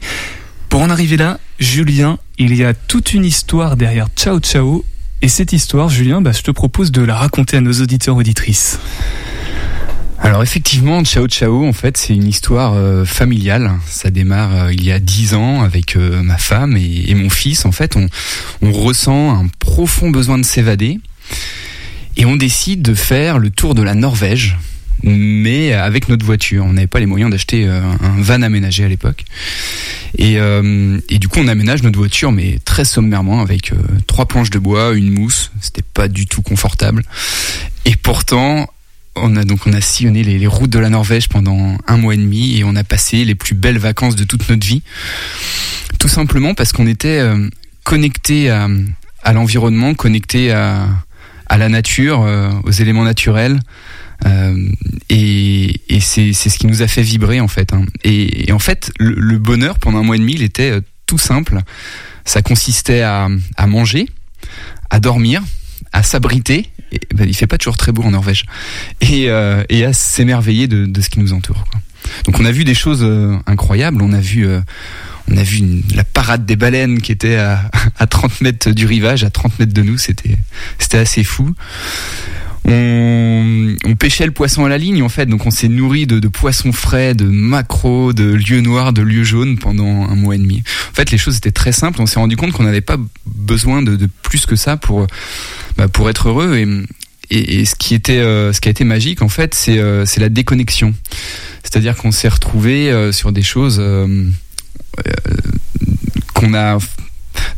Pour 0.70 0.80
en 0.80 0.88
arriver 0.88 1.18
là, 1.18 1.38
Julien, 1.58 2.18
il 2.38 2.56
y 2.56 2.64
a 2.64 2.72
toute 2.72 3.12
une 3.12 3.24
histoire 3.24 3.76
derrière 3.76 4.08
Ciao 4.16 4.40
Ciao. 4.40 4.84
Et 5.20 5.28
cette 5.28 5.52
histoire, 5.52 5.88
Julien, 5.88 6.20
bah, 6.20 6.32
je 6.32 6.42
te 6.42 6.50
propose 6.50 6.92
de 6.92 7.02
la 7.02 7.14
raconter 7.14 7.58
à 7.58 7.60
nos 7.60 7.72
auditeurs 7.72 8.16
auditrices. 8.16 8.78
Alors 10.24 10.42
effectivement, 10.42 11.04
Ciao 11.04 11.28
Ciao, 11.28 11.66
en 11.66 11.74
fait, 11.74 11.98
c'est 11.98 12.14
une 12.14 12.26
histoire 12.26 12.72
euh, 12.72 13.04
familiale. 13.04 13.72
Ça 13.86 14.10
démarre 14.10 14.56
euh, 14.56 14.72
il 14.72 14.82
y 14.82 14.90
a 14.90 14.98
dix 14.98 15.34
ans 15.34 15.60
avec 15.60 15.96
euh, 15.96 16.22
ma 16.22 16.38
femme 16.38 16.78
et, 16.78 17.14
mon 17.14 17.28
fils. 17.28 17.66
En 17.66 17.72
fait, 17.72 17.94
on, 17.94 18.08
ressent 18.72 19.38
un 19.38 19.48
profond 19.58 20.08
besoin 20.08 20.38
de 20.38 20.42
s'évader 20.42 20.98
et 22.16 22.24
on 22.24 22.36
décide 22.36 22.80
de 22.80 22.94
faire 22.94 23.38
le 23.38 23.50
tour 23.50 23.74
de 23.74 23.82
la 23.82 23.94
Norvège, 23.94 24.56
mais 25.02 25.74
avec 25.74 26.08
notre 26.08 26.24
voiture. 26.24 26.64
On 26.64 26.72
n'avait 26.72 26.86
pas 26.86 27.00
les 27.00 27.06
moyens 27.06 27.30
d'acheter 27.30 27.66
un 27.66 28.20
van 28.22 28.40
aménagé 28.40 28.82
à 28.82 28.88
l'époque. 28.88 29.26
Et, 30.16 30.38
du 31.18 31.28
coup, 31.28 31.40
on 31.40 31.48
aménage 31.48 31.82
notre 31.82 31.98
voiture, 31.98 32.32
mais 32.32 32.58
très 32.64 32.86
sommairement, 32.86 33.42
avec 33.42 33.72
trois 34.06 34.26
planches 34.26 34.50
de 34.50 34.58
bois, 34.58 34.94
une 34.94 35.10
mousse. 35.10 35.50
C'était 35.60 35.82
pas 35.82 36.08
du 36.08 36.26
tout 36.26 36.40
confortable. 36.40 37.02
Et 37.84 37.96
pourtant, 37.96 38.68
on 39.16 39.36
a 39.36 39.44
donc 39.44 39.66
on 39.66 39.72
a 39.72 39.80
sillonné 39.80 40.22
les, 40.22 40.46
routes 40.46 40.70
de 40.70 40.78
la 40.78 40.90
Norvège 40.90 41.28
pendant 41.28 41.76
un 41.86 41.96
mois 41.96 42.14
et 42.14 42.16
demi 42.16 42.58
et 42.58 42.64
on 42.64 42.74
a 42.76 42.84
passé 42.84 43.24
les 43.24 43.34
plus 43.34 43.54
belles 43.54 43.78
vacances 43.78 44.16
de 44.16 44.24
toute 44.24 44.48
notre 44.48 44.66
vie. 44.66 44.82
Tout 45.98 46.08
simplement 46.08 46.54
parce 46.54 46.72
qu'on 46.72 46.86
était 46.86 47.20
euh, 47.20 47.48
connecté 47.84 48.50
à, 48.50 49.32
l'environnement, 49.32 49.94
connecté 49.94 50.52
à, 50.52 50.88
la 51.50 51.68
nature, 51.68 52.22
euh, 52.22 52.50
aux 52.64 52.70
éléments 52.70 53.04
naturels. 53.04 53.60
Euh, 54.26 54.68
et 55.10 55.80
c'est 56.00 56.32
ce 56.32 56.58
qui 56.58 56.66
nous 56.66 56.82
a 56.82 56.88
fait 56.88 57.02
vibrer 57.02 57.40
en 57.40 57.48
fait. 57.48 57.72
hein. 57.72 57.84
Et, 58.02 58.50
en 58.52 58.58
fait, 58.58 58.90
le, 58.98 59.38
bonheur 59.38 59.78
pendant 59.78 59.98
un 59.98 60.02
mois 60.02 60.16
et 60.16 60.18
demi, 60.20 60.34
il 60.34 60.42
était 60.42 60.80
tout 61.06 61.18
simple. 61.18 61.60
Ça 62.24 62.42
consistait 62.42 63.02
à 63.02 63.28
manger, 63.66 64.06
à 64.90 64.98
dormir, 64.98 65.42
à 65.92 66.02
s'abriter. 66.02 66.70
Et, 66.94 67.00
ben, 67.14 67.28
il 67.28 67.34
fait 67.34 67.46
pas 67.46 67.58
toujours 67.58 67.76
très 67.76 67.92
beau 67.92 68.02
en 68.02 68.12
Norvège. 68.12 68.46
Et, 69.00 69.28
euh, 69.28 69.62
et 69.68 69.84
à 69.84 69.92
s'émerveiller 69.92 70.68
de, 70.68 70.86
de 70.86 71.00
ce 71.00 71.10
qui 71.10 71.20
nous 71.20 71.32
entoure. 71.32 71.64
Donc 72.24 72.38
on 72.38 72.44
a 72.44 72.52
vu 72.52 72.64
des 72.64 72.74
choses 72.74 73.02
euh, 73.02 73.36
incroyables. 73.46 74.00
On 74.02 74.12
a 74.12 74.20
vu, 74.20 74.46
euh, 74.46 74.60
on 75.30 75.36
a 75.36 75.42
vu 75.42 75.82
la 75.94 76.04
parade 76.04 76.46
des 76.46 76.56
baleines 76.56 77.00
qui 77.00 77.12
était 77.12 77.36
à, 77.36 77.70
à 77.98 78.06
30 78.06 78.40
mètres 78.40 78.70
du 78.70 78.86
rivage, 78.86 79.24
à 79.24 79.30
30 79.30 79.58
mètres 79.58 79.74
de 79.74 79.82
nous. 79.82 79.98
C'était, 79.98 80.38
c'était 80.78 80.98
assez 80.98 81.24
fou. 81.24 81.54
On, 82.66 83.76
pêchait 83.98 84.26
le 84.26 84.32
poisson 84.32 84.64
à 84.64 84.68
la 84.68 84.76
ligne 84.76 85.02
en 85.02 85.08
fait, 85.08 85.26
donc 85.26 85.46
on 85.46 85.50
s'est 85.50 85.68
nourri 85.68 86.06
de, 86.06 86.28
poissons 86.28 86.72
frais, 86.72 87.14
de 87.14 87.24
maquereaux, 87.24 88.12
de 88.12 88.24
lieux 88.24 88.60
noirs, 88.60 88.92
de 88.92 89.02
lieux 89.02 89.24
jaunes 89.24 89.58
pendant 89.58 90.08
un 90.08 90.14
mois 90.14 90.34
et 90.34 90.38
demi. 90.38 90.62
En 90.90 90.94
fait, 90.94 91.10
les 91.10 91.18
choses 91.18 91.36
étaient 91.36 91.52
très 91.52 91.72
simples. 91.72 92.00
On 92.02 92.06
s'est 92.06 92.18
rendu 92.18 92.36
compte 92.36 92.52
qu'on 92.52 92.64
n'avait 92.64 92.80
pas 92.80 92.96
besoin 93.26 93.82
de, 93.82 94.08
plus 94.22 94.46
que 94.46 94.56
ça 94.56 94.76
pour 94.76 95.06
bah, 95.76 95.88
pour 95.88 96.10
être 96.10 96.28
heureux. 96.28 96.56
Et, 97.30 97.64
ce 97.64 97.74
qui 97.74 97.94
était 97.94 98.18
euh, 98.18 98.52
ce 98.52 98.60
qui 98.60 98.68
a 98.68 98.70
été 98.70 98.84
magique 98.84 99.22
en 99.22 99.28
fait, 99.28 99.54
c'est 99.54 99.78
euh, 99.78 100.04
c'est 100.04 100.20
la 100.20 100.28
déconnexion. 100.28 100.94
C'est-à-dire 101.62 101.96
qu'on 101.96 102.12
s'est 102.12 102.28
retrouvé 102.28 102.90
euh, 102.90 103.12
sur 103.12 103.32
des 103.32 103.42
choses. 103.42 103.82
qu'on 106.34 106.54
a 106.54 106.78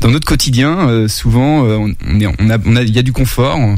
dans 0.00 0.08
notre 0.10 0.26
quotidien, 0.26 0.88
euh, 0.88 1.08
souvent, 1.08 1.64
euh, 1.64 1.88
il 2.08 2.90
y 2.94 2.98
a 2.98 3.02
du 3.02 3.12
confort, 3.12 3.58
on- 3.58 3.76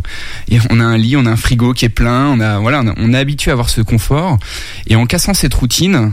a 0.81 0.85
un 0.85 0.97
lit, 0.97 1.17
on 1.17 1.27
a 1.27 1.31
un 1.31 1.37
frigo 1.37 1.73
qui 1.73 1.85
est 1.85 1.89
plein, 1.91 2.27
on 2.29 2.41
a, 2.41 2.59
voilà, 2.59 2.83
on, 2.97 3.13
a- 3.13 3.17
est 3.17 3.21
habitué 3.21 3.51
à 3.51 3.55
avoir 3.55 3.69
ce 3.71 3.81
confort, 3.81 4.39
et 4.87 4.97
en 4.97 5.07
cassant 5.07 5.35
cette 5.35 5.55
routine, 5.55 6.13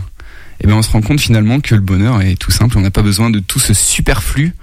eh 0.61 0.67
ben, 0.67 0.73
on 0.75 0.81
se 0.81 0.89
rend 0.89 1.01
compte 1.01 1.19
finalement 1.19 1.59
que 1.59 1.75
le 1.75 1.81
bonheur 1.81 2.21
est 2.21 2.35
tout 2.35 2.51
simple. 2.51 2.77
On 2.77 2.81
n'a 2.81 2.91
pas 2.91 3.01
besoin 3.01 3.29
de 3.29 3.39
tout 3.39 3.59
ce 3.59 3.73
superflu 3.73 4.55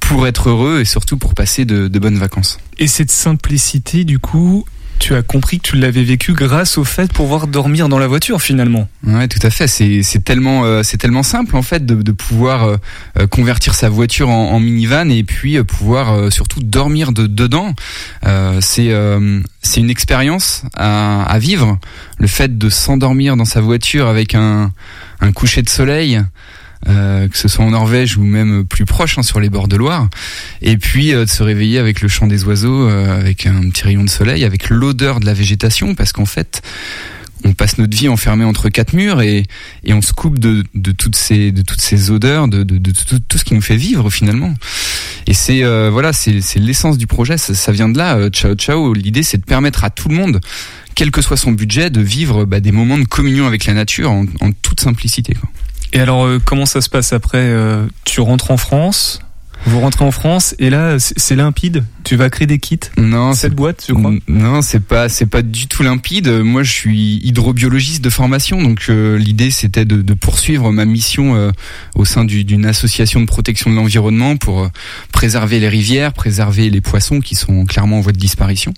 pour 0.00 0.26
être 0.26 0.48
heureux 0.48 0.80
et 0.80 0.84
surtout 0.84 1.16
pour 1.18 1.34
passer 1.34 1.64
de 1.86 1.98
bonnes 2.00 2.18
vacances. 2.18 2.58
Et 2.78 2.88
cette 2.88 3.12
simplicité, 3.12 4.04
du 4.04 4.18
coup, 4.18 4.64
tu 5.00 5.14
as 5.16 5.22
compris 5.22 5.58
que 5.58 5.68
tu 5.70 5.76
l'avais 5.76 6.04
vécu 6.04 6.32
grâce 6.34 6.78
au 6.78 6.84
fait 6.84 7.06
de 7.08 7.12
pouvoir 7.12 7.46
dormir 7.48 7.88
dans 7.88 7.98
la 7.98 8.06
voiture 8.06 8.40
finalement. 8.40 8.86
Ouais, 9.04 9.26
tout 9.26 9.44
à 9.44 9.50
fait. 9.50 9.66
C'est 9.66 10.24
tellement 10.24 10.64
euh, 10.64 10.82
c'est 10.84 10.98
tellement 10.98 11.22
simple 11.24 11.56
en 11.56 11.62
fait 11.62 11.84
de, 11.84 11.96
de 12.02 12.12
pouvoir 12.12 12.64
euh, 12.64 12.76
euh, 13.18 13.26
convertir 13.26 13.74
sa 13.74 13.88
voiture 13.88 14.28
en, 14.28 14.52
en 14.52 14.60
minivan 14.60 15.10
et 15.10 15.24
puis 15.24 15.56
euh, 15.56 15.64
pouvoir 15.64 16.12
euh, 16.12 16.30
surtout 16.30 16.60
dormir 16.62 17.12
de, 17.12 17.26
dedans. 17.26 17.74
Euh, 18.26 18.58
c'est 18.60 18.90
c'est 19.62 19.80
une 19.80 19.90
expérience 19.90 20.62
à, 20.76 21.22
à 21.24 21.38
vivre. 21.38 21.78
Le 22.18 22.26
fait 22.26 22.58
de 22.58 22.68
s'endormir 22.68 23.36
dans 23.36 23.44
sa 23.44 23.60
voiture 23.60 24.06
avec 24.06 24.34
un 24.34 24.70
un 25.20 25.32
coucher 25.32 25.62
de 25.62 25.68
soleil. 25.68 26.20
Euh, 26.88 27.28
que 27.28 27.36
ce 27.36 27.48
soit 27.48 27.64
en 27.64 27.70
Norvège 27.70 28.16
ou 28.16 28.22
même 28.24 28.64
plus 28.64 28.84
proche 28.86 29.18
hein, 29.18 29.22
sur 29.22 29.40
les 29.40 29.50
bords 29.50 29.68
de 29.68 29.76
Loire, 29.76 30.08
et 30.62 30.76
puis 30.76 31.12
euh, 31.12 31.24
de 31.24 31.30
se 31.30 31.42
réveiller 31.42 31.78
avec 31.78 32.00
le 32.00 32.08
chant 32.08 32.26
des 32.26 32.44
oiseaux, 32.44 32.88
euh, 32.88 33.18
avec 33.18 33.46
un 33.46 33.68
petit 33.70 33.84
rayon 33.84 34.04
de 34.04 34.10
soleil, 34.10 34.44
avec 34.44 34.70
l'odeur 34.70 35.20
de 35.20 35.26
la 35.26 35.34
végétation, 35.34 35.94
parce 35.94 36.12
qu'en 36.12 36.26
fait, 36.26 36.62
on 37.42 37.54
passe 37.54 37.78
notre 37.78 37.96
vie 37.96 38.08
enfermé 38.08 38.44
entre 38.44 38.68
quatre 38.68 38.92
murs 38.92 39.22
et, 39.22 39.44
et 39.84 39.94
on 39.94 40.02
se 40.02 40.12
coupe 40.12 40.38
de, 40.38 40.62
de 40.74 40.92
toutes 40.92 41.16
ces 41.16 41.52
de 41.52 41.62
toutes 41.62 41.80
ces 41.80 42.10
odeurs, 42.10 42.48
de, 42.48 42.64
de, 42.64 42.76
de 42.76 42.92
tout, 42.92 43.38
ce 43.38 43.44
qui 43.44 43.54
nous 43.54 43.62
fait 43.62 43.76
vivre 43.76 44.10
finalement. 44.10 44.52
Et 45.26 45.32
c'est 45.32 45.64
euh, 45.64 45.88
voilà, 45.90 46.12
c'est 46.12 46.42
c'est 46.42 46.58
l'essence 46.58 46.98
du 46.98 47.06
projet. 47.06 47.38
Ça, 47.38 47.54
ça 47.54 47.72
vient 47.72 47.88
de 47.88 47.96
là. 47.96 48.16
euh, 48.16 48.28
ciao 48.28 48.54
ciao. 48.56 48.92
L'idée 48.92 49.22
c'est 49.22 49.38
de 49.38 49.44
permettre 49.44 49.84
à 49.84 49.90
tout 49.90 50.10
le 50.10 50.16
monde, 50.16 50.40
quel 50.94 51.10
que 51.10 51.22
soit 51.22 51.38
son 51.38 51.52
budget, 51.52 51.88
de 51.88 52.02
vivre 52.02 52.44
bah, 52.44 52.60
des 52.60 52.72
moments 52.72 52.98
de 52.98 53.04
communion 53.04 53.46
avec 53.46 53.64
la 53.64 53.72
nature 53.72 54.10
en, 54.10 54.26
en 54.42 54.52
toute 54.52 54.80
simplicité. 54.80 55.32
Quoi. 55.32 55.48
Et 55.92 56.00
alors, 56.00 56.24
euh, 56.24 56.38
comment 56.44 56.66
ça 56.66 56.80
se 56.80 56.88
passe 56.88 57.12
après 57.12 57.38
euh, 57.38 57.86
Tu 58.04 58.20
rentres 58.20 58.50
en 58.50 58.56
France 58.56 59.20
vous 59.66 59.80
rentrez 59.80 60.04
en 60.04 60.10
France 60.10 60.54
et 60.58 60.70
là 60.70 60.98
c'est 60.98 61.18
c'est 61.18 61.36
limpide? 61.36 61.84
Tu 62.10 62.16
vas 62.16 62.28
créer 62.28 62.48
des 62.48 62.58
kits. 62.58 62.80
Non, 62.98 63.34
cette 63.34 63.54
boîte, 63.54 63.84
je 63.88 63.94
crois. 63.94 64.10
N- 64.10 64.18
Non, 64.26 64.62
c'est 64.62 64.80
pas 64.82 65.08
c'est 65.08 65.26
pas 65.26 65.42
du 65.42 65.68
tout 65.68 65.84
limpide. 65.84 66.26
Moi, 66.28 66.64
je 66.64 66.72
suis 66.72 67.20
hydrobiologiste 67.22 68.02
de 68.02 68.10
formation, 68.10 68.60
donc 68.60 68.86
euh, 68.88 69.16
l'idée 69.16 69.52
c'était 69.52 69.84
de, 69.84 70.02
de 70.02 70.14
poursuivre 70.14 70.72
ma 70.72 70.84
mission 70.86 71.36
euh, 71.36 71.52
au 71.94 72.04
sein 72.04 72.24
du- 72.24 72.42
d'une 72.42 72.66
association 72.66 73.20
de 73.20 73.26
protection 73.26 73.70
de 73.70 73.76
l'environnement 73.76 74.36
pour 74.36 74.62
euh, 74.64 74.68
préserver 75.12 75.60
les 75.60 75.68
rivières, 75.68 76.12
préserver 76.12 76.68
les 76.68 76.80
poissons 76.80 77.20
qui 77.20 77.36
sont 77.36 77.64
clairement 77.64 77.98
en 77.98 78.00
voie 78.00 78.10
de 78.10 78.18
disparition. 78.18 78.74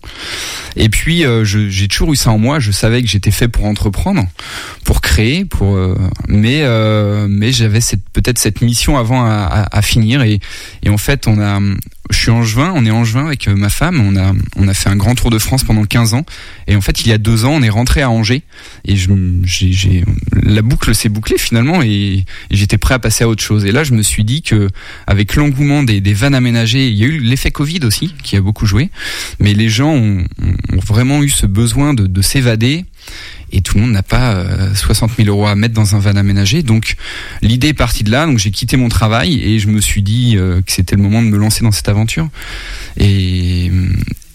Et 0.77 0.91
puis 0.91 1.25
j'ai 1.45 1.89
toujours 1.89 2.13
eu 2.13 2.17
ça 2.17 2.33
en 2.33 2.39
moi. 2.39 2.59
Je 2.61 2.71
savais 2.71 3.01
que 3.01 3.09
j'étais 3.09 3.31
fait 3.31 3.49
pour 3.49 3.65
entreprendre, 3.65 4.27
pour 4.85 5.01
créer, 5.01 5.47
pour 5.47 5.79
mais 6.29 6.65
mais 7.29 7.51
j'avais 7.51 7.79
peut-être 8.13 8.39
cette 8.39 8.61
mission 8.61 8.99
avant 8.99 9.25
à, 9.25 9.31
à- 9.31 9.79
à 9.79 9.81
finir 9.81 10.21
et 10.21 10.39
et 10.83 10.91
en 10.91 10.99
fait 10.99 11.27
on 11.27 11.41
a 11.41 11.61
je 12.11 12.17
suis 12.17 12.31
angevin, 12.31 12.73
on 12.75 12.85
est 12.85 12.91
angevin 12.91 13.27
avec 13.27 13.49
euh, 13.49 13.55
ma 13.55 13.69
femme, 13.69 14.01
on 14.01 14.17
a 14.17 14.35
on 14.57 14.69
a 14.69 14.75
fait 14.75 14.89
un 14.89 14.97
grand 14.97 15.15
tour 15.15 15.31
de 15.31 15.39
France 15.39 15.65
pendant 15.65 15.85
15 15.85 16.15
ans. 16.15 16.25
Et 16.67 16.77
en 16.77 16.81
fait 16.81 17.03
il 17.03 17.09
y 17.09 17.13
a 17.13 17.19
deux 17.19 17.45
ans 17.45 17.53
on 17.53 17.63
est 17.63 17.71
rentré 17.71 18.03
à 18.03 18.11
Angers. 18.11 18.43
Et 18.85 18.97
je 18.97 19.09
la 20.43 20.63
boucle 20.63 20.95
s'est 20.95 21.09
bouclée 21.09 21.39
finalement 21.39 21.83
et, 21.83 21.87
et 21.89 22.25
j'étais 22.51 22.79
prêt 22.79 22.95
à 22.95 22.99
passer 22.99 23.25
à 23.25 23.29
autre 23.29 23.43
chose. 23.43 23.65
Et 23.65 23.73
là 23.73 23.85
je 23.85 23.93
me 23.93 24.03
suis 24.03 24.25
dit 24.25 24.43
que 24.43 24.69
avec 25.07 25.37
l'engouement 25.37 25.83
des, 25.83 26.01
des 26.01 26.15
vannes 26.15 26.35
aménagées, 26.35 26.89
il 26.89 26.95
y 26.95 27.05
a 27.05 27.07
eu 27.07 27.19
l'effet 27.19 27.51
Covid 27.51 27.81
aussi 27.85 28.15
qui 28.23 28.37
a 28.37 28.41
beaucoup 28.41 28.67
joué, 28.67 28.91
mais 29.39 29.55
les 29.55 29.69
gens 29.69 29.93
ont, 29.93 30.25
ont 30.73 30.81
vraiment 30.85 31.23
eu 31.23 31.31
ce 31.31 31.47
besoin 31.47 31.95
de, 31.95 32.07
de 32.07 32.23
s'évader 32.23 32.85
et 33.53 33.61
tout 33.61 33.77
le 33.77 33.83
monde 33.83 33.93
n'a 33.93 34.03
pas 34.03 34.33
euh, 34.33 34.75
60 34.75 35.13
000 35.17 35.29
euros 35.29 35.47
à 35.47 35.55
mettre 35.55 35.75
dans 35.75 35.95
un 35.95 35.99
van 35.99 36.17
aménagé. 36.17 36.63
Donc 36.63 36.97
l'idée 37.43 37.69
est 37.69 37.75
partie 37.75 38.03
de 38.03 38.11
là. 38.11 38.27
Donc 38.27 38.39
j'ai 38.39 38.51
quitté 38.51 38.77
mon 38.77 38.89
travail 38.89 39.41
et 39.41 39.59
je 39.59 39.69
me 39.69 39.81
suis 39.81 40.03
dit 40.03 40.37
euh, 40.37 40.63
que 40.63 40.73
c'était 40.73 40.97
le 40.97 41.03
moment 41.03 41.23
de 41.23 41.29
me 41.29 41.37
lancer 41.37 41.63
dans 41.63 41.73
cette 41.73 41.89
aventure. 41.89 42.29
Et, 42.97 43.71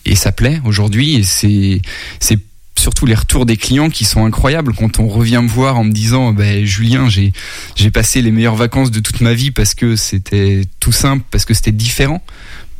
et 0.05 0.15
ça 0.15 0.31
plaît 0.31 0.61
aujourd'hui. 0.63 1.15
Et 1.15 1.23
c'est 1.23 2.39
surtout 2.77 3.07
les 3.07 3.15
retours 3.15 3.47
des 3.47 3.57
clients 3.57 3.89
qui 3.89 4.05
sont 4.05 4.23
incroyables 4.23 4.73
quand 4.73 4.99
on 4.99 5.07
revient 5.07 5.41
me 5.41 5.47
voir 5.47 5.79
en 5.79 5.83
me 5.83 5.91
disant 5.91 6.31
ben 6.31 6.63
Julien 6.63 7.09
j'ai 7.09 7.91
passé 7.91 8.21
les 8.21 8.31
meilleures 8.31 8.55
vacances 8.55 8.91
de 8.91 8.99
toute 8.99 9.21
ma 9.21 9.33
vie 9.33 9.49
parce 9.49 9.73
que 9.73 9.95
c'était 9.95 10.61
tout 10.79 10.91
simple 10.91 11.25
parce 11.31 11.43
que 11.43 11.55
c'était 11.55 11.71
différent 11.71 12.21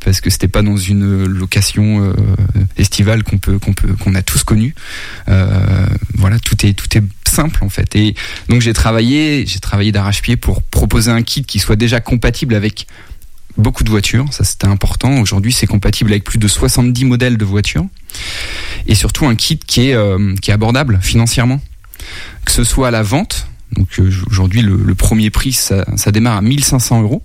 parce 0.04 0.20
que 0.20 0.30
c'était 0.30 0.48
pas 0.48 0.62
dans 0.62 0.76
une 0.76 1.24
location 1.24 2.02
euh, 2.02 2.14
estivale 2.76 3.22
qu'on 3.24 3.38
peut 3.38 3.58
qu'on 3.58 3.72
peut 3.72 3.94
qu'on 3.94 4.14
a 4.14 4.22
tous 4.22 4.44
connu. 4.44 4.74
Euh, 5.28 5.86
voilà 6.14 6.38
tout 6.38 6.54
est 6.64 6.72
tout 6.72 6.86
est 6.96 7.02
simple 7.28 7.64
en 7.64 7.68
fait. 7.68 7.94
Et 7.96 8.14
donc 8.48 8.60
j'ai 8.60 8.72
travaillé 8.72 9.44
j'ai 9.46 9.60
travaillé 9.60 9.92
d'arrache-pied 9.92 10.36
pour 10.36 10.62
proposer 10.62 11.10
un 11.10 11.22
kit 11.22 11.44
qui 11.44 11.58
soit 11.58 11.76
déjà 11.76 12.00
compatible 12.00 12.54
avec 12.54 12.86
beaucoup 13.56 13.84
de 13.84 13.90
voitures. 13.90 14.26
Ça 14.32 14.44
c'était 14.44 14.66
important. 14.66 15.20
Aujourd'hui 15.20 15.52
c'est 15.52 15.66
compatible 15.66 16.10
avec 16.10 16.24
plus 16.24 16.38
de 16.38 16.48
70 16.48 17.04
modèles 17.04 17.36
de 17.36 17.44
voitures. 17.44 17.86
Et 18.86 18.94
surtout 18.94 19.26
un 19.26 19.34
kit 19.34 19.58
qui 19.58 19.90
est 19.90 19.94
euh, 19.94 20.34
qui 20.36 20.50
est 20.50 20.54
abordable 20.54 20.98
financièrement. 21.02 21.60
Que 22.44 22.52
ce 22.52 22.64
soit 22.64 22.88
à 22.88 22.90
la 22.90 23.02
vente 23.02 23.46
donc 23.72 24.00
aujourd'hui 24.30 24.62
le, 24.62 24.94
premier 24.94 25.28
prix 25.28 25.52
ça, 25.52 25.84
ça 25.96 26.10
démarre 26.10 26.38
à 26.38 26.40
1500 26.40 27.02
euros 27.02 27.22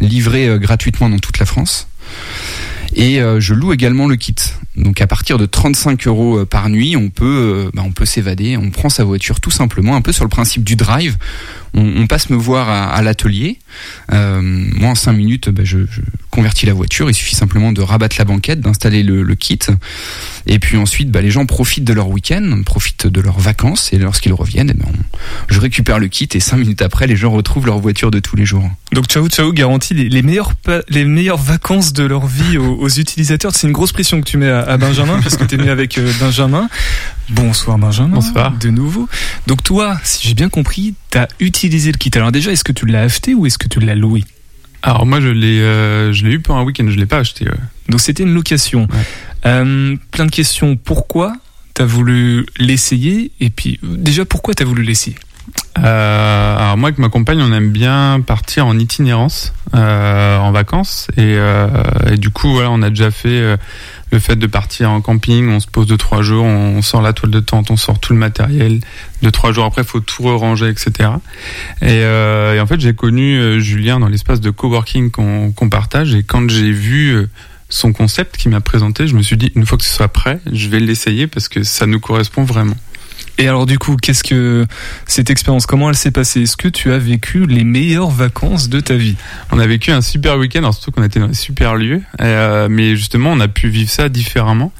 livré 0.00 0.58
gratuitement 0.58 1.10
dans 1.10 1.18
toute 1.18 1.38
la 1.38 1.44
France 1.44 1.86
et 2.94 3.20
euh, 3.20 3.40
je 3.40 3.54
loue 3.54 3.72
également 3.72 4.06
le 4.06 4.16
kit. 4.16 4.34
Donc 4.76 5.00
à 5.00 5.06
partir 5.06 5.38
de 5.38 5.46
35 5.46 6.06
euros 6.06 6.38
euh, 6.38 6.46
par 6.46 6.68
nuit, 6.68 6.96
euh, 6.96 7.70
bah, 7.74 7.82
on 7.84 7.92
peut 7.92 8.04
s'évader. 8.04 8.56
On 8.56 8.70
prend 8.70 8.88
sa 8.88 9.04
voiture 9.04 9.40
tout 9.40 9.50
simplement, 9.50 9.96
un 9.96 10.02
peu 10.02 10.12
sur 10.12 10.24
le 10.24 10.30
principe 10.30 10.64
du 10.64 10.76
drive. 10.76 11.16
On, 11.74 12.02
on 12.02 12.06
passe 12.06 12.28
me 12.30 12.36
voir 12.36 12.68
à, 12.68 12.84
à 12.92 13.02
l'atelier. 13.02 13.58
Euh, 14.12 14.40
moi, 14.42 14.90
en 14.90 14.94
5 14.94 15.12
minutes, 15.12 15.48
bah, 15.48 15.62
je, 15.64 15.78
je 15.90 16.00
convertis 16.30 16.66
la 16.66 16.72
voiture. 16.74 17.10
Il 17.10 17.14
suffit 17.14 17.34
simplement 17.34 17.72
de 17.72 17.80
rabattre 17.82 18.16
la 18.18 18.24
banquette, 18.24 18.60
d'installer 18.60 19.02
le, 19.02 19.22
le 19.22 19.34
kit. 19.34 19.58
Et 20.46 20.58
puis 20.58 20.76
ensuite, 20.76 21.10
bah, 21.10 21.20
les 21.22 21.30
gens 21.30 21.46
profitent 21.46 21.84
de 21.84 21.92
leur 21.92 22.08
week-end, 22.08 22.60
profitent 22.64 23.06
de 23.06 23.20
leurs 23.20 23.38
vacances. 23.38 23.92
Et 23.92 23.98
lorsqu'ils 23.98 24.32
reviennent, 24.32 24.70
eh 24.70 24.74
ben, 24.78 24.86
on- 24.88 25.18
je 25.48 25.60
récupère 25.60 25.98
le 25.98 26.08
kit. 26.08 26.28
Et 26.34 26.40
5 26.40 26.56
minutes 26.58 26.82
après, 26.82 27.06
les 27.06 27.16
gens 27.16 27.30
retrouvent 27.30 27.66
leur 27.66 27.78
voiture 27.78 28.10
de 28.10 28.18
tous 28.20 28.36
les 28.36 28.44
jours. 28.44 28.68
Donc 28.92 29.06
Ciao 29.06 29.26
Ciao 29.28 29.52
garantit 29.52 29.94
les, 29.94 30.08
les 30.08 30.22
meilleures 30.22 30.52
les 30.88 31.04
meilleures 31.04 31.38
vacances 31.38 31.92
de 31.92 32.04
leur 32.04 32.26
vie 32.26 32.58
aux, 32.58 32.76
aux 32.76 32.88
utilisateurs. 32.88 33.52
C'est 33.54 33.66
une 33.66 33.72
grosse 33.72 33.92
pression 33.92 34.20
que 34.20 34.26
tu 34.26 34.36
mets 34.36 34.48
à, 34.50 34.60
à 34.60 34.76
Benjamin 34.76 35.18
puisque 35.20 35.46
tu 35.46 35.54
es 35.54 35.58
venu 35.58 35.70
avec 35.70 35.96
euh, 35.98 36.10
Benjamin. 36.20 36.68
Bonsoir 37.30 37.78
Benjamin. 37.78 38.10
Bonsoir. 38.16 38.52
De 38.52 38.68
nouveau. 38.68 39.08
Donc 39.46 39.62
toi, 39.62 39.98
si 40.04 40.28
j'ai 40.28 40.34
bien 40.34 40.48
compris, 40.48 40.94
tu 41.12 41.18
as 41.18 41.28
utilisé 41.38 41.92
le 41.92 41.98
kit. 41.98 42.10
Alors 42.14 42.32
déjà, 42.32 42.50
est-ce 42.50 42.64
que 42.64 42.72
tu 42.72 42.86
l'as 42.86 43.02
acheté 43.02 43.34
ou 43.34 43.46
est-ce 43.46 43.58
que 43.58 43.68
tu 43.68 43.78
l'as 43.78 43.94
loué? 43.94 44.24
Alors 44.82 45.06
moi 45.06 45.20
je 45.20 45.28
l'ai 45.28 45.60
euh, 45.60 46.12
je 46.12 46.26
l'ai 46.26 46.32
eu 46.32 46.40
pour 46.40 46.56
un 46.56 46.64
week-end, 46.64 46.86
je 46.88 46.96
l'ai 46.96 47.06
pas 47.06 47.18
acheté. 47.18 47.44
ouais. 47.44 47.54
Donc 47.88 48.00
c'était 48.00 48.24
une 48.24 48.34
location. 48.34 48.88
Euh, 49.46 49.96
plein 50.10 50.26
de 50.26 50.30
questions. 50.30 50.76
Pourquoi 50.76 51.34
t'as 51.74 51.84
voulu 51.84 52.46
l'essayer? 52.58 53.30
Et 53.38 53.50
puis 53.50 53.78
déjà, 53.82 54.24
pourquoi 54.24 54.54
t'as 54.54 54.64
voulu 54.64 54.82
l'essayer? 54.82 55.16
Euh, 55.78 56.56
alors 56.58 56.76
moi 56.76 56.88
avec 56.88 56.98
ma 56.98 57.08
compagne 57.08 57.40
on 57.40 57.50
aime 57.52 57.70
bien 57.70 58.20
partir 58.24 58.66
en 58.66 58.78
itinérance 58.78 59.52
euh, 59.74 60.38
en 60.38 60.52
vacances. 60.52 61.08
Et, 61.16 61.34
euh, 61.36 61.68
et 62.10 62.16
du 62.16 62.30
coup 62.30 62.52
voilà 62.52 62.70
on 62.70 62.82
a 62.82 62.90
déjà 62.90 63.10
fait 63.10 63.56
le 64.10 64.18
fait 64.18 64.36
de 64.36 64.46
partir 64.46 64.90
en 64.90 65.00
camping. 65.00 65.48
On 65.48 65.60
se 65.60 65.66
pose 65.66 65.86
deux 65.86 65.96
trois 65.96 66.22
jours 66.22 66.44
on 66.44 66.82
sort 66.82 67.02
la 67.02 67.12
toile 67.12 67.30
de 67.30 67.40
tente 67.40 67.70
on 67.70 67.76
sort 67.76 67.98
tout 67.98 68.12
le 68.12 68.18
matériel. 68.18 68.80
Deux 69.22 69.30
trois 69.30 69.52
jours 69.52 69.64
après 69.64 69.84
faut 69.84 70.00
tout 70.00 70.22
ranger 70.38 70.68
etc 70.68 71.10
et, 71.80 72.04
en 72.60 72.66
fait 72.66 72.80
j'ai 72.80 72.94
connu 72.94 73.60
Julien 73.60 73.98
dans 73.98 74.08
l'espace 74.08 74.40
de 74.40 74.50
coworking 74.50 75.10
qu'on 75.10 75.68
partage. 75.70 76.14
Et 76.14 76.22
quand 76.22 76.48
j'ai 76.50 76.70
vu 76.70 77.26
son 77.68 77.94
concept 77.94 78.36
qu'il 78.36 78.50
m'a 78.50 78.60
présenté 78.60 79.06
je 79.06 79.16
me 79.16 79.22
suis 79.22 79.38
dit 79.38 79.50
une 79.54 79.64
fois 79.64 79.78
que 79.78 79.84
ce 79.84 79.94
soit 79.94 80.08
prêt 80.08 80.40
je 80.52 80.68
vais 80.68 80.78
l'essayer 80.78 81.26
parce 81.26 81.48
que 81.48 81.62
ça 81.62 81.86
nous 81.86 82.00
correspond 82.00 82.44
vraiment 82.44 82.76
Et 83.42 83.48
alors 83.48 83.66
du 83.66 83.76
coup, 83.76 83.96
qu'est-ce 83.96 84.22
que 84.22 84.68
cette 85.04 85.28
expérience 85.28 85.66
Comment 85.66 85.88
elle 85.88 85.96
s'est 85.96 86.12
passée? 86.12 86.42
Est-ce 86.42 86.56
que 86.56 86.68
tu 86.68 86.92
as 86.92 86.98
vécu 86.98 87.44
les 87.44 87.64
meilleures 87.64 88.12
vacances 88.12 88.68
de 88.68 88.78
ta 88.78 88.94
vie? 88.94 89.16
On 89.50 89.58
a 89.58 89.66
vécu 89.66 89.90
un 89.90 90.00
super 90.00 90.38
week-end, 90.38 90.70
surtout 90.70 90.92
qu'on 90.92 91.02
était 91.02 91.18
dans 91.18 91.26
des 91.26 91.34
super 91.34 91.74
lieux, 91.74 92.02
euh, 92.20 92.68
mais 92.70 92.94
justement 92.94 93.32
on 93.32 93.40
a 93.40 93.48
pu 93.48 93.68
vivre 93.68 93.90
ça 93.90 94.08
différemment. 94.08 94.72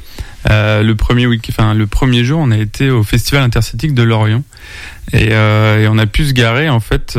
Euh, 0.48 0.84
le 0.84 0.94
premier 0.94 1.26
week, 1.26 1.48
enfin 1.50 1.74
le 1.74 1.88
premier 1.88 2.22
jour, 2.22 2.38
on 2.40 2.52
a 2.52 2.56
été 2.56 2.88
au 2.88 3.02
festival 3.02 3.42
intercitique 3.42 3.94
de 3.94 4.04
Lorient. 4.04 4.44
Et, 5.12 5.30
euh, 5.32 5.82
et 5.82 5.88
on 5.88 5.98
a 5.98 6.06
pu 6.06 6.24
se 6.24 6.32
garer 6.32 6.68
en 6.68 6.78
fait 6.78 7.18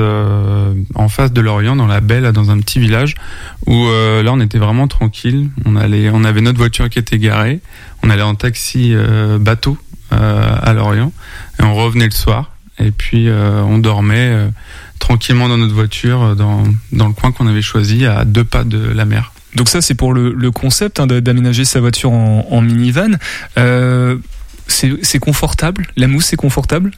en 0.95 1.09
face 1.09 1.33
de 1.33 1.41
Lorient, 1.41 1.75
dans 1.75 1.87
la 1.87 1.99
là, 1.99 2.31
dans 2.31 2.51
un 2.51 2.59
petit 2.59 2.79
village 2.79 3.15
où 3.67 3.85
là 3.85 4.31
on 4.31 4.39
était 4.39 4.59
vraiment 4.59 4.87
tranquille. 4.87 5.49
On 5.65 5.75
allait, 5.75 6.09
on 6.09 6.23
avait 6.23 6.39
notre 6.39 6.57
voiture 6.57 6.89
qui 6.89 6.99
était 6.99 7.19
garée, 7.19 7.59
on 8.01 8.09
allait 8.09 8.21
en 8.21 8.35
taxi 8.35 8.95
bateau 9.41 9.77
à 10.13 10.73
Lorient 10.73 11.11
et 11.59 11.63
on 11.63 11.75
revenait 11.75 12.05
le 12.05 12.11
soir 12.11 12.51
et 12.79 12.91
puis 12.91 13.29
euh, 13.29 13.61
on 13.61 13.77
dormait 13.77 14.31
euh, 14.31 14.47
tranquillement 14.99 15.47
dans 15.47 15.57
notre 15.57 15.73
voiture, 15.73 16.21
euh, 16.23 16.35
dans, 16.35 16.63
dans 16.91 17.07
le 17.07 17.13
coin 17.13 17.31
qu'on 17.31 17.47
avait 17.47 17.61
choisi, 17.61 18.05
à 18.05 18.25
deux 18.25 18.43
pas 18.43 18.63
de 18.63 18.79
la 18.79 19.05
mer. 19.05 19.31
Donc 19.55 19.69
ça, 19.69 19.81
c'est 19.81 19.93
pour 19.93 20.13
le, 20.13 20.33
le 20.33 20.51
concept 20.51 20.99
hein, 20.99 21.05
d'aménager 21.05 21.65
sa 21.65 21.79
voiture 21.79 22.11
en, 22.11 22.47
en 22.49 22.61
minivan. 22.61 23.17
Euh, 23.57 24.17
c'est 24.67 25.19
confortable? 25.19 25.85
La 25.97 26.07
mousse, 26.07 26.25
c'est 26.25 26.37
confortable? 26.37 26.91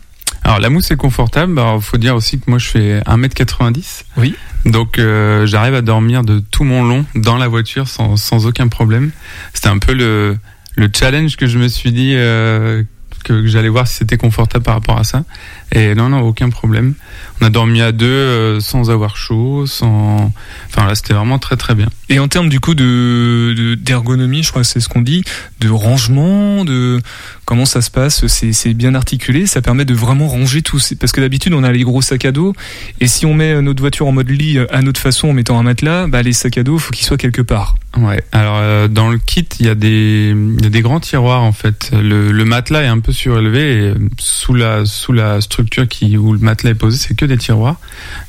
Alors 0.43 0.59
la 0.59 0.69
mousse 0.69 0.91
est 0.91 0.95
confortable. 0.95 1.57
Alors 1.59 1.83
faut 1.83 1.97
dire 1.97 2.15
aussi 2.15 2.39
que 2.39 2.43
moi 2.47 2.59
je 2.59 2.67
fais 2.67 2.99
1m90. 3.01 4.03
Oui. 4.17 4.35
Donc 4.65 4.99
euh, 4.99 5.45
j'arrive 5.47 5.73
à 5.73 5.81
dormir 5.81 6.23
de 6.23 6.39
tout 6.39 6.63
mon 6.63 6.83
long 6.83 7.05
dans 7.15 7.37
la 7.37 7.47
voiture 7.47 7.87
sans, 7.87 8.15
sans 8.15 8.45
aucun 8.45 8.67
problème. 8.67 9.11
C'était 9.53 9.69
un 9.69 9.79
peu 9.79 9.93
le, 9.93 10.37
le 10.75 10.89
challenge 10.95 11.35
que 11.35 11.47
je 11.47 11.57
me 11.57 11.67
suis 11.67 11.91
dit 11.91 12.13
euh, 12.15 12.83
que, 13.25 13.45
j'allais 13.47 13.69
voir 13.69 13.87
si 13.87 13.95
c'était 13.95 14.17
confortable 14.17 14.63
par 14.63 14.75
rapport 14.75 14.97
à 14.97 15.03
ça. 15.03 15.23
Et 15.71 15.95
non, 15.95 16.09
non, 16.09 16.21
aucun 16.21 16.49
problème. 16.49 16.93
On 17.41 17.45
a 17.45 17.49
dormi 17.49 17.81
à 17.81 17.91
deux 17.91 18.05
euh, 18.05 18.59
sans 18.59 18.89
avoir 18.91 19.17
chaud, 19.17 19.65
sans... 19.65 20.31
Enfin 20.69 20.87
là, 20.87 20.95
c'était 20.95 21.13
vraiment 21.13 21.39
très 21.39 21.57
très 21.57 21.75
bien. 21.75 21.87
Et 22.09 22.19
en 22.19 22.27
termes 22.27 22.49
du 22.49 22.59
coup 22.59 22.75
de 22.75 23.53
de- 23.55 23.75
d'ergonomie, 23.75 24.43
je 24.43 24.49
crois 24.51 24.61
que 24.61 24.67
c'est 24.67 24.79
ce 24.79 24.87
qu'on 24.87 25.01
dit, 25.01 25.23
de 25.59 25.69
rangement, 25.69 26.63
de 26.63 27.01
comment 27.45 27.65
ça 27.65 27.81
se 27.81 27.91
passe, 27.91 28.25
c'est 28.27 28.73
bien 28.73 28.95
articulé, 28.95 29.45
ça 29.45 29.61
permet 29.61 29.85
de 29.85 29.93
vraiment 29.93 30.27
ranger 30.27 30.61
tout. 30.61 30.79
Parce 30.99 31.11
que 31.11 31.21
d'habitude 31.21 31.53
on 31.53 31.63
a 31.63 31.71
les 31.71 31.83
gros 31.83 32.01
sacs 32.01 32.25
à 32.25 32.31
dos, 32.31 32.53
et 32.99 33.07
si 33.07 33.25
on 33.25 33.33
met 33.33 33.61
notre 33.61 33.81
voiture 33.81 34.07
en 34.07 34.11
mode 34.11 34.29
lit 34.29 34.57
euh, 34.57 34.67
à 34.75 34.81
notre 34.81 34.99
façon 34.99 35.29
en 35.29 35.33
mettant 35.33 35.59
un 35.59 35.63
matelas, 35.63 36.07
bah 36.07 36.21
les 36.21 36.33
sacs 36.33 36.57
à 36.57 36.63
dos 36.63 36.77
faut 36.77 36.91
qu'ils 36.91 37.05
soient 37.05 37.17
quelque 37.17 37.41
part. 37.41 37.75
Ouais. 37.97 38.21
Alors 38.33 38.57
euh, 38.59 38.87
dans 38.89 39.09
le 39.09 39.17
kit, 39.17 39.47
il 39.59 39.65
y 39.65 39.69
a 39.69 39.75
des 39.75 40.33
il 40.35 40.63
y 40.63 40.67
a 40.67 40.69
des 40.69 40.81
grands 40.81 40.99
tiroirs 40.99 41.43
en 41.43 41.53
fait. 41.53 41.91
Le, 41.93 42.31
le 42.31 42.45
matelas 42.45 42.83
est 42.83 42.87
un 42.87 42.99
peu 42.99 43.13
surélevé 43.13 43.77
euh, 43.77 43.95
sous 44.19 44.53
la 44.53 44.85
sous 44.85 45.13
la 45.13 45.39
structure 45.39 45.87
qui 45.87 46.17
où 46.17 46.33
le 46.33 46.39
matelas 46.39 46.71
est 46.71 46.75
posé, 46.75 46.97
c'est 46.97 47.15
que 47.15 47.25
des 47.25 47.37
tiroirs 47.37 47.77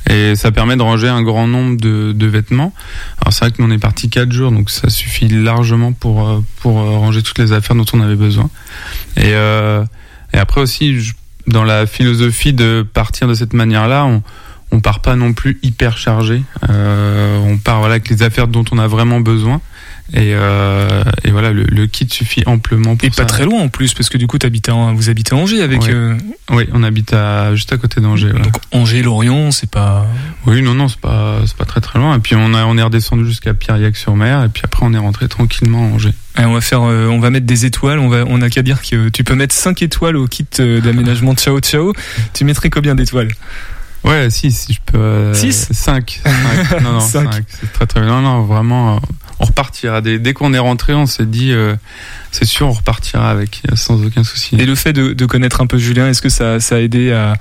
et 0.08 0.36
ça 0.36 0.52
permet 0.52 0.76
de 0.76 0.82
ranger 0.82 1.08
un 1.08 1.22
grand 1.22 1.48
nombre 1.48 1.80
de, 1.80 2.12
de 2.12 2.26
vêtements. 2.26 2.72
Alors 3.20 3.32
c'est 3.32 3.40
vrai 3.40 3.50
que 3.50 3.60
nous 3.60 3.68
on 3.68 3.72
est 3.72 3.78
parti 3.78 4.08
quatre 4.08 4.30
jours, 4.30 4.52
donc 4.52 4.70
ça 4.70 4.88
suffit 4.88 5.28
largement 5.28 5.92
pour 5.92 6.28
euh, 6.28 6.44
pour 6.60 6.78
euh, 6.78 6.98
ranger 6.98 7.22
toutes 7.22 7.38
les 7.38 7.52
affaires 7.52 7.74
dont 7.74 7.86
on 7.92 8.00
avait 8.00 8.14
besoin. 8.16 8.50
Et 9.16 9.32
euh, 9.34 9.84
et 10.32 10.38
après 10.38 10.60
aussi 10.60 11.00
je- 11.00 11.14
dans 11.46 11.64
la 11.64 11.86
philosophie 11.86 12.52
de 12.52 12.84
partir 12.92 13.28
de 13.28 13.34
cette 13.34 13.52
manière-là, 13.52 14.04
on 14.04 14.22
on 14.72 14.80
part 14.80 15.00
pas 15.00 15.14
non 15.14 15.32
plus 15.32 15.58
hyper 15.62 15.96
chargé. 15.96 16.42
Euh, 16.68 17.38
on 17.38 17.56
part 17.56 17.78
voilà 17.78 17.94
avec 17.94 18.08
les 18.08 18.22
affaires 18.24 18.48
dont 18.48 18.64
on 18.72 18.78
a 18.78 18.86
vraiment 18.88 19.20
besoin. 19.20 19.60
Et, 20.14 20.34
euh, 20.34 21.02
et 21.24 21.30
voilà, 21.32 21.50
le, 21.52 21.64
le 21.64 21.86
kit 21.86 22.06
suffit 22.08 22.42
amplement 22.46 22.94
pour 22.96 23.06
Et 23.08 23.10
ça. 23.10 23.22
pas 23.22 23.26
très 23.26 23.44
loin 23.44 23.60
en 23.62 23.68
plus, 23.68 23.92
parce 23.92 24.08
que 24.08 24.16
du 24.18 24.28
coup 24.28 24.38
t'habites 24.38 24.68
à- 24.68 24.92
vous 24.94 25.10
habitez 25.10 25.34
à 25.34 25.38
Angers 25.38 25.62
avec 25.62 25.82
Ouais. 25.82 25.90
euh, 25.90 26.14
Oui, 26.52 26.64
on 26.72 26.84
habite 26.84 27.12
à, 27.12 27.54
juste 27.56 27.72
à 27.72 27.76
côté 27.76 28.00
d'Angers. 28.00 28.28
voilà. 28.30 28.44
donc 28.44 28.54
Angers, 28.70 29.02
Lorient, 29.02 29.50
c'est 29.50 29.68
pas. 29.68 30.06
Oui, 30.46 30.62
non, 30.62 30.74
non, 30.74 30.86
c'est 30.88 31.00
pas, 31.00 31.40
pas 31.58 31.64
très 31.64 31.80
très 31.80 31.98
loin. 31.98 32.16
Et 32.16 32.20
puis 32.20 32.36
on, 32.36 32.54
a, 32.54 32.64
on 32.66 32.78
est 32.78 32.82
redescendu 32.82 33.26
jusqu'à 33.26 33.52
Pierriac-sur-Mer. 33.52 34.44
Et 34.44 34.48
puis 34.48 34.62
après, 34.64 34.86
on 34.86 34.94
est 34.94 34.98
rentré 34.98 35.26
tranquillement 35.28 35.86
à 35.90 35.94
Angers. 35.94 36.14
Et 36.38 36.44
on 36.44 36.52
va 36.52 36.60
faire, 36.60 36.82
euh, 36.82 37.08
on 37.08 37.18
va 37.18 37.30
mettre 37.30 37.46
des 37.46 37.66
étoiles. 37.66 37.98
On 37.98 38.08
va, 38.08 38.24
on 38.28 38.40
a 38.42 38.48
qu'à 38.48 38.62
dire 38.62 38.82
que 38.82 39.08
tu 39.08 39.24
peux 39.24 39.34
mettre 39.34 39.54
5 39.54 39.82
étoiles 39.82 40.16
au 40.16 40.26
kit 40.28 40.46
euh, 40.60 40.80
d'aménagement 40.80 41.34
Ciao 41.34 41.58
Ciao. 41.60 41.92
Tu 42.32 42.44
mettrais 42.44 42.70
combien 42.70 42.94
d'étoiles? 42.94 43.28
Ouais, 44.04 44.30
si, 44.30 44.52
si 44.52 44.72
je 44.74 44.78
peux. 44.86 44.98
Euh, 44.98 45.34
Six? 45.34 45.68
5. 45.72 46.20
Non, 46.82 46.92
non, 46.92 47.00
Cinq. 47.00 47.32
5. 47.32 47.44
C'est 47.48 47.72
très 47.72 47.86
très 47.86 48.00
bien. 48.00 48.10
Non, 48.10 48.20
non, 48.20 48.42
vraiment, 48.42 48.96
euh, 48.96 48.98
on 49.38 49.44
repartira. 49.44 50.00
Dès, 50.00 50.18
dès 50.18 50.32
qu'on 50.32 50.54
est 50.54 50.58
rentré, 50.58 50.94
on 50.94 51.06
s'est 51.06 51.26
dit, 51.26 51.52
euh, 51.52 51.74
c'est 52.30 52.44
sûr, 52.44 52.66
on 52.66 52.72
repartira 52.72 53.30
avec, 53.30 53.62
euh, 53.70 53.76
sans 53.76 54.04
aucun 54.04 54.24
souci. 54.24 54.56
Et 54.56 54.66
le 54.66 54.74
fait 54.74 54.92
de, 54.92 55.12
de 55.12 55.26
connaître 55.26 55.60
un 55.60 55.66
peu 55.66 55.78
Julien, 55.78 56.08
est-ce 56.08 56.22
que 56.22 56.28
ça, 56.28 56.60
ça 56.60 56.76
a 56.76 56.78
aidé 56.78 57.12
à, 57.12 57.34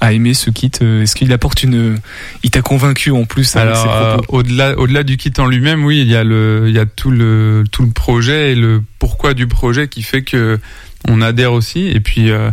à 0.00 0.12
aimer 0.12 0.34
ce 0.34 0.50
kit 0.50 0.70
euh, 0.82 1.02
Est-ce 1.02 1.14
qu'il 1.14 1.32
apporte 1.32 1.62
une, 1.62 1.98
il 2.42 2.50
t'a 2.50 2.62
convaincu 2.62 3.10
en 3.10 3.24
plus 3.24 3.56
Alors, 3.56 3.86
euh, 3.90 4.16
au-delà, 4.28 4.78
au-delà 4.78 5.02
du 5.02 5.16
kit 5.16 5.32
en 5.38 5.46
lui-même, 5.46 5.84
oui, 5.84 6.00
il 6.00 6.08
y 6.08 6.16
a 6.16 6.24
le, 6.24 6.64
il 6.68 6.74
y 6.74 6.78
a 6.78 6.86
tout 6.86 7.10
le, 7.10 7.64
tout 7.70 7.82
le 7.82 7.90
projet 7.90 8.52
et 8.52 8.54
le 8.54 8.82
pourquoi 8.98 9.34
du 9.34 9.46
projet 9.46 9.88
qui 9.88 10.02
fait 10.02 10.22
que 10.22 10.58
on 11.06 11.22
adhère 11.22 11.52
aussi. 11.52 11.86
Et 11.88 12.00
puis, 12.00 12.30
euh, 12.30 12.50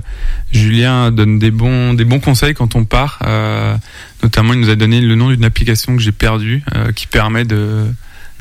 Julien 0.51 1.11
donne 1.11 1.39
des 1.39 1.51
bons, 1.51 1.93
des 1.93 2.05
bons 2.05 2.19
conseils 2.19 2.53
quand 2.53 2.75
on 2.75 2.85
part. 2.85 3.19
Euh, 3.25 3.75
notamment, 4.23 4.53
il 4.53 4.59
nous 4.59 4.69
a 4.69 4.75
donné 4.75 5.01
le 5.01 5.15
nom 5.15 5.29
d'une 5.29 5.45
application 5.45 5.95
que 5.95 6.01
j'ai 6.01 6.11
perdue, 6.11 6.63
euh, 6.75 6.91
qui 6.91 7.07
permet 7.07 7.43
de, 7.43 7.85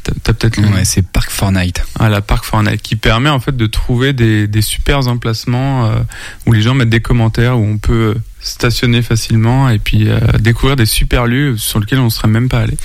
t'as, 0.05 0.33
peut-être 0.33 0.57
le 0.59 0.69
Ouais, 0.69 0.85
c'est 0.85 1.07
Park 1.07 1.31
Fortnite. 1.31 1.83
à 1.99 2.09
la 2.09 2.21
Park 2.21 2.45
Fortnite, 2.45 2.83
qui 2.83 2.97
permet 2.97 3.31
en 3.31 3.41
fait 3.41 3.57
de 3.57 3.67
trouver 3.67 4.13
des, 4.13 4.47
des 4.47 4.63
super 4.63 5.09
emplacements 5.09 5.87
euh, 5.87 6.01
où 6.47 6.53
les 6.53 6.63
gens 6.63 6.75
mettent 6.75 6.91
des 6.91 7.01
commentaires, 7.01 7.59
où 7.59 7.65
on 7.65 7.79
peut 7.79 8.15
stationner 8.41 9.03
facilement 9.03 9.69
et 9.71 9.79
puis 9.79 10.09
euh, 10.09 10.19
découvrir 10.39 10.77
des 10.77 10.87
super 10.87 11.27
lieux 11.27 11.57
sur 11.57 11.81
lesquels 11.81 11.99
on 11.99 12.05
ne 12.05 12.11
serait 12.11 12.29
même 12.29 12.49
pas 12.49 12.61
allé. 12.61 12.77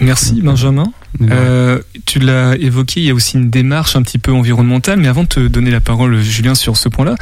Merci 0.00 0.40
Benjamin. 0.40 0.92
Euh, 1.22 1.80
tu 2.06 2.20
l'as 2.20 2.54
évoqué, 2.56 3.00
il 3.00 3.06
y 3.06 3.10
a 3.10 3.14
aussi 3.14 3.36
une 3.36 3.50
démarche 3.50 3.96
un 3.96 4.02
petit 4.02 4.18
peu 4.18 4.32
environnementale, 4.32 5.00
mais 5.00 5.08
avant 5.08 5.24
de 5.24 5.28
te 5.28 5.40
donner 5.40 5.70
la 5.70 5.80
parole, 5.80 6.20
Julien, 6.20 6.54
sur 6.54 6.76
ce 6.76 6.88
point-là, 6.88 7.16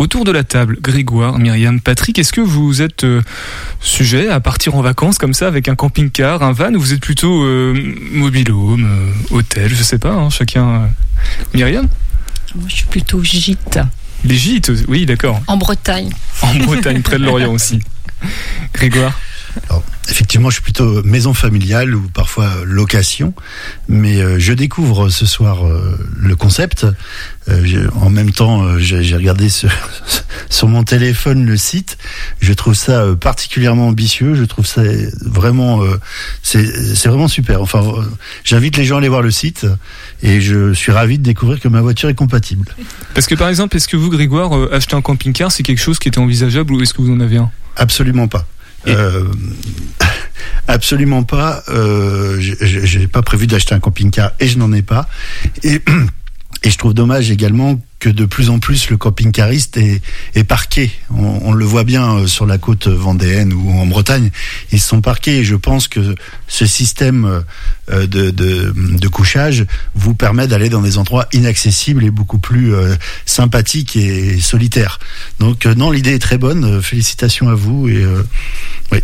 autour 0.00 0.24
de 0.24 0.32
la 0.32 0.44
table, 0.44 0.78
Grégoire, 0.80 1.38
Myriam, 1.38 1.78
Patrick, 1.78 2.18
est-ce 2.18 2.32
que 2.32 2.40
vous 2.40 2.80
êtes 2.80 3.04
euh, 3.04 3.20
sujet 3.80 4.28
à 4.30 4.40
partir 4.40 4.74
en 4.74 4.80
vacances 4.80 5.18
comme 5.18 5.34
ça 5.34 5.46
avec 5.46 5.68
un 5.68 5.74
camping-car, 5.74 6.42
un 6.42 6.52
van, 6.52 6.72
ou 6.74 6.80
vous 6.80 6.94
êtes 6.94 7.00
plutôt 7.00 7.44
euh, 7.44 7.74
mobile 8.12 8.50
home, 8.50 8.86
euh, 8.86 9.36
hôtel, 9.36 9.68
je 9.68 9.82
sais 9.82 9.98
pas, 9.98 10.12
hein, 10.12 10.30
chacun. 10.30 10.66
euh. 10.68 10.86
Myriam? 11.52 11.86
Moi, 12.54 12.64
je 12.68 12.76
suis 12.76 12.86
plutôt 12.86 13.22
gîte. 13.22 13.78
Les 14.24 14.36
gîtes, 14.36 14.72
oui, 14.88 15.04
d'accord. 15.04 15.40
En 15.46 15.58
Bretagne. 15.58 16.10
En 16.42 16.54
Bretagne, 16.56 17.02
près 17.02 17.18
de 17.18 17.24
Lorient 17.24 17.52
aussi. 17.52 17.80
Grégoire? 18.74 19.12
Alors, 19.68 19.82
effectivement, 20.08 20.48
je 20.50 20.54
suis 20.54 20.62
plutôt 20.62 21.02
maison 21.02 21.34
familiale 21.34 21.94
ou 21.94 22.02
parfois 22.02 22.50
location, 22.64 23.34
mais 23.88 24.20
euh, 24.20 24.38
je 24.38 24.52
découvre 24.52 25.08
ce 25.08 25.26
soir 25.26 25.66
euh, 25.66 25.98
le 26.16 26.36
concept. 26.36 26.86
Euh, 27.48 27.88
en 27.94 28.10
même 28.10 28.32
temps, 28.32 28.78
j'ai 28.78 29.16
regardé 29.16 29.48
sur, 29.48 29.70
sur 30.50 30.68
mon 30.68 30.84
téléphone 30.84 31.46
le 31.46 31.56
site. 31.56 31.98
Je 32.40 32.52
trouve 32.52 32.74
ça 32.74 33.04
particulièrement 33.20 33.88
ambitieux. 33.88 34.34
Je 34.34 34.44
trouve 34.44 34.66
ça 34.66 34.82
vraiment, 35.20 35.82
c'est 36.42 37.06
vraiment 37.06 37.28
super. 37.28 37.60
Enfin, 37.60 37.82
j'invite 38.44 38.76
les 38.76 38.84
gens 38.84 38.96
à 38.96 38.98
aller 38.98 39.08
voir 39.08 39.22
le 39.22 39.30
site 39.30 39.66
et 40.22 40.40
je 40.40 40.72
suis 40.74 40.92
ravi 40.92 41.18
de 41.18 41.24
découvrir 41.24 41.60
que 41.60 41.68
ma 41.68 41.80
voiture 41.80 42.08
est 42.08 42.14
compatible. 42.14 42.74
Parce 43.14 43.26
que 43.26 43.34
par 43.34 43.48
exemple, 43.48 43.76
est-ce 43.76 43.88
que 43.88 43.96
vous, 43.96 44.10
Grégoire, 44.10 44.72
acheter 44.72 44.94
un 44.94 45.02
camping-car, 45.02 45.50
c'est 45.50 45.62
quelque 45.62 45.80
chose 45.80 45.98
qui 45.98 46.08
était 46.08 46.18
envisageable 46.18 46.72
ou 46.72 46.82
est-ce 46.82 46.94
que 46.94 47.02
vous 47.02 47.12
en 47.12 47.20
avez 47.20 47.38
un? 47.38 47.50
Absolument 47.76 48.28
pas. 48.28 48.46
Euh, 48.88 49.24
absolument 50.68 51.22
pas. 51.22 51.62
Euh, 51.68 52.36
j'ai- 52.40 53.06
pas 53.08 53.22
prévu 53.22 53.46
d'acheter 53.46 53.74
un 53.74 53.80
camping-car 53.80 54.32
et 54.40 54.46
je 54.48 54.58
n'en 54.58 54.72
ai 54.72 54.82
pas. 54.82 55.08
et 56.62 56.70
je 56.70 56.76
trouve 56.76 56.92
dommage 56.94 57.30
également 57.30 57.80
que 58.00 58.08
de 58.08 58.24
plus 58.24 58.48
en 58.48 58.58
plus 58.58 58.88
le 58.90 58.96
camping-cariste 58.96 59.76
est, 59.76 60.02
est 60.34 60.44
parqué. 60.44 60.90
On, 61.10 61.40
on 61.42 61.52
le 61.52 61.64
voit 61.64 61.84
bien 61.84 62.16
euh, 62.16 62.26
sur 62.26 62.46
la 62.46 62.58
côte 62.58 62.88
vendéenne 62.88 63.52
ou 63.52 63.70
en 63.72 63.86
Bretagne. 63.86 64.30
Ils 64.72 64.80
sont 64.80 65.00
parqués 65.00 65.38
et 65.38 65.44
je 65.44 65.54
pense 65.54 65.86
que 65.88 66.14
ce 66.48 66.66
système 66.66 67.42
euh, 67.90 68.06
de, 68.06 68.30
de, 68.30 68.74
de 68.74 69.08
couchage 69.08 69.66
vous 69.94 70.14
permet 70.14 70.46
d'aller 70.48 70.68
dans 70.70 70.80
des 70.80 70.96
endroits 70.98 71.26
inaccessibles 71.32 72.04
et 72.04 72.10
beaucoup 72.10 72.38
plus 72.38 72.74
euh, 72.74 72.94
sympathiques 73.26 73.96
et 73.96 74.40
solitaires. 74.40 74.98
Donc 75.38 75.66
non, 75.66 75.90
l'idée 75.90 76.14
est 76.14 76.18
très 76.18 76.38
bonne. 76.38 76.80
Félicitations 76.82 77.48
à 77.48 77.54
vous 77.54 77.88
et 77.88 78.02
euh, 78.02 78.22
oui, 78.92 78.98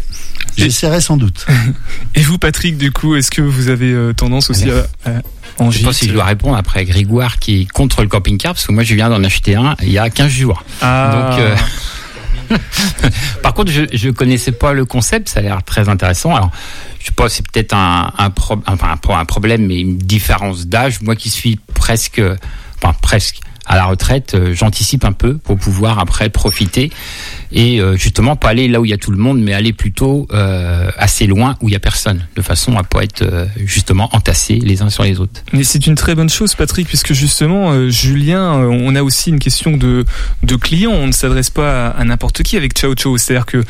j'essaierai 0.57 1.01
sans 1.01 1.17
doute. 1.17 1.47
Et 2.15 2.23
vous, 2.23 2.39
Patrick, 2.39 2.77
du 2.79 2.91
coup, 2.93 3.15
est-ce 3.17 3.31
que 3.31 3.43
vous 3.43 3.69
avez 3.69 3.93
euh, 3.93 4.13
tendance 4.13 4.51
aussi 4.51 4.69
à, 4.71 4.87
à 5.09 5.13
en 5.59 5.71
Je 5.71 5.79
sais 5.79 5.85
pas 5.85 5.91
gîte 5.93 5.99
si 6.01 6.09
je 6.09 6.13
dois 6.13 6.25
répondre 6.25 6.57
après 6.57 6.85
Grégoire 6.85 7.39
qui 7.39 7.63
est 7.63 7.67
contre 7.67 8.03
le 8.03 8.09
camping-car, 8.09 8.55
parce 8.55 8.67
que 8.67 8.73
moi 8.73 8.83
je 8.83 8.95
viens 8.95 9.09
d'en 9.09 9.23
acheter 9.25 9.55
un 9.55 9.75
il 9.83 9.91
y 9.91 9.99
a 9.99 10.11
15 10.11 10.29
jours. 10.31 10.65
Ah. 10.83 11.31
Donc, 11.31 11.41
euh, 11.41 11.57
Par 13.43 13.55
contre, 13.55 13.73
je 13.73 13.83
je 13.93 14.11
connaissais 14.11 14.53
pas 14.53 14.73
le 14.73 14.85
concept, 14.85 15.29
ça 15.29 15.41
a 15.41 15.43
l'air 15.43 15.63
très 15.65 15.89
intéressant. 15.89 16.35
Alors, 16.35 16.51
je 17.01 17.07
sais 17.07 17.13
pas, 17.13 17.29
c'est 17.29 17.45
peut-être 17.49 17.73
un, 17.75 18.13
un, 18.19 18.31
pro- 18.31 18.63
enfin, 18.67 18.97
un 19.09 19.25
problème, 19.25 19.67
mais 19.67 19.81
une 19.81 19.99
différence 19.99 20.67
d'âge. 20.67 21.01
Moi 21.03 21.17
qui 21.17 21.31
suis 21.31 21.59
presque, 21.75 22.21
enfin 22.81 22.95
presque 23.03 23.41
à 23.67 23.77
la 23.77 23.87
retraite, 23.87 24.35
euh, 24.35 24.55
j'anticipe 24.55 25.05
un 25.05 25.13
peu 25.13 25.37
pour 25.37 25.57
pouvoir 25.59 25.99
après 25.99 26.31
profiter 26.31 26.91
et 27.53 27.81
euh, 27.81 27.97
justement 27.97 28.37
pas 28.37 28.51
aller 28.51 28.69
là 28.69 28.81
où 28.81 28.85
il 28.85 28.91
y 28.91 28.95
a 28.95 28.99
tout 28.99 29.11
le 29.11 29.19
monde, 29.19 29.41
mais 29.41 29.55
aller 29.55 29.73
plutôt 29.73 30.27
euh, 30.33 30.91
assez 30.97 31.27
loin 31.27 31.57
où 31.61 31.69
il 31.69 31.73
y 31.73 31.77
a 31.77 31.81
personne, 31.81 32.27
de 32.37 32.43
façon 32.43 32.77
à 32.77 32.85
pas 32.85 33.03
être 33.03 33.25
justement 33.57 34.09
entassés 34.15 34.61
les 34.63 34.83
uns 34.83 34.91
sur 34.91 35.03
les 35.03 35.21
autres. 35.21 35.43
Mais 35.53 35.65
c'est 35.65 35.87
une 35.87 35.95
très 35.95 36.15
bonne 36.15 36.29
chose, 36.29 36.55
Patrick, 36.55 36.87
puisque 36.87 37.13
justement, 37.13 37.73
euh, 37.73 37.89
Julien, 37.89 38.53
on 38.53 38.95
a 38.95 39.03
aussi 39.03 39.31
une 39.31 39.39
question 39.39 39.77
de, 39.77 40.05
de 40.43 40.57
client. 40.57 40.93
On 40.93 41.07
ne 41.07 41.13
s'adresse 41.13 41.51
pas 41.51 41.89
à, 41.89 41.91
à 41.91 42.05
n'importe 42.05 42.43
qui 42.43 42.57
avec 42.57 42.73
Ciao 42.77 42.95
Ciao. 42.95 43.17
C'est-à-dire 43.19 43.47
que 43.47 43.65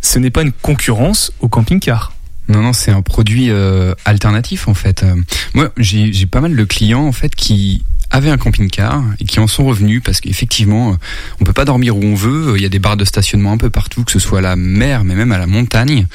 ce 0.00 0.18
n'est 0.18 0.30
pas 0.30 0.42
une 0.42 0.52
concurrence 0.52 1.32
au 1.40 1.48
camping-car. 1.48 2.12
Non, 2.48 2.60
non, 2.60 2.72
c'est 2.72 2.90
un 2.90 3.02
produit 3.02 3.50
euh, 3.50 3.94
alternatif 4.04 4.68
en 4.68 4.74
fait. 4.74 5.04
Euh, 5.04 5.14
moi, 5.54 5.70
j'ai 5.76 6.12
j'ai 6.12 6.26
pas 6.26 6.40
mal 6.40 6.56
de 6.56 6.64
clients 6.64 7.06
en 7.06 7.12
fait 7.12 7.34
qui 7.34 7.84
avaient 8.12 8.30
un 8.30 8.36
camping-car 8.36 9.02
et 9.18 9.24
qui 9.24 9.40
en 9.40 9.46
sont 9.48 9.64
revenus 9.64 10.02
parce 10.04 10.20
qu'effectivement, 10.20 10.92
euh, 10.92 10.96
on 11.40 11.44
peut 11.44 11.52
pas 11.52 11.64
dormir 11.64 11.96
où 11.96 12.04
on 12.04 12.14
veut. 12.14 12.54
Il 12.56 12.62
y 12.62 12.66
a 12.66 12.68
des 12.68 12.78
barres 12.78 12.96
de 12.96 13.04
stationnement 13.04 13.52
un 13.52 13.58
peu 13.58 13.70
partout, 13.70 14.04
que 14.04 14.12
ce 14.12 14.18
soit 14.18 14.38
à 14.38 14.42
la 14.42 14.56
mer, 14.56 15.04
mais 15.04 15.14
même 15.14 15.32
à 15.32 15.38
la 15.38 15.46
montagne. 15.46 16.06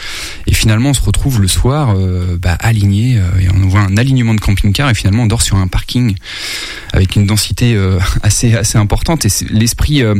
Et 0.45 0.53
finalement, 0.53 0.89
on 0.89 0.93
se 0.93 1.01
retrouve 1.01 1.41
le 1.41 1.47
soir 1.47 1.93
euh, 1.95 2.37
bah, 2.39 2.57
aligné 2.59 3.17
euh, 3.17 3.39
et 3.41 3.49
on 3.49 3.67
voit 3.67 3.81
un 3.81 3.97
alignement 3.97 4.33
de 4.33 4.39
camping-car 4.39 4.89
et 4.89 4.93
finalement 4.93 5.23
on 5.23 5.27
dort 5.27 5.41
sur 5.41 5.57
un 5.57 5.67
parking 5.67 6.15
avec 6.93 7.15
une 7.15 7.25
densité 7.25 7.75
euh, 7.75 7.99
assez 8.23 8.55
assez 8.55 8.77
importante. 8.77 9.25
Et 9.25 9.29
l'esprit 9.49 10.03
euh, 10.03 10.15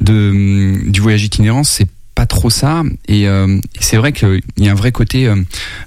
de 0.00 0.82
du 0.86 1.00
voyage 1.00 1.24
itinérant, 1.24 1.64
c'est 1.64 1.86
pas 2.14 2.26
trop 2.26 2.50
ça. 2.50 2.82
Et, 3.08 3.26
euh, 3.26 3.56
et 3.56 3.80
c'est 3.80 3.96
vrai 3.96 4.12
qu'il 4.12 4.42
y 4.58 4.68
a 4.68 4.72
un 4.72 4.74
vrai 4.74 4.92
côté 4.92 5.26
euh, 5.26 5.36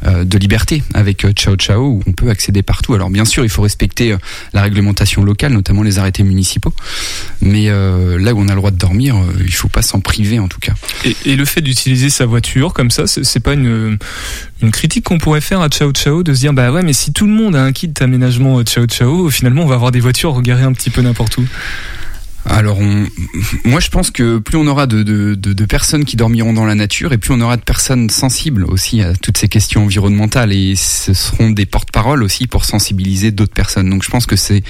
euh, 0.05 0.23
de 0.23 0.37
liberté 0.37 0.83
avec 0.93 1.27
Ciao 1.33 1.55
Ciao 1.55 1.83
où 1.83 2.03
on 2.07 2.13
peut 2.13 2.29
accéder 2.29 2.63
partout. 2.63 2.93
Alors 2.93 3.09
bien 3.09 3.25
sûr 3.25 3.43
il 3.43 3.49
faut 3.49 3.61
respecter 3.61 4.15
la 4.53 4.61
réglementation 4.61 5.23
locale 5.23 5.53
notamment 5.53 5.83
les 5.83 5.99
arrêtés 5.99 6.23
municipaux. 6.23 6.73
Mais 7.41 7.67
là 7.67 8.33
où 8.33 8.39
on 8.39 8.47
a 8.47 8.51
le 8.51 8.57
droit 8.57 8.71
de 8.71 8.77
dormir 8.77 9.15
il 9.39 9.53
faut 9.53 9.67
pas 9.67 9.81
s'en 9.81 9.99
priver 9.99 10.39
en 10.39 10.47
tout 10.47 10.59
cas. 10.59 10.73
Et, 11.25 11.35
le 11.35 11.45
fait 11.45 11.61
d'utiliser 11.61 12.09
sa 12.09 12.25
voiture 12.25 12.73
comme 12.73 12.89
ça, 12.89 13.07
c'est 13.07 13.39
pas 13.39 13.53
une, 13.53 13.97
critique 14.71 15.03
qu'on 15.03 15.17
pourrait 15.17 15.41
faire 15.41 15.61
à 15.61 15.69
Ciao 15.69 15.91
Ciao 15.91 16.23
de 16.23 16.33
se 16.33 16.39
dire 16.39 16.53
bah 16.53 16.71
ouais 16.71 16.81
mais 16.81 16.93
si 16.93 17.13
tout 17.13 17.27
le 17.27 17.33
monde 17.33 17.55
a 17.55 17.63
un 17.63 17.71
kit 17.71 17.87
d'aménagement 17.87 18.63
Ciao 18.63 18.85
Ciao, 18.85 19.29
finalement 19.29 19.63
on 19.63 19.67
va 19.67 19.75
avoir 19.75 19.91
des 19.91 19.99
voitures 19.99 20.33
regarées 20.33 20.63
un 20.63 20.73
petit 20.73 20.89
peu 20.89 21.01
n'importe 21.01 21.37
où. 21.37 21.45
Alors, 22.47 22.77
on, 22.79 23.07
moi, 23.63 23.79
je 23.79 23.89
pense 23.89 24.11
que 24.11 24.37
plus 24.37 24.57
on 24.57 24.67
aura 24.67 24.85
de, 24.85 25.01
de, 25.03 25.33
de, 25.33 25.65
personnes 25.65 26.05
qui 26.05 26.15
dormiront 26.15 26.53
dans 26.53 26.65
la 26.65 26.75
nature, 26.75 27.11
et 27.11 27.17
plus 27.17 27.33
on 27.33 27.41
aura 27.41 27.57
de 27.57 27.63
personnes 27.63 28.09
sensibles 28.09 28.65
aussi 28.65 29.01
à 29.01 29.13
toutes 29.15 29.37
ces 29.37 29.47
questions 29.47 29.83
environnementales, 29.83 30.53
et 30.53 30.75
ce 30.75 31.13
seront 31.13 31.49
des 31.49 31.65
porte-paroles 31.65 32.21
aussi 32.21 32.45
pour 32.45 32.65
sensibiliser 32.65 33.31
d'autres 33.31 33.53
personnes. 33.53 33.89
Donc, 33.89 34.03
je 34.03 34.09
pense 34.09 34.27
que 34.27 34.35
c'est 34.35 34.63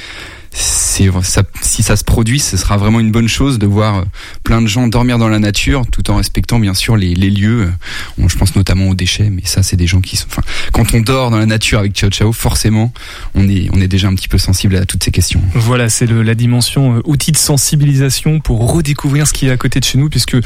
si 0.56 1.84
ça 1.84 1.96
se 1.96 2.04
produit, 2.04 2.40
ce 2.40 2.58
sera 2.58 2.78
vraiment 2.78 3.00
une 3.00 3.12
bonne 3.12 3.28
chose 3.28 3.60
de 3.60 3.66
voir 3.66 3.96
euh, 3.98 4.04
plein 4.44 4.62
de 4.62 4.68
gens 4.68 4.88
dormir 4.88 5.18
dans 5.18 5.28
la 5.28 5.40
nature, 5.40 5.86
tout 5.92 6.10
en 6.10 6.16
respectant 6.16 6.60
bien 6.60 6.74
sûr 6.74 6.96
les, 6.96 7.14
les 7.14 7.30
lieux. 7.30 7.70
Bon, 8.18 8.28
je 8.30 8.38
pense 8.38 8.56
notamment 8.56 8.88
aux 8.88 8.96
déchets, 8.96 9.30
mais 9.30 9.42
ça, 9.46 9.64
c'est 9.64 9.76
des 9.76 9.88
gens 9.88 10.02
qui 10.02 10.16
sont. 10.16 10.28
Enfin, 10.30 10.42
quand 10.72 10.94
on 10.94 11.02
dort 11.02 11.32
dans 11.32 11.38
la 11.38 11.46
nature 11.46 11.80
avec 11.80 11.94
Ciao 11.94 12.10
Ciao, 12.10 12.32
forcément, 12.32 12.94
on 13.34 13.48
est 13.50 13.70
on 13.74 13.82
est 13.82 13.88
déjà 13.88 14.08
un 14.08 14.16
petit 14.16 14.28
peu 14.28 14.38
sensible 14.38 14.76
à 14.78 14.86
toutes 14.86 15.04
ces 15.04 15.12
questions. 15.12 15.42
Voilà, 15.54 15.90
c'est 15.90 16.08
la 16.08 16.36
dimension 16.36 16.98
euh, 16.98 17.02
outil 17.06 17.32
de 17.32 17.38
sensibilisation 17.38 18.40
pour 18.40 18.72
redécouvrir 18.72 19.28
ce 19.28 19.34
qui 19.34 19.48
est 19.48 19.52
à 19.52 19.58
côté 19.58 19.80
de 19.80 19.86
chez 19.86 19.98
nous, 19.98 20.10
puisque 20.10 20.38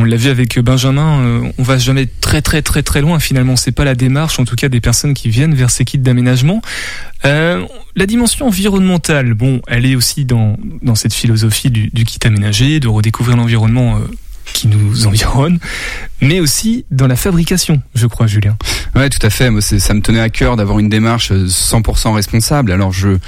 on 0.00 0.04
l'a 0.04 0.16
vu 0.16 0.30
avec 0.30 0.58
Benjamin, 0.58 1.20
euh, 1.20 1.52
on 1.58 1.62
va 1.62 1.76
jamais 1.76 2.06
très 2.06 2.40
très 2.40 2.62
très 2.62 2.82
très 2.82 3.02
loin 3.02 3.18
finalement. 3.20 3.56
C'est 3.56 3.72
pas 3.72 3.84
la 3.84 3.94
démarche, 3.94 4.38
en 4.40 4.44
tout 4.44 4.56
cas 4.56 4.68
des 4.68 4.80
personnes 4.80 5.14
qui 5.14 5.28
viennent 5.28 5.54
vers 5.54 5.70
ces 5.70 5.84
kits 5.84 5.98
d'aménagement. 5.98 6.62
Euh, 7.26 7.64
la 7.96 8.06
dimension 8.06 8.46
environnementale, 8.46 9.34
bon, 9.34 9.60
elle 9.68 9.84
est 9.84 9.94
aussi 9.94 10.24
dans 10.24 10.56
dans 10.82 10.94
cette 10.94 11.12
philosophie 11.12 11.70
du, 11.70 12.04
kit 12.04 12.18
aménagé, 12.24 12.80
de 12.80 12.88
redécouvrir 12.88 13.36
l'environnement. 13.36 13.98
euh, 13.98 14.00
qui 14.52 14.66
nous 14.66 15.06
environne, 15.06 15.60
mais 16.20 16.40
aussi 16.40 16.84
dans 16.90 17.06
la 17.06 17.14
fabrication, 17.14 17.80
je 17.94 18.08
crois, 18.08 18.26
Julien. 18.26 18.56
Ouais, 18.96 19.08
tout 19.08 19.24
à 19.24 19.30
fait. 19.30 19.48
Moi, 19.48 19.60
ça 19.60 19.94
me 19.94 20.00
tenait 20.00 20.20
à 20.20 20.28
cœur 20.28 20.56
d'avoir 20.56 20.80
une 20.80 20.88
démarche 20.88 21.30
euh, 21.30 21.46
100% 21.46 22.12
responsable. 22.12 22.72
Alors, 22.72 22.92
je, 22.92 23.18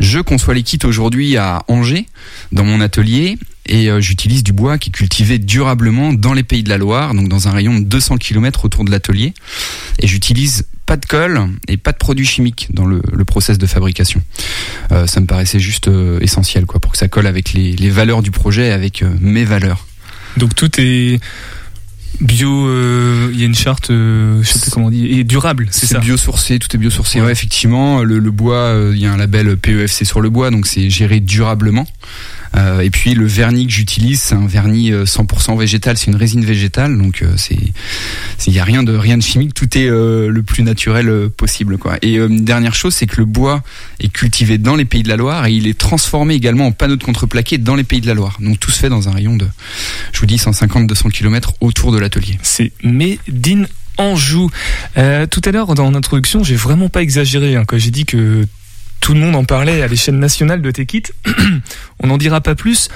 je 0.00 0.18
conçois 0.18 0.54
les 0.54 0.64
kits 0.64 0.80
aujourd'hui 0.82 1.36
à 1.36 1.62
Angers, 1.68 2.06
dans 2.50 2.64
mon 2.64 2.80
atelier, 2.80 3.38
et 3.66 3.90
euh, 3.90 4.00
j'utilise 4.00 4.42
du 4.44 4.52
bois 4.52 4.78
qui 4.78 4.90
est 4.90 4.92
cultivé 4.92 5.38
durablement 5.38 6.12
dans 6.12 6.32
les 6.32 6.42
pays 6.42 6.62
de 6.62 6.68
la 6.68 6.78
Loire, 6.78 7.14
donc 7.14 7.28
dans 7.28 7.48
un 7.48 7.52
rayon 7.52 7.78
de 7.78 7.84
200 7.84 8.16
km 8.18 8.64
autour 8.64 8.84
de 8.84 8.90
l'atelier. 8.90 9.32
Et 10.00 10.06
j'utilise 10.06 10.66
pas 10.86 10.96
de 10.96 11.06
colle 11.06 11.48
et 11.66 11.76
pas 11.78 11.92
de 11.92 11.96
produits 11.96 12.26
chimiques 12.26 12.68
dans 12.70 12.84
le, 12.84 13.00
le 13.12 13.24
process 13.24 13.56
de 13.58 13.66
fabrication. 13.66 14.20
Euh, 14.92 15.06
ça 15.06 15.20
me 15.20 15.26
paraissait 15.26 15.60
juste 15.60 15.88
euh, 15.88 16.18
essentiel, 16.20 16.66
quoi, 16.66 16.78
pour 16.80 16.92
que 16.92 16.98
ça 16.98 17.08
colle 17.08 17.26
avec 17.26 17.52
les, 17.54 17.72
les 17.72 17.90
valeurs 17.90 18.22
du 18.22 18.30
projet, 18.30 18.66
et 18.68 18.72
avec 18.72 19.02
mes 19.20 19.44
valeurs. 19.44 19.86
Donc 20.36 20.54
tout 20.54 20.70
est 20.78 21.20
bio, 22.20 22.66
euh, 22.68 23.30
il 23.32 23.40
y 23.40 23.42
a 23.42 23.46
une 23.46 23.54
charte, 23.54 23.90
euh, 23.90 24.40
je 24.42 24.48
sais 24.48 24.58
plus 24.60 24.70
comment 24.70 24.86
on 24.86 24.90
dit, 24.90 25.06
et 25.06 25.24
durable, 25.24 25.68
c'est 25.70 25.86
C'est 25.86 25.94
ça. 25.94 26.00
biosourcé, 26.00 26.58
tout 26.58 26.68
est 26.74 26.78
biosourcé. 26.78 27.20
Ouais, 27.20 27.32
effectivement, 27.32 28.02
le, 28.02 28.18
le 28.18 28.30
bois, 28.30 28.56
euh, 28.56 28.92
il 28.94 29.00
y 29.00 29.06
a 29.06 29.12
un 29.12 29.16
label 29.16 29.56
PEFC 29.56 30.04
sur 30.04 30.20
le 30.20 30.30
bois, 30.30 30.50
donc 30.50 30.66
c'est 30.66 30.90
géré 30.90 31.20
durablement. 31.20 31.86
Euh, 32.56 32.80
et 32.80 32.90
puis 32.90 33.14
le 33.14 33.26
vernis 33.26 33.66
que 33.66 33.72
j'utilise, 33.72 34.20
c'est 34.20 34.34
un 34.34 34.46
vernis 34.46 34.92
euh, 34.92 35.04
100% 35.04 35.58
végétal, 35.58 35.96
c'est 35.96 36.06
une 36.06 36.16
résine 36.16 36.44
végétale, 36.44 36.96
donc 36.96 37.22
euh, 37.22 37.34
c'est 37.36 37.56
il 38.46 38.52
y 38.52 38.60
a 38.60 38.64
rien 38.64 38.82
de 38.82 38.94
rien 38.94 39.16
de 39.16 39.22
chimique, 39.22 39.54
tout 39.54 39.76
est 39.76 39.88
euh, 39.88 40.28
le 40.28 40.42
plus 40.42 40.62
naturel 40.62 41.08
euh, 41.08 41.28
possible. 41.28 41.78
Et 42.02 42.16
euh, 42.18 42.28
une 42.28 42.44
dernière 42.44 42.74
chose, 42.74 42.94
c'est 42.94 43.06
que 43.06 43.16
le 43.16 43.24
bois 43.24 43.62
est 44.00 44.08
cultivé 44.08 44.58
dans 44.58 44.76
les 44.76 44.84
pays 44.84 45.02
de 45.02 45.08
la 45.08 45.16
Loire 45.16 45.46
et 45.46 45.52
il 45.52 45.66
est 45.66 45.78
transformé 45.78 46.34
également 46.34 46.66
en 46.66 46.72
panneaux 46.72 46.96
de 46.96 47.04
contreplaqué 47.04 47.58
dans 47.58 47.74
les 47.74 47.84
pays 47.84 48.00
de 48.00 48.06
la 48.06 48.14
Loire. 48.14 48.38
Donc 48.40 48.60
tout 48.60 48.70
se 48.70 48.78
fait 48.78 48.88
dans 48.88 49.08
un 49.08 49.12
rayon 49.12 49.36
de 49.36 49.46
je 50.12 50.20
vous 50.20 50.26
dis 50.26 50.38
150 50.38 50.86
200 50.86 51.08
km 51.10 51.54
autour 51.60 51.92
de 51.92 51.98
l'atelier. 51.98 52.38
C'est 52.42 52.72
Made 52.82 53.18
Anjou. 53.98 54.50
Euh, 54.96 55.26
tout 55.26 55.40
à 55.44 55.52
l'heure, 55.52 55.74
dans 55.74 55.90
l'introduction, 55.90 56.42
j'ai 56.42 56.56
vraiment 56.56 56.88
pas 56.88 57.02
exagéré 57.02 57.56
hein, 57.56 57.64
quand 57.66 57.78
j'ai 57.78 57.90
dit 57.90 58.04
que 58.04 58.46
tout 59.04 59.12
le 59.12 59.20
monde 59.20 59.36
en 59.36 59.44
parlait 59.44 59.82
à 59.82 59.86
l'échelle 59.86 60.18
nationale 60.18 60.62
de 60.62 60.70
tes 60.70 60.86
kits. 60.86 61.02
On 62.00 62.06
n'en 62.06 62.16
dira 62.16 62.40
pas 62.40 62.54
plus. 62.54 62.88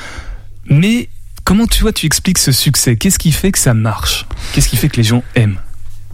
Mais 0.70 1.10
comment 1.44 1.66
tu 1.66 1.82
vois, 1.82 1.92
tu 1.92 2.06
expliques 2.06 2.38
ce 2.38 2.50
succès? 2.50 2.96
Qu'est-ce 2.96 3.18
qui 3.18 3.30
fait 3.30 3.52
que 3.52 3.58
ça 3.58 3.74
marche? 3.74 4.24
Qu'est-ce 4.54 4.70
qui 4.70 4.78
fait 4.78 4.88
que 4.88 4.96
les 4.96 5.02
gens 5.02 5.22
aiment? 5.34 5.58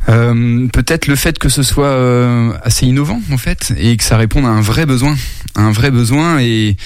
Euh, 0.09 0.67
peut-être 0.67 1.07
le 1.07 1.15
fait 1.15 1.39
que 1.39 1.49
ce 1.49 1.63
soit 1.63 1.87
euh, 1.87 2.53
assez 2.65 2.87
innovant 2.87 3.23
en 3.31 3.39
fait 3.39 3.73
et 3.79 3.97
que 3.97 4.03
ça 4.03 4.17
réponde 4.17 4.45
à 4.45 4.49
un 4.49 4.61
vrai 4.61 4.85
besoin, 4.85 5.17
un 5.55 5.71
vrai 5.71 5.93
besoin 5.93 6.41
et 6.41 6.77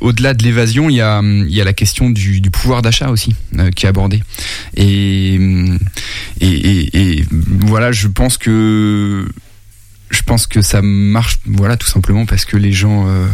au-delà 0.00 0.34
de 0.34 0.44
l'évasion, 0.44 0.88
il 0.88 0.94
y 0.94 1.00
a 1.00 1.64
la 1.64 1.72
question 1.72 2.10
du, 2.10 2.40
pouvoir 2.52 2.80
d'achat 2.80 3.10
aussi 3.10 3.34
euh, 3.58 3.70
qui 3.72 3.86
est 3.86 3.88
abordée. 3.88 4.22
Et 4.76 5.38
voilà, 7.60 7.90
je 7.90 8.06
pense 8.06 8.38
que 8.38 9.26
je 10.14 10.22
pense 10.22 10.46
que 10.46 10.62
ça 10.62 10.80
marche 10.82 11.38
voilà 11.44 11.76
tout 11.76 11.86
simplement 11.86 12.24
parce 12.24 12.44
que 12.44 12.56
les 12.56 12.72
gens 12.72 13.06
euh, 13.08 13.26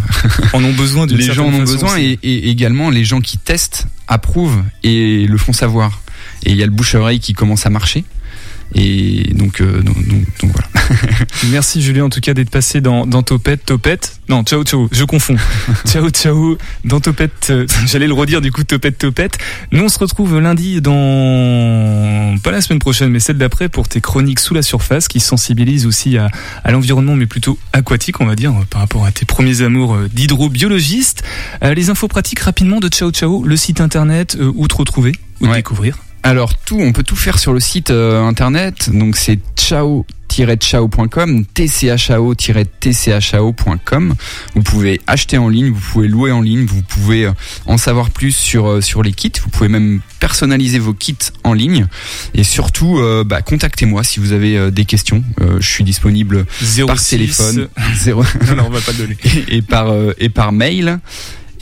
En 0.53 0.65
ont 0.65 0.73
besoin 0.73 1.07
les 1.11 1.23
gens 1.23 1.47
en 1.47 1.55
ont 1.55 1.63
besoin 1.63 1.99
et, 1.99 2.19
et 2.23 2.49
également 2.49 2.91
les 2.91 3.05
gens 3.05 3.21
qui 3.21 3.39
testent 3.39 3.87
approuvent 4.09 4.63
et 4.83 5.27
le 5.27 5.39
font 5.39 5.53
savoir. 5.53 6.03
Et 6.45 6.51
il 6.51 6.57
y 6.57 6.63
a 6.63 6.67
le 6.67 6.73
bouche 6.73 6.95
à 6.95 7.01
oreille 7.01 7.21
qui 7.21 7.33
commence 7.33 7.65
à 7.65 7.71
marcher 7.71 8.05
et 8.75 9.33
donc 9.35 9.61
euh, 9.61 9.83
donc, 9.83 9.97
donc, 10.07 10.25
donc 10.41 10.51
voilà 10.53 10.69
Merci 11.51 11.83
Julien 11.83 12.05
en 12.05 12.11
tout 12.11 12.21
cas 12.21 12.35
d'être 12.35 12.51
passé 12.51 12.81
dans, 12.81 13.07
dans 13.07 13.23
Topette. 13.23 13.65
Topette 13.65 14.21
Non, 14.29 14.43
ciao 14.45 14.63
ciao, 14.65 14.89
je 14.93 15.05
confonds. 15.05 15.37
ciao 15.87 16.09
ciao, 16.11 16.57
dans 16.85 17.01
Topette. 17.01 17.49
euh, 17.51 17.67
J'allais 17.87 18.07
le 18.07 18.13
redire 18.15 18.41
du 18.41 18.51
coup, 18.53 18.65
Topette 18.65 18.99
Topette. 18.99 19.39
Nous 19.73 19.83
on 19.83 19.89
se 19.89 19.99
retrouve 19.99 20.39
lundi 20.41 20.81
dans... 20.81 22.37
Pas 22.43 22.51
la 22.51 22.61
semaine 22.61 22.79
prochaine, 22.79 23.11
mais 23.11 23.21
celle 23.21 23.39
d'après 23.39 23.69
pour 23.69 23.89
tes 23.89 24.01
chroniques 24.01 24.41
sous 24.41 24.55
la 24.55 24.63
surface 24.63 25.09
qui 25.09 25.21
sensibilisent 25.21 25.87
aussi 25.87 26.17
à, 26.19 26.29
à 26.65 26.71
l'environnement 26.71 27.17
mais 27.17 27.27
plutôt 27.27 27.59
aquatique 27.73 28.21
on 28.21 28.27
va 28.27 28.35
dire 28.37 28.53
par 28.71 28.81
rapport 28.81 29.05
à 29.05 29.13
tes 29.13 29.25
premiers 29.27 29.63
amours 29.63 29.95
euh, 29.95 30.09
d'hydrobiologiste. 30.13 31.23
Euh, 31.63 31.75
les 31.75 31.91
infos 31.91 32.09
pratiques 32.09 32.41
rapidement 32.41 32.81
de 32.81 32.89
Ciao 32.89 33.11
Ciao, 33.11 33.45
le 33.45 33.57
site 33.57 33.81
internet 33.81 34.37
euh, 34.41 34.53
où 34.55 34.67
te 34.69 34.75
retrouver, 34.77 35.13
où 35.41 35.47
te 35.47 35.51
Ouais. 35.51 35.57
découvrir. 35.57 35.97
Alors 36.23 36.55
tout, 36.57 36.79
on 36.81 36.93
peut 36.93 37.03
tout 37.03 37.17
faire 37.17 37.39
sur 37.39 37.53
le 37.53 37.61
site 37.61 37.91
euh, 37.91 38.23
internet. 38.25 38.91
Donc 38.93 39.17
c'est 39.17 39.39
ciao 39.57 40.05
chao.com 40.61 41.45
tchao-tchao.com 42.81 44.15
vous 44.55 44.63
pouvez 44.63 45.01
acheter 45.09 45.37
en 45.39 45.49
ligne 45.49 45.71
vous 45.73 45.81
pouvez 45.81 46.07
louer 46.07 46.31
en 46.31 46.41
ligne 46.41 46.65
vous 46.67 46.83
pouvez 46.83 47.27
euh, 47.27 47.33
en 47.67 47.77
savoir 47.77 48.11
plus 48.11 48.31
sur 48.35 48.69
euh, 48.69 48.81
sur 48.81 49.03
les 49.03 49.13
kits. 49.13 49.33
Vous 49.43 49.51
pouvez 49.51 49.69
même 49.69 50.01
personnaliser 50.21 50.79
vos 50.79 50.93
kits 50.95 51.17
en 51.45 51.53
ligne. 51.53 51.87
Et 52.35 52.45
surtout 52.45 52.99
euh, 52.99 53.25
bah, 53.25 53.43
contactez-moi 53.43 54.05
si 54.05 54.21
vous 54.21 54.33
avez 54.33 54.71
des 54.71 54.85
questions. 54.85 55.25
Euh, 55.41 55.57
je 55.61 55.69
suis 55.69 55.85
disponible 55.85 56.47
06, 56.61 56.87
par 56.87 57.03
téléphone. 57.03 57.69
Zéro- 57.97 58.25
Non, 58.49 58.57
non, 58.57 58.65
on 58.67 58.71
va 58.71 58.81
pas 58.81 58.93
le 58.93 58.99
donner. 58.99 59.17
et, 59.49 59.57
et 59.57 59.63
par 59.63 59.91
euh, 59.91 60.13
et 60.19 60.29
par 60.29 60.53
mail. 60.53 61.01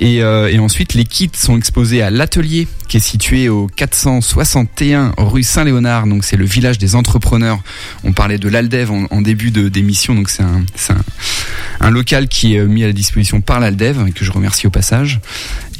Et, 0.00 0.22
euh, 0.22 0.48
et 0.48 0.58
ensuite, 0.58 0.94
les 0.94 1.04
kits 1.04 1.30
sont 1.34 1.56
exposés 1.56 2.02
à 2.02 2.10
l'atelier 2.10 2.68
qui 2.88 2.96
est 2.96 3.00
situé 3.00 3.48
au 3.48 3.66
461 3.66 5.12
rue 5.18 5.42
Saint-Léonard. 5.42 6.06
Donc, 6.06 6.24
c'est 6.24 6.36
le 6.36 6.44
village 6.44 6.78
des 6.78 6.94
entrepreneurs. 6.94 7.60
On 8.04 8.12
parlait 8.12 8.38
de 8.38 8.48
l'Aldev 8.48 8.90
en, 8.90 9.20
début 9.20 9.50
d'émission. 9.50 10.14
Donc, 10.14 10.30
c'est 10.30 10.42
un, 10.42 10.62
un, 10.90 11.86
un 11.86 11.90
local 11.90 12.28
qui 12.28 12.54
est 12.54 12.64
mis 12.64 12.84
à 12.84 12.86
la 12.86 12.92
disposition 12.92 13.40
par 13.40 13.60
l'Aldev 13.60 14.06
et 14.06 14.12
que 14.12 14.24
je 14.24 14.30
remercie 14.30 14.66
au 14.66 14.70
passage. 14.70 15.20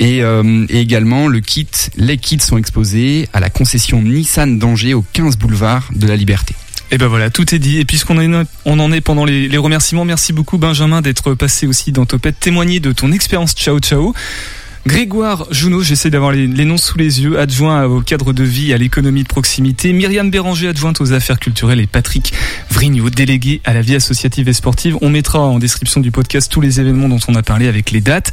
Et, 0.01 0.23
euh, 0.23 0.67
et 0.69 0.81
également, 0.81 1.29
le 1.29 1.41
kit, 1.41 1.69
les 1.97 2.19
kits 2.19 2.41
sont 2.41 2.59
exposés 2.59 3.29
à 3.33 3.41
la 3.41 3.51
concession 3.51 4.03
Nissan 4.03 4.59
d'Angers 4.59 4.95
au 4.95 5.05
15 5.13 5.37
boulevard 5.39 5.89
de 5.95 6.07
la 6.07 6.17
Liberté. 6.17 6.55
Et 6.91 6.97
ben 6.99 7.07
voilà, 7.07 7.29
tout 7.31 7.55
est 7.55 7.59
dit. 7.59 7.79
Et 7.79 7.85
puisqu'on 7.85 8.17
en 8.19 8.93
est- 8.93 9.01
pendant 9.03 9.25
les, 9.25 9.49
les 9.49 9.59
remerciements, 9.59 10.05
merci 10.05 10.33
beaucoup 10.33 10.57
Benjamin 10.59 11.03
d'être 11.03 11.35
passé 11.35 11.67
aussi 11.67 11.93
dans 11.93 12.07
Topette, 12.07 12.41
témoigner 12.41 12.81
de 12.81 12.93
ton 12.93 13.13
expérience 13.13 13.53
Ciao 13.55 13.79
Ciao. 13.79 14.15
Grégoire 14.89 15.47
Junot, 15.51 15.83
j'essaie 15.83 16.09
d'avoir 16.09 16.33
les, 16.33 16.47
noms 16.65 16.79
sous 16.79 16.97
les 16.97 17.21
yeux, 17.21 17.39
adjoint 17.39 17.85
au 17.85 18.01
cadre 18.01 18.33
de 18.33 18.43
vie 18.43 18.73
à 18.73 18.79
l'économie 18.79 19.23
de 19.23 19.29
proximité. 19.29 19.93
Myriam 19.93 20.31
Béranger, 20.31 20.69
adjointe 20.69 21.03
aux 21.03 21.13
affaires 21.13 21.39
culturelles. 21.39 21.81
Et 21.81 21.87
Patrick 21.87 22.33
Vrignot, 22.71 23.11
délégué 23.11 23.61
à 23.67 23.75
la 23.75 23.83
vie 23.83 23.97
associative 23.97 24.49
et 24.49 24.55
sportive. 24.55 24.97
On 25.03 25.11
mettra 25.11 25.41
en 25.41 25.59
description 25.59 26.01
du 26.01 26.11
podcast 26.11 26.51
tous 26.51 26.63
les 26.63 26.81
événements 26.81 27.11
dont 27.11 27.21
on 27.29 27.35
a 27.35 27.43
parlé 27.43 27.69
avec 27.69 27.91
les 27.91 28.01
dates. 28.01 28.31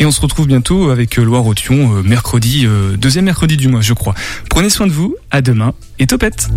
Et 0.00 0.04
on 0.04 0.10
se 0.10 0.20
retrouve 0.20 0.48
bientôt 0.48 0.90
avec 0.90 1.20
euh, 1.20 1.22
Loire 1.22 1.46
Othion, 1.46 1.94
euh, 1.94 2.02
mercredi, 2.02 2.66
euh, 2.66 2.96
deuxième 2.96 3.26
mercredi 3.26 3.56
du 3.56 3.68
mois, 3.68 3.80
je 3.80 3.92
crois. 3.94 4.14
Prenez 4.50 4.70
soin 4.70 4.88
de 4.88 4.92
vous, 4.92 5.14
à 5.30 5.40
demain 5.40 5.72
et 6.00 6.08
topette. 6.08 6.48